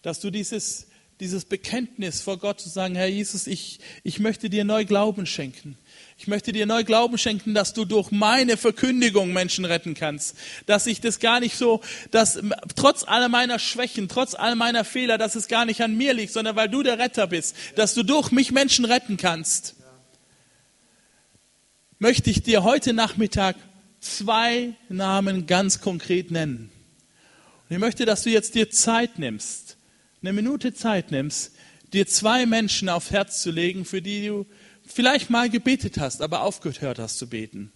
Dass 0.02 0.20
du 0.20 0.30
dieses, 0.30 0.88
dieses 1.22 1.46
Bekenntnis 1.46 2.22
vor 2.22 2.38
Gott 2.40 2.60
zu 2.60 2.68
sagen, 2.68 2.96
Herr 2.96 3.08
Jesus, 3.08 3.48
ich, 3.48 3.80
ich 4.04 4.20
möchte 4.20 4.50
dir 4.50 4.66
neu 4.66 4.84
Glauben 4.84 5.26
schenken. 5.26 5.78
Ich 6.18 6.28
möchte 6.28 6.52
dir 6.52 6.66
neu 6.66 6.84
Glauben 6.84 7.18
schenken, 7.18 7.54
dass 7.54 7.74
du 7.74 7.86
durch 7.86 8.12
meine 8.12 8.58
Verkündigung 8.58 9.32
Menschen 9.32 9.64
retten 9.64 9.94
kannst. 9.94 10.36
Dass 10.66 10.88
ich 10.88 11.00
das 11.00 11.20
gar 11.20 11.40
nicht 11.40 11.56
so, 11.56 11.80
dass 12.12 12.38
trotz 12.76 13.04
aller 13.04 13.30
meiner 13.30 13.58
Schwächen, 13.58 14.10
trotz 14.10 14.36
all 14.36 14.56
meiner 14.56 14.84
Fehler, 14.84 15.18
dass 15.18 15.36
es 15.36 15.48
gar 15.48 15.64
nicht 15.64 15.82
an 15.82 15.96
mir 15.96 16.14
liegt, 16.14 16.34
sondern 16.34 16.58
weil 16.58 16.68
du 16.68 16.84
der 16.84 17.00
Retter 17.00 17.28
bist, 17.28 17.56
dass 17.78 17.94
du 17.94 18.04
durch 18.04 18.32
mich 18.32 18.52
Menschen 18.52 18.84
retten 18.84 19.16
kannst. 19.16 19.76
Möchte 21.98 22.30
ich 22.30 22.44
dir 22.44 22.64
heute 22.64 22.92
Nachmittag 22.92 23.56
zwei 24.02 24.74
Namen 24.90 25.46
ganz 25.46 25.80
konkret 25.80 26.32
nennen. 26.32 26.72
Und 27.70 27.76
ich 27.76 27.80
möchte, 27.80 28.06
dass 28.06 28.24
du 28.24 28.30
jetzt 28.30 28.56
dir 28.56 28.70
Zeit 28.70 29.18
nimmst, 29.18 29.78
eine 30.22 30.34
Minute 30.34 30.74
Zeit 30.74 31.12
nimmst, 31.12 31.54
dir 31.94 32.06
zwei 32.08 32.46
Menschen 32.46 32.90
aufs 32.90 33.12
Herz 33.12 33.42
zu 33.42 33.52
legen, 33.52 33.86
für 33.86 34.02
die 34.02 34.28
du 34.28 34.46
vielleicht 34.86 35.30
mal 35.30 35.50
gebetet 35.50 35.98
hast, 36.00 36.22
aber 36.22 36.42
aufgehört 36.42 37.00
hast 37.00 37.18
zu 37.18 37.30
beten. 37.30 37.72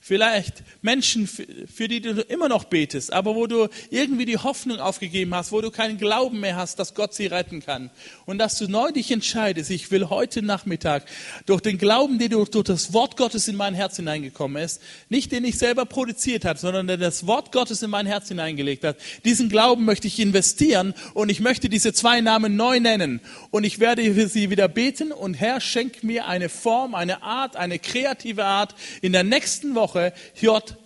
Vielleicht 0.00 0.62
Menschen, 0.82 1.26
für 1.26 1.88
die 1.88 2.00
du 2.00 2.20
immer 2.22 2.48
noch 2.48 2.64
betest, 2.64 3.12
aber 3.12 3.34
wo 3.34 3.48
du 3.48 3.68
irgendwie 3.90 4.24
die 4.24 4.38
Hoffnung 4.38 4.78
aufgegeben 4.78 5.34
hast, 5.34 5.50
wo 5.50 5.60
du 5.60 5.72
keinen 5.72 5.98
Glauben 5.98 6.38
mehr 6.38 6.54
hast, 6.54 6.78
dass 6.78 6.94
Gott 6.94 7.12
sie 7.12 7.26
retten 7.26 7.60
kann. 7.60 7.90
Und 8.24 8.38
dass 8.38 8.56
du 8.58 8.68
neu 8.68 8.92
dich 8.92 9.10
entscheidest, 9.10 9.70
ich 9.70 9.90
will 9.90 10.08
heute 10.08 10.42
Nachmittag 10.42 11.06
durch 11.46 11.60
den 11.60 11.78
Glauben, 11.78 12.18
der 12.18 12.28
durch, 12.28 12.50
das 12.50 12.92
Wort 12.92 13.16
Gottes 13.16 13.48
in 13.48 13.56
mein 13.56 13.74
Herz 13.74 13.96
hineingekommen 13.96 14.62
ist, 14.62 14.80
nicht 15.08 15.32
den 15.32 15.44
ich 15.44 15.58
selber 15.58 15.86
produziert 15.86 16.44
habe, 16.44 16.58
sondern 16.58 16.86
der 16.86 16.98
das 16.98 17.26
Wort 17.26 17.50
Gottes 17.50 17.82
in 17.82 17.90
mein 17.90 18.06
Herz 18.06 18.28
hineingelegt 18.28 18.84
hat, 18.84 18.98
diesen 19.24 19.48
Glauben 19.48 19.84
möchte 19.84 20.06
ich 20.06 20.20
investieren 20.20 20.94
und 21.14 21.30
ich 21.30 21.40
möchte 21.40 21.68
diese 21.68 21.92
zwei 21.92 22.20
Namen 22.20 22.54
neu 22.54 22.78
nennen. 22.78 23.20
Und 23.50 23.64
ich 23.64 23.80
werde 23.80 24.14
für 24.14 24.28
sie 24.28 24.50
wieder 24.50 24.68
beten 24.68 25.10
und 25.10 25.34
Herr, 25.34 25.60
schenk 25.60 26.04
mir 26.04 26.26
eine 26.28 26.48
Form, 26.48 26.94
eine 26.94 27.22
Art, 27.22 27.56
eine 27.56 27.78
kreative 27.78 28.44
Art 28.44 28.74
in 29.02 29.12
der 29.12 29.24
nächsten 29.24 29.74
Woche, 29.74 29.85
Woche 29.86 30.12
J 30.34 30.76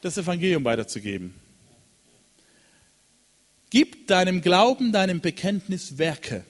das 0.00 0.16
Evangelium 0.16 0.64
weiterzugeben. 0.64 1.34
Gib 3.70 4.06
deinem 4.06 4.42
Glauben, 4.42 4.92
deinem 4.92 5.20
Bekenntnis 5.20 5.98
Werke. 5.98 6.44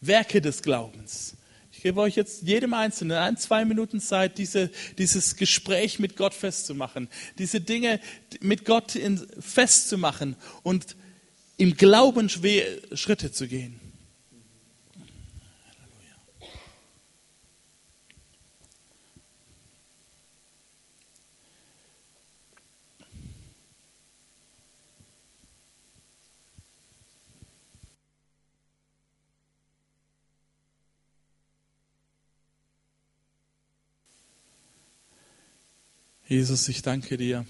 Werke 0.00 0.40
des 0.40 0.62
Glaubens. 0.62 1.36
Ich 1.70 1.82
gebe 1.82 2.00
euch 2.00 2.16
jetzt 2.16 2.42
jedem 2.42 2.74
Einzelnen 2.74 3.18
ein, 3.18 3.36
zwei 3.36 3.64
Minuten 3.64 4.00
Zeit, 4.00 4.38
diese, 4.38 4.70
dieses 4.96 5.36
Gespräch 5.36 6.00
mit 6.00 6.16
Gott 6.16 6.34
festzumachen, 6.34 7.08
diese 7.38 7.60
Dinge 7.60 8.00
mit 8.40 8.64
Gott 8.64 8.96
in, 8.96 9.24
festzumachen 9.38 10.34
und 10.64 10.96
im 11.58 11.76
Glauben 11.76 12.28
Schritte 12.28 13.30
zu 13.30 13.46
gehen. 13.46 13.87
Jesus, 36.28 36.68
ich 36.68 36.82
danke 36.82 37.16
dir 37.16 37.46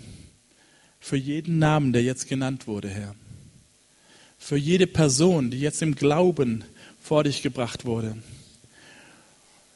für 1.01 1.17
jeden 1.17 1.59
Namen, 1.59 1.93
der 1.93 2.05
jetzt 2.05 2.29
genannt 2.29 2.69
wurde, 2.69 2.89
Herr. 2.89 3.17
Für 4.39 4.57
jede 4.57 4.87
Person, 4.87 5.51
die 5.51 5.59
jetzt 5.59 5.83
im 5.83 5.97
Glauben 5.97 6.63
vor 7.03 7.25
dich 7.25 7.43
gebracht 7.43 7.87
wurde. 7.87 8.17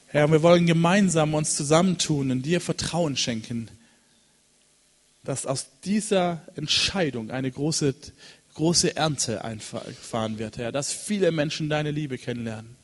Herr, 0.06 0.30
wir 0.30 0.44
wollen 0.44 0.66
gemeinsam 0.66 1.34
uns 1.34 1.56
zusammentun 1.56 2.30
und 2.30 2.42
dir 2.42 2.60
Vertrauen 2.60 3.16
schenken, 3.16 3.68
dass 5.24 5.46
aus 5.46 5.66
dieser 5.84 6.42
Entscheidung 6.54 7.32
eine 7.32 7.50
große, 7.50 7.96
große 8.54 8.94
Ernte 8.94 9.42
einfahren 9.42 10.38
wird, 10.38 10.58
Herr, 10.58 10.70
dass 10.70 10.92
viele 10.92 11.32
Menschen 11.32 11.68
deine 11.68 11.90
Liebe 11.90 12.18
kennenlernen. 12.18 12.76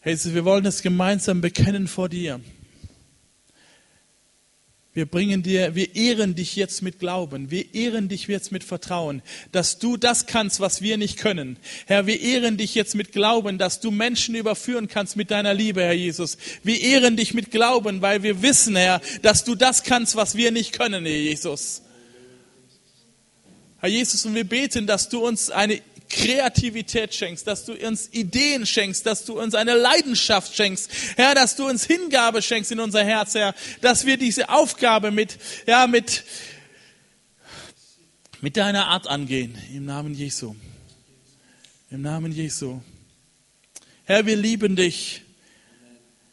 Herr, 0.00 0.12
Jesus, 0.12 0.34
wir 0.34 0.44
wollen 0.44 0.66
es 0.66 0.82
gemeinsam 0.82 1.40
bekennen 1.40 1.88
vor 1.88 2.10
dir. 2.10 2.42
Wir 4.94 5.06
bringen 5.06 5.42
dir, 5.42 5.74
wir 5.74 5.96
ehren 5.96 6.36
dich 6.36 6.54
jetzt 6.54 6.80
mit 6.80 7.00
Glauben. 7.00 7.50
Wir 7.50 7.74
ehren 7.74 8.08
dich 8.08 8.28
jetzt 8.28 8.52
mit 8.52 8.62
Vertrauen, 8.62 9.22
dass 9.50 9.80
du 9.80 9.96
das 9.96 10.26
kannst, 10.26 10.60
was 10.60 10.82
wir 10.82 10.96
nicht 10.98 11.18
können. 11.18 11.56
Herr, 11.86 12.06
wir 12.06 12.20
ehren 12.20 12.56
dich 12.56 12.76
jetzt 12.76 12.94
mit 12.94 13.10
Glauben, 13.10 13.58
dass 13.58 13.80
du 13.80 13.90
Menschen 13.90 14.36
überführen 14.36 14.86
kannst 14.86 15.16
mit 15.16 15.32
deiner 15.32 15.52
Liebe, 15.52 15.82
Herr 15.82 15.94
Jesus. 15.94 16.38
Wir 16.62 16.80
ehren 16.80 17.16
dich 17.16 17.34
mit 17.34 17.50
Glauben, 17.50 18.02
weil 18.02 18.22
wir 18.22 18.40
wissen, 18.40 18.76
Herr, 18.76 19.00
dass 19.22 19.42
du 19.42 19.56
das 19.56 19.82
kannst, 19.82 20.14
was 20.14 20.36
wir 20.36 20.52
nicht 20.52 20.72
können, 20.72 21.04
Herr 21.04 21.16
Jesus. 21.16 21.82
Herr 23.80 23.88
Jesus, 23.88 24.24
und 24.24 24.36
wir 24.36 24.44
beten, 24.44 24.86
dass 24.86 25.08
du 25.08 25.26
uns 25.26 25.50
eine 25.50 25.80
Kreativität 26.14 27.12
schenkst, 27.12 27.46
dass 27.46 27.64
du 27.64 27.74
uns 27.74 28.08
Ideen 28.12 28.66
schenkst, 28.66 29.04
dass 29.04 29.24
du 29.24 29.40
uns 29.40 29.54
eine 29.54 29.74
Leidenschaft 29.74 30.54
schenkst, 30.54 30.88
Herr, 31.16 31.34
dass 31.34 31.56
du 31.56 31.66
uns 31.68 31.84
Hingabe 31.84 32.40
schenkst 32.40 32.70
in 32.70 32.78
unser 32.78 33.04
Herz, 33.04 33.34
Herr, 33.34 33.54
dass 33.80 34.06
wir 34.06 34.16
diese 34.16 34.48
Aufgabe 34.48 35.10
mit, 35.10 35.38
ja, 35.66 35.88
mit, 35.88 36.24
mit 38.40 38.56
deiner 38.56 38.86
Art 38.86 39.08
angehen, 39.08 39.58
im 39.74 39.86
Namen 39.86 40.14
Jesu. 40.14 40.54
Im 41.90 42.02
Namen 42.02 42.30
Jesu. 42.30 42.80
Herr, 44.04 44.24
wir 44.24 44.36
lieben 44.36 44.76
dich. 44.76 45.22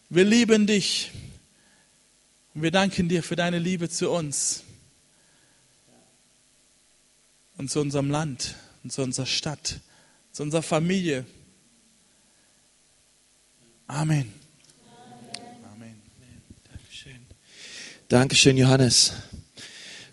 Wir 0.10 0.26
lieben 0.26 0.68
dich. 0.68 1.12
Und 2.54 2.62
wir 2.62 2.72
danken 2.72 3.10
dir 3.10 3.24
für 3.24 3.36
deine 3.36 3.58
Liebe 3.58 3.90
zu 3.90 4.12
uns 4.12 4.64
und 7.58 7.72
zu 7.72 7.80
unserem 7.80 8.12
Land 8.12 8.56
und 8.84 8.92
zu 8.92 9.02
unserer 9.02 9.26
Stadt, 9.26 9.80
zu 10.32 10.44
unserer 10.44 10.62
Familie. 10.62 11.26
Amen. 13.88 14.32
Amen. 15.74 16.02
Dankeschön. 16.72 17.26
Dankeschön, 18.08 18.58
Johannes. 18.58 19.14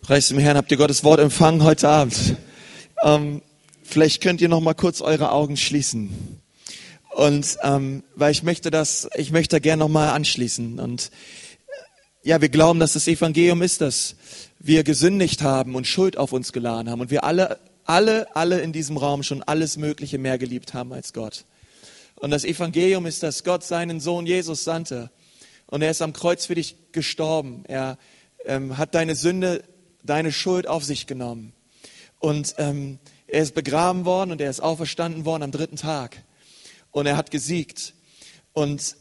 Preis 0.03 0.29
dem 0.29 0.39
Herrn, 0.39 0.57
habt 0.57 0.71
ihr 0.71 0.77
Gottes 0.77 1.05
Wort 1.05 1.21
empfangen 1.21 1.63
heute 1.63 1.89
Abend. 1.89 2.37
Ähm, 3.03 3.43
vielleicht 3.83 4.23
könnt 4.23 4.41
ihr 4.41 4.49
noch 4.49 4.61
mal 4.61 4.75
kurz 4.75 5.01
eure 5.01 5.33
Augen 5.33 5.57
schließen. 5.57 6.41
Und 7.11 7.59
ähm, 7.63 8.03
weil 8.15 8.33
ich 8.33 8.43
möchte 8.43 8.71
das, 8.71 9.09
ich 9.17 9.33
möchte 9.33 9.57
da 9.57 9.61
gerne 9.61 9.81
noch 9.81 9.89
mal 9.89 10.11
anschließen. 10.11 10.79
Und 10.79 11.11
ja, 12.23 12.41
wir 12.41 12.49
glauben, 12.49 12.81
dass 12.81 12.93
das 12.93 13.09
Evangelium 13.09 13.63
ist, 13.63 13.81
dass 13.81 14.17
wir 14.59 14.85
gesündigt 14.85 15.43
haben 15.43 15.75
und 15.75 15.87
Schuld 15.87 16.17
auf 16.17 16.33
uns 16.33 16.53
geladen 16.53 16.91
haben 16.91 17.01
und 17.01 17.11
wir 17.11 17.25
alle 17.25 17.59
alle, 17.89 18.37
alle 18.37 18.61
in 18.61 18.73
diesem 18.73 18.99
Raum 18.99 19.23
schon 19.23 19.43
alles 19.43 19.77
Mögliche 19.79 20.19
mehr 20.19 20.39
geliebt 20.39 20.75
haben 20.75 20.93
als 20.93 21.13
Gott. 21.13 21.47
Und 22.17 22.31
das 22.31 22.45
Evangelium 22.45 23.07
ist, 23.07 23.23
dass 23.23 23.45
Gott 23.45 23.65
seinen 23.65 23.99
Sohn 24.01 24.27
Jesus 24.27 24.65
sandte. 24.65 25.11
Und 25.67 25.83
er 25.83 25.91
ist 25.91 26.03
am 26.03 26.13
Kreuz 26.13 26.47
für 26.47 26.55
dich 26.55 26.77
gestorben. 26.93 27.65
Er 27.67 27.97
ähm, 28.45 28.77
hat 28.77 28.95
deine 28.95 29.15
Sünde, 29.15 29.65
deine 30.03 30.33
Schuld 30.33 30.67
auf 30.67 30.85
sich 30.85 31.07
genommen. 31.07 31.55
Und 32.19 32.57
ähm, 32.59 32.99
er 33.27 33.43
ist 33.43 33.55
begraben 33.55 34.05
worden 34.05 34.33
und 34.33 34.41
er 34.41 34.51
ist 34.51 34.61
auferstanden 34.61 35.25
worden 35.25 35.45
am 35.45 35.53
dritten 35.53 35.77
Tag. 35.77 36.25
Und 36.91 37.07
er 37.07 37.17
hat 37.17 37.31
gesiegt. 37.31 37.95
Und, 38.53 38.97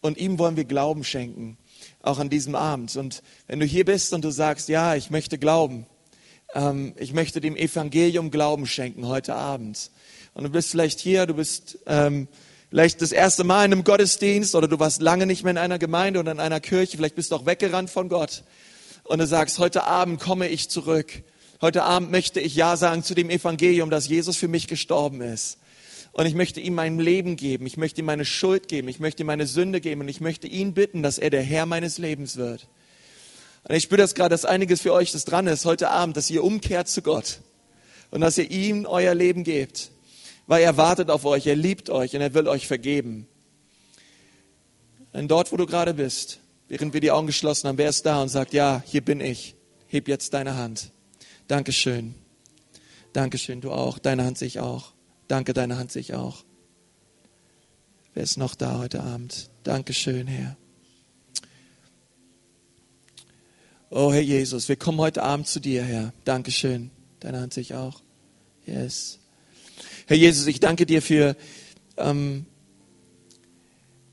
und 0.00 0.18
ihm 0.18 0.38
wollen 0.38 0.56
wir 0.56 0.64
Glauben 0.64 1.02
schenken, 1.02 1.58
auch 2.02 2.18
an 2.18 2.30
diesem 2.30 2.54
Abend. 2.54 2.94
Und 2.96 3.22
wenn 3.48 3.58
du 3.58 3.66
hier 3.66 3.84
bist 3.84 4.12
und 4.12 4.24
du 4.24 4.30
sagst, 4.30 4.68
ja, 4.68 4.94
ich 4.94 5.10
möchte 5.10 5.38
glauben, 5.38 5.86
ähm, 6.56 6.94
ich 6.96 7.12
möchte 7.12 7.40
dem 7.40 7.54
Evangelium 7.54 8.30
Glauben 8.30 8.66
schenken 8.66 9.06
heute 9.06 9.34
Abend. 9.34 9.90
Und 10.34 10.44
du 10.44 10.50
bist 10.50 10.70
vielleicht 10.70 10.98
hier, 10.98 11.26
du 11.26 11.34
bist 11.34 11.78
ähm, 11.86 12.28
vielleicht 12.70 13.02
das 13.02 13.12
erste 13.12 13.44
Mal 13.44 13.66
in 13.66 13.72
einem 13.72 13.84
Gottesdienst 13.84 14.54
oder 14.54 14.66
du 14.66 14.78
warst 14.78 15.02
lange 15.02 15.26
nicht 15.26 15.44
mehr 15.44 15.52
in 15.52 15.58
einer 15.58 15.78
Gemeinde 15.78 16.18
oder 16.20 16.32
in 16.32 16.40
einer 16.40 16.60
Kirche, 16.60 16.96
vielleicht 16.96 17.14
bist 17.14 17.30
du 17.30 17.36
auch 17.36 17.46
weggerannt 17.46 17.90
von 17.90 18.08
Gott. 18.08 18.42
Und 19.04 19.18
du 19.18 19.26
sagst, 19.26 19.58
heute 19.58 19.84
Abend 19.84 20.20
komme 20.20 20.48
ich 20.48 20.68
zurück. 20.68 21.22
Heute 21.60 21.84
Abend 21.84 22.10
möchte 22.10 22.40
ich 22.40 22.56
Ja 22.56 22.76
sagen 22.76 23.02
zu 23.02 23.14
dem 23.14 23.30
Evangelium, 23.30 23.88
dass 23.88 24.08
Jesus 24.08 24.36
für 24.36 24.48
mich 24.48 24.66
gestorben 24.66 25.20
ist. 25.20 25.58
Und 26.12 26.26
ich 26.26 26.34
möchte 26.34 26.60
ihm 26.60 26.74
mein 26.74 26.98
Leben 26.98 27.36
geben. 27.36 27.66
Ich 27.66 27.76
möchte 27.76 28.00
ihm 28.00 28.06
meine 28.06 28.24
Schuld 28.24 28.68
geben. 28.68 28.88
Ich 28.88 29.00
möchte 29.00 29.22
ihm 29.22 29.26
meine 29.26 29.46
Sünde 29.46 29.80
geben. 29.80 30.00
Und 30.00 30.08
ich 30.08 30.20
möchte 30.20 30.48
ihn 30.48 30.72
bitten, 30.72 31.02
dass 31.02 31.18
er 31.18 31.30
der 31.30 31.42
Herr 31.42 31.66
meines 31.66 31.98
Lebens 31.98 32.36
wird. 32.36 32.68
Und 33.68 33.74
ich 33.74 33.82
spüre 33.82 34.00
das 34.00 34.14
gerade, 34.14 34.30
dass 34.30 34.44
einiges 34.44 34.80
für 34.80 34.92
euch 34.92 35.12
das 35.12 35.24
dran 35.24 35.46
ist 35.46 35.64
heute 35.64 35.90
Abend, 35.90 36.16
dass 36.16 36.30
ihr 36.30 36.44
umkehrt 36.44 36.88
zu 36.88 37.02
Gott 37.02 37.40
und 38.10 38.20
dass 38.20 38.38
ihr 38.38 38.50
ihm 38.50 38.86
euer 38.86 39.14
Leben 39.14 39.42
gebt, 39.42 39.90
weil 40.46 40.62
er 40.62 40.76
wartet 40.76 41.10
auf 41.10 41.24
euch, 41.24 41.46
er 41.46 41.56
liebt 41.56 41.90
euch 41.90 42.14
und 42.14 42.20
er 42.20 42.32
will 42.34 42.46
euch 42.46 42.68
vergeben. 42.68 43.26
Und 45.12 45.28
dort, 45.28 45.50
wo 45.50 45.56
du 45.56 45.66
gerade 45.66 45.94
bist, 45.94 46.38
während 46.68 46.94
wir 46.94 47.00
die 47.00 47.10
Augen 47.10 47.26
geschlossen 47.26 47.68
haben, 47.68 47.78
wer 47.78 47.88
ist 47.88 48.06
da 48.06 48.22
und 48.22 48.28
sagt, 48.28 48.52
ja, 48.52 48.82
hier 48.86 49.04
bin 49.04 49.20
ich, 49.20 49.56
heb 49.88 50.06
jetzt 50.06 50.34
deine 50.34 50.56
Hand. 50.56 50.92
Dankeschön. 51.48 52.14
Dankeschön, 53.12 53.60
du 53.60 53.72
auch. 53.72 53.98
Deine 53.98 54.24
Hand 54.24 54.38
sehe 54.38 54.48
ich 54.48 54.60
auch. 54.60 54.92
Danke, 55.26 55.54
deine 55.54 55.78
Hand 55.78 55.90
sehe 55.90 56.00
ich 56.00 56.14
auch. 56.14 56.44
Wer 58.14 58.22
ist 58.22 58.36
noch 58.36 58.54
da 58.54 58.78
heute 58.78 59.02
Abend? 59.02 59.50
Dankeschön, 59.64 60.26
Herr. 60.26 60.56
Oh 63.88 64.12
Herr 64.12 64.20
Jesus, 64.20 64.68
wir 64.68 64.74
kommen 64.74 64.98
heute 64.98 65.22
Abend 65.22 65.46
zu 65.46 65.60
dir, 65.60 65.84
Herr. 65.84 66.12
Dankeschön. 66.24 66.90
Deine 67.20 67.40
Hand 67.40 67.54
sich 67.54 67.74
auch. 67.74 68.02
Yes. 68.64 69.20
Herr 70.08 70.16
Jesus, 70.16 70.48
ich 70.48 70.58
danke 70.58 70.86
dir 70.86 71.00
für 71.00 71.36
ähm, 71.96 72.46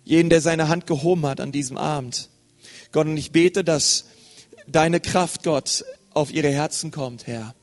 jeden, 0.03 0.29
der 0.29 0.41
seine 0.41 0.67
Hand 0.67 0.85
gehoben 0.85 1.25
hat 1.25 1.41
an 1.41 1.51
diesem 1.51 1.77
Abend. 1.77 2.29
Gott, 2.91 3.07
und 3.07 3.17
ich 3.17 3.31
bete, 3.31 3.63
dass 3.63 4.05
deine 4.67 4.99
Kraft, 4.99 5.41
Gott, 5.41 5.83
auf 6.13 6.31
ihre 6.31 6.51
Herzen 6.51 6.91
kommt, 6.91 7.25
Herr. 7.25 7.55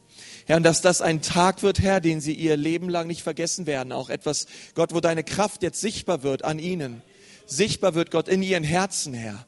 Herr, 0.47 0.57
und 0.57 0.65
dass 0.65 0.81
das 0.81 1.03
ein 1.03 1.23
Tag 1.23 1.63
wird, 1.63 1.79
Herr, 1.79 2.01
den 2.01 2.21
sie 2.21 2.35
ihr 2.35 2.57
Leben 2.57 2.89
lang 2.89 3.07
nicht 3.07 3.23
vergessen 3.23 3.67
werden. 3.67 3.93
Auch 3.93 4.11
etwas, 4.11 4.47
Gott, 4.75 4.93
wo 4.93 4.99
deine 4.99 5.23
Kraft 5.23 5.63
jetzt 5.63 5.81
sichtbar 5.81 6.25
wird 6.25 6.45
an 6.45 6.59
ihnen. 6.59 7.03
Sichtbar 7.47 7.95
wird, 7.95 8.11
Gott, 8.11 8.27
in 8.27 8.43
ihren 8.43 8.65
Herzen, 8.65 9.15
Herr. 9.15 9.47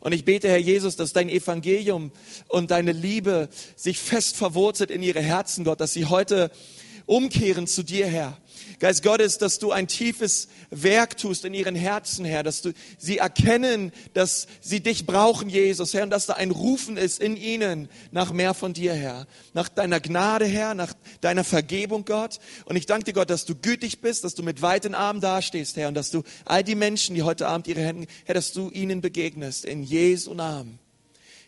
Und 0.00 0.12
ich 0.12 0.24
bete, 0.24 0.48
Herr 0.48 0.58
Jesus, 0.58 0.96
dass 0.96 1.12
dein 1.12 1.28
Evangelium 1.28 2.10
und 2.48 2.70
deine 2.70 2.92
Liebe 2.92 3.50
sich 3.76 3.98
fest 3.98 4.36
verwurzelt 4.36 4.90
in 4.90 5.02
ihre 5.02 5.20
Herzen, 5.20 5.62
Gott, 5.64 5.80
dass 5.80 5.92
sie 5.92 6.06
heute 6.06 6.50
umkehren 7.10 7.66
zu 7.66 7.82
dir, 7.82 8.06
Herr. 8.06 8.38
Geist 8.78 9.02
Gottes, 9.02 9.36
dass 9.36 9.58
du 9.58 9.72
ein 9.72 9.88
tiefes 9.88 10.48
Werk 10.70 11.18
tust 11.18 11.44
in 11.44 11.54
ihren 11.54 11.74
Herzen, 11.74 12.24
Herr, 12.24 12.44
dass 12.44 12.62
du 12.62 12.72
sie 12.98 13.18
erkennen, 13.18 13.90
dass 14.14 14.46
sie 14.60 14.80
dich 14.80 15.06
brauchen, 15.06 15.48
Jesus, 15.48 15.92
Herr, 15.92 16.04
und 16.04 16.10
dass 16.10 16.26
da 16.26 16.34
ein 16.34 16.52
Rufen 16.52 16.96
ist 16.96 17.20
in 17.20 17.36
ihnen 17.36 17.88
nach 18.12 18.32
mehr 18.32 18.54
von 18.54 18.72
dir, 18.72 18.94
Herr, 18.94 19.26
nach 19.54 19.68
deiner 19.68 19.98
Gnade, 19.98 20.46
Herr, 20.46 20.74
nach 20.74 20.94
deiner 21.20 21.42
Vergebung, 21.42 22.04
Gott. 22.04 22.38
Und 22.64 22.76
ich 22.76 22.86
danke 22.86 23.06
dir, 23.06 23.12
Gott, 23.12 23.28
dass 23.28 23.44
du 23.44 23.56
gütig 23.56 24.00
bist, 24.00 24.22
dass 24.22 24.36
du 24.36 24.44
mit 24.44 24.62
weiten 24.62 24.94
Armen 24.94 25.20
dastehst, 25.20 25.76
Herr, 25.76 25.88
und 25.88 25.94
dass 25.94 26.12
du 26.12 26.22
all 26.44 26.62
die 26.62 26.76
Menschen, 26.76 27.16
die 27.16 27.24
heute 27.24 27.48
Abend 27.48 27.66
ihre 27.66 27.82
Hände, 27.82 28.06
Herr, 28.24 28.36
dass 28.36 28.52
du 28.52 28.70
ihnen 28.70 29.00
begegnest, 29.00 29.64
in 29.64 29.82
Jesu 29.82 30.32
Namen. 30.32 30.78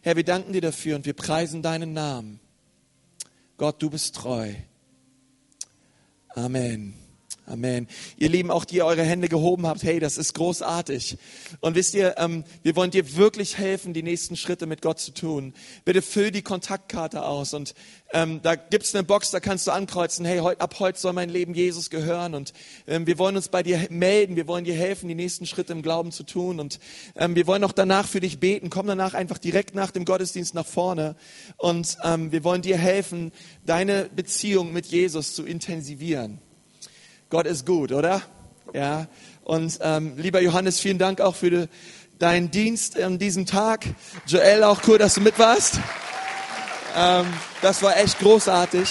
Herr, 0.02 0.16
wir 0.16 0.24
danken 0.24 0.52
dir 0.52 0.60
dafür 0.60 0.96
und 0.96 1.06
wir 1.06 1.14
preisen 1.14 1.62
deinen 1.62 1.92
Namen. 1.92 2.40
Gott, 3.56 3.80
du 3.80 3.90
bist 3.90 4.16
treu. 4.16 4.52
Amen. 6.36 7.01
Amen. 7.44 7.88
Ihr 8.18 8.28
Lieben, 8.28 8.52
auch 8.52 8.64
die 8.64 8.76
ihr 8.76 8.86
eure 8.86 9.02
Hände 9.02 9.28
gehoben 9.28 9.66
habt, 9.66 9.82
hey, 9.82 9.98
das 9.98 10.16
ist 10.16 10.34
großartig. 10.34 11.18
Und 11.60 11.74
wisst 11.74 11.92
ihr, 11.94 12.14
ähm, 12.18 12.44
wir 12.62 12.76
wollen 12.76 12.92
dir 12.92 13.16
wirklich 13.16 13.58
helfen, 13.58 13.92
die 13.92 14.04
nächsten 14.04 14.36
Schritte 14.36 14.66
mit 14.66 14.80
Gott 14.80 15.00
zu 15.00 15.12
tun. 15.12 15.52
Bitte 15.84 16.02
füll 16.02 16.30
die 16.30 16.42
Kontaktkarte 16.42 17.24
aus 17.24 17.52
und 17.52 17.74
ähm, 18.12 18.40
da 18.42 18.54
gibt's 18.54 18.94
eine 18.94 19.02
Box, 19.02 19.32
da 19.32 19.40
kannst 19.40 19.66
du 19.66 19.72
ankreuzen, 19.72 20.24
hey, 20.24 20.38
heut, 20.38 20.60
ab 20.60 20.76
heute 20.78 21.00
soll 21.00 21.14
mein 21.14 21.30
Leben 21.30 21.52
Jesus 21.52 21.90
gehören 21.90 22.34
und 22.34 22.52
ähm, 22.86 23.08
wir 23.08 23.18
wollen 23.18 23.34
uns 23.34 23.48
bei 23.48 23.64
dir 23.64 23.88
melden, 23.90 24.36
wir 24.36 24.46
wollen 24.46 24.64
dir 24.64 24.74
helfen, 24.74 25.08
die 25.08 25.16
nächsten 25.16 25.44
Schritte 25.44 25.72
im 25.72 25.82
Glauben 25.82 26.12
zu 26.12 26.22
tun 26.22 26.60
und 26.60 26.78
ähm, 27.16 27.34
wir 27.34 27.48
wollen 27.48 27.64
auch 27.64 27.72
danach 27.72 28.06
für 28.06 28.20
dich 28.20 28.38
beten. 28.38 28.70
Komm 28.70 28.86
danach 28.86 29.14
einfach 29.14 29.38
direkt 29.38 29.74
nach 29.74 29.90
dem 29.90 30.04
Gottesdienst 30.04 30.54
nach 30.54 30.66
vorne 30.66 31.16
und 31.56 31.98
ähm, 32.04 32.30
wir 32.30 32.44
wollen 32.44 32.62
dir 32.62 32.78
helfen, 32.78 33.32
deine 33.66 34.08
Beziehung 34.14 34.72
mit 34.72 34.86
Jesus 34.86 35.34
zu 35.34 35.44
intensivieren. 35.44 36.38
Gott 37.32 37.46
ist 37.46 37.64
gut, 37.64 37.92
oder? 37.92 38.20
Ja. 38.74 39.06
Und 39.42 39.78
ähm, 39.80 40.18
lieber 40.18 40.42
Johannes, 40.42 40.80
vielen 40.80 40.98
Dank 40.98 41.22
auch 41.22 41.34
für 41.34 41.48
de, 41.48 41.68
deinen 42.18 42.50
Dienst 42.50 43.00
an 43.00 43.18
diesem 43.18 43.46
Tag. 43.46 43.86
Joel, 44.26 44.62
auch 44.64 44.82
cool, 44.86 44.98
dass 44.98 45.14
du 45.14 45.22
mit 45.22 45.38
warst. 45.38 45.78
Ähm, 46.94 47.24
das 47.62 47.82
war 47.82 47.96
echt 47.96 48.18
großartig. 48.18 48.86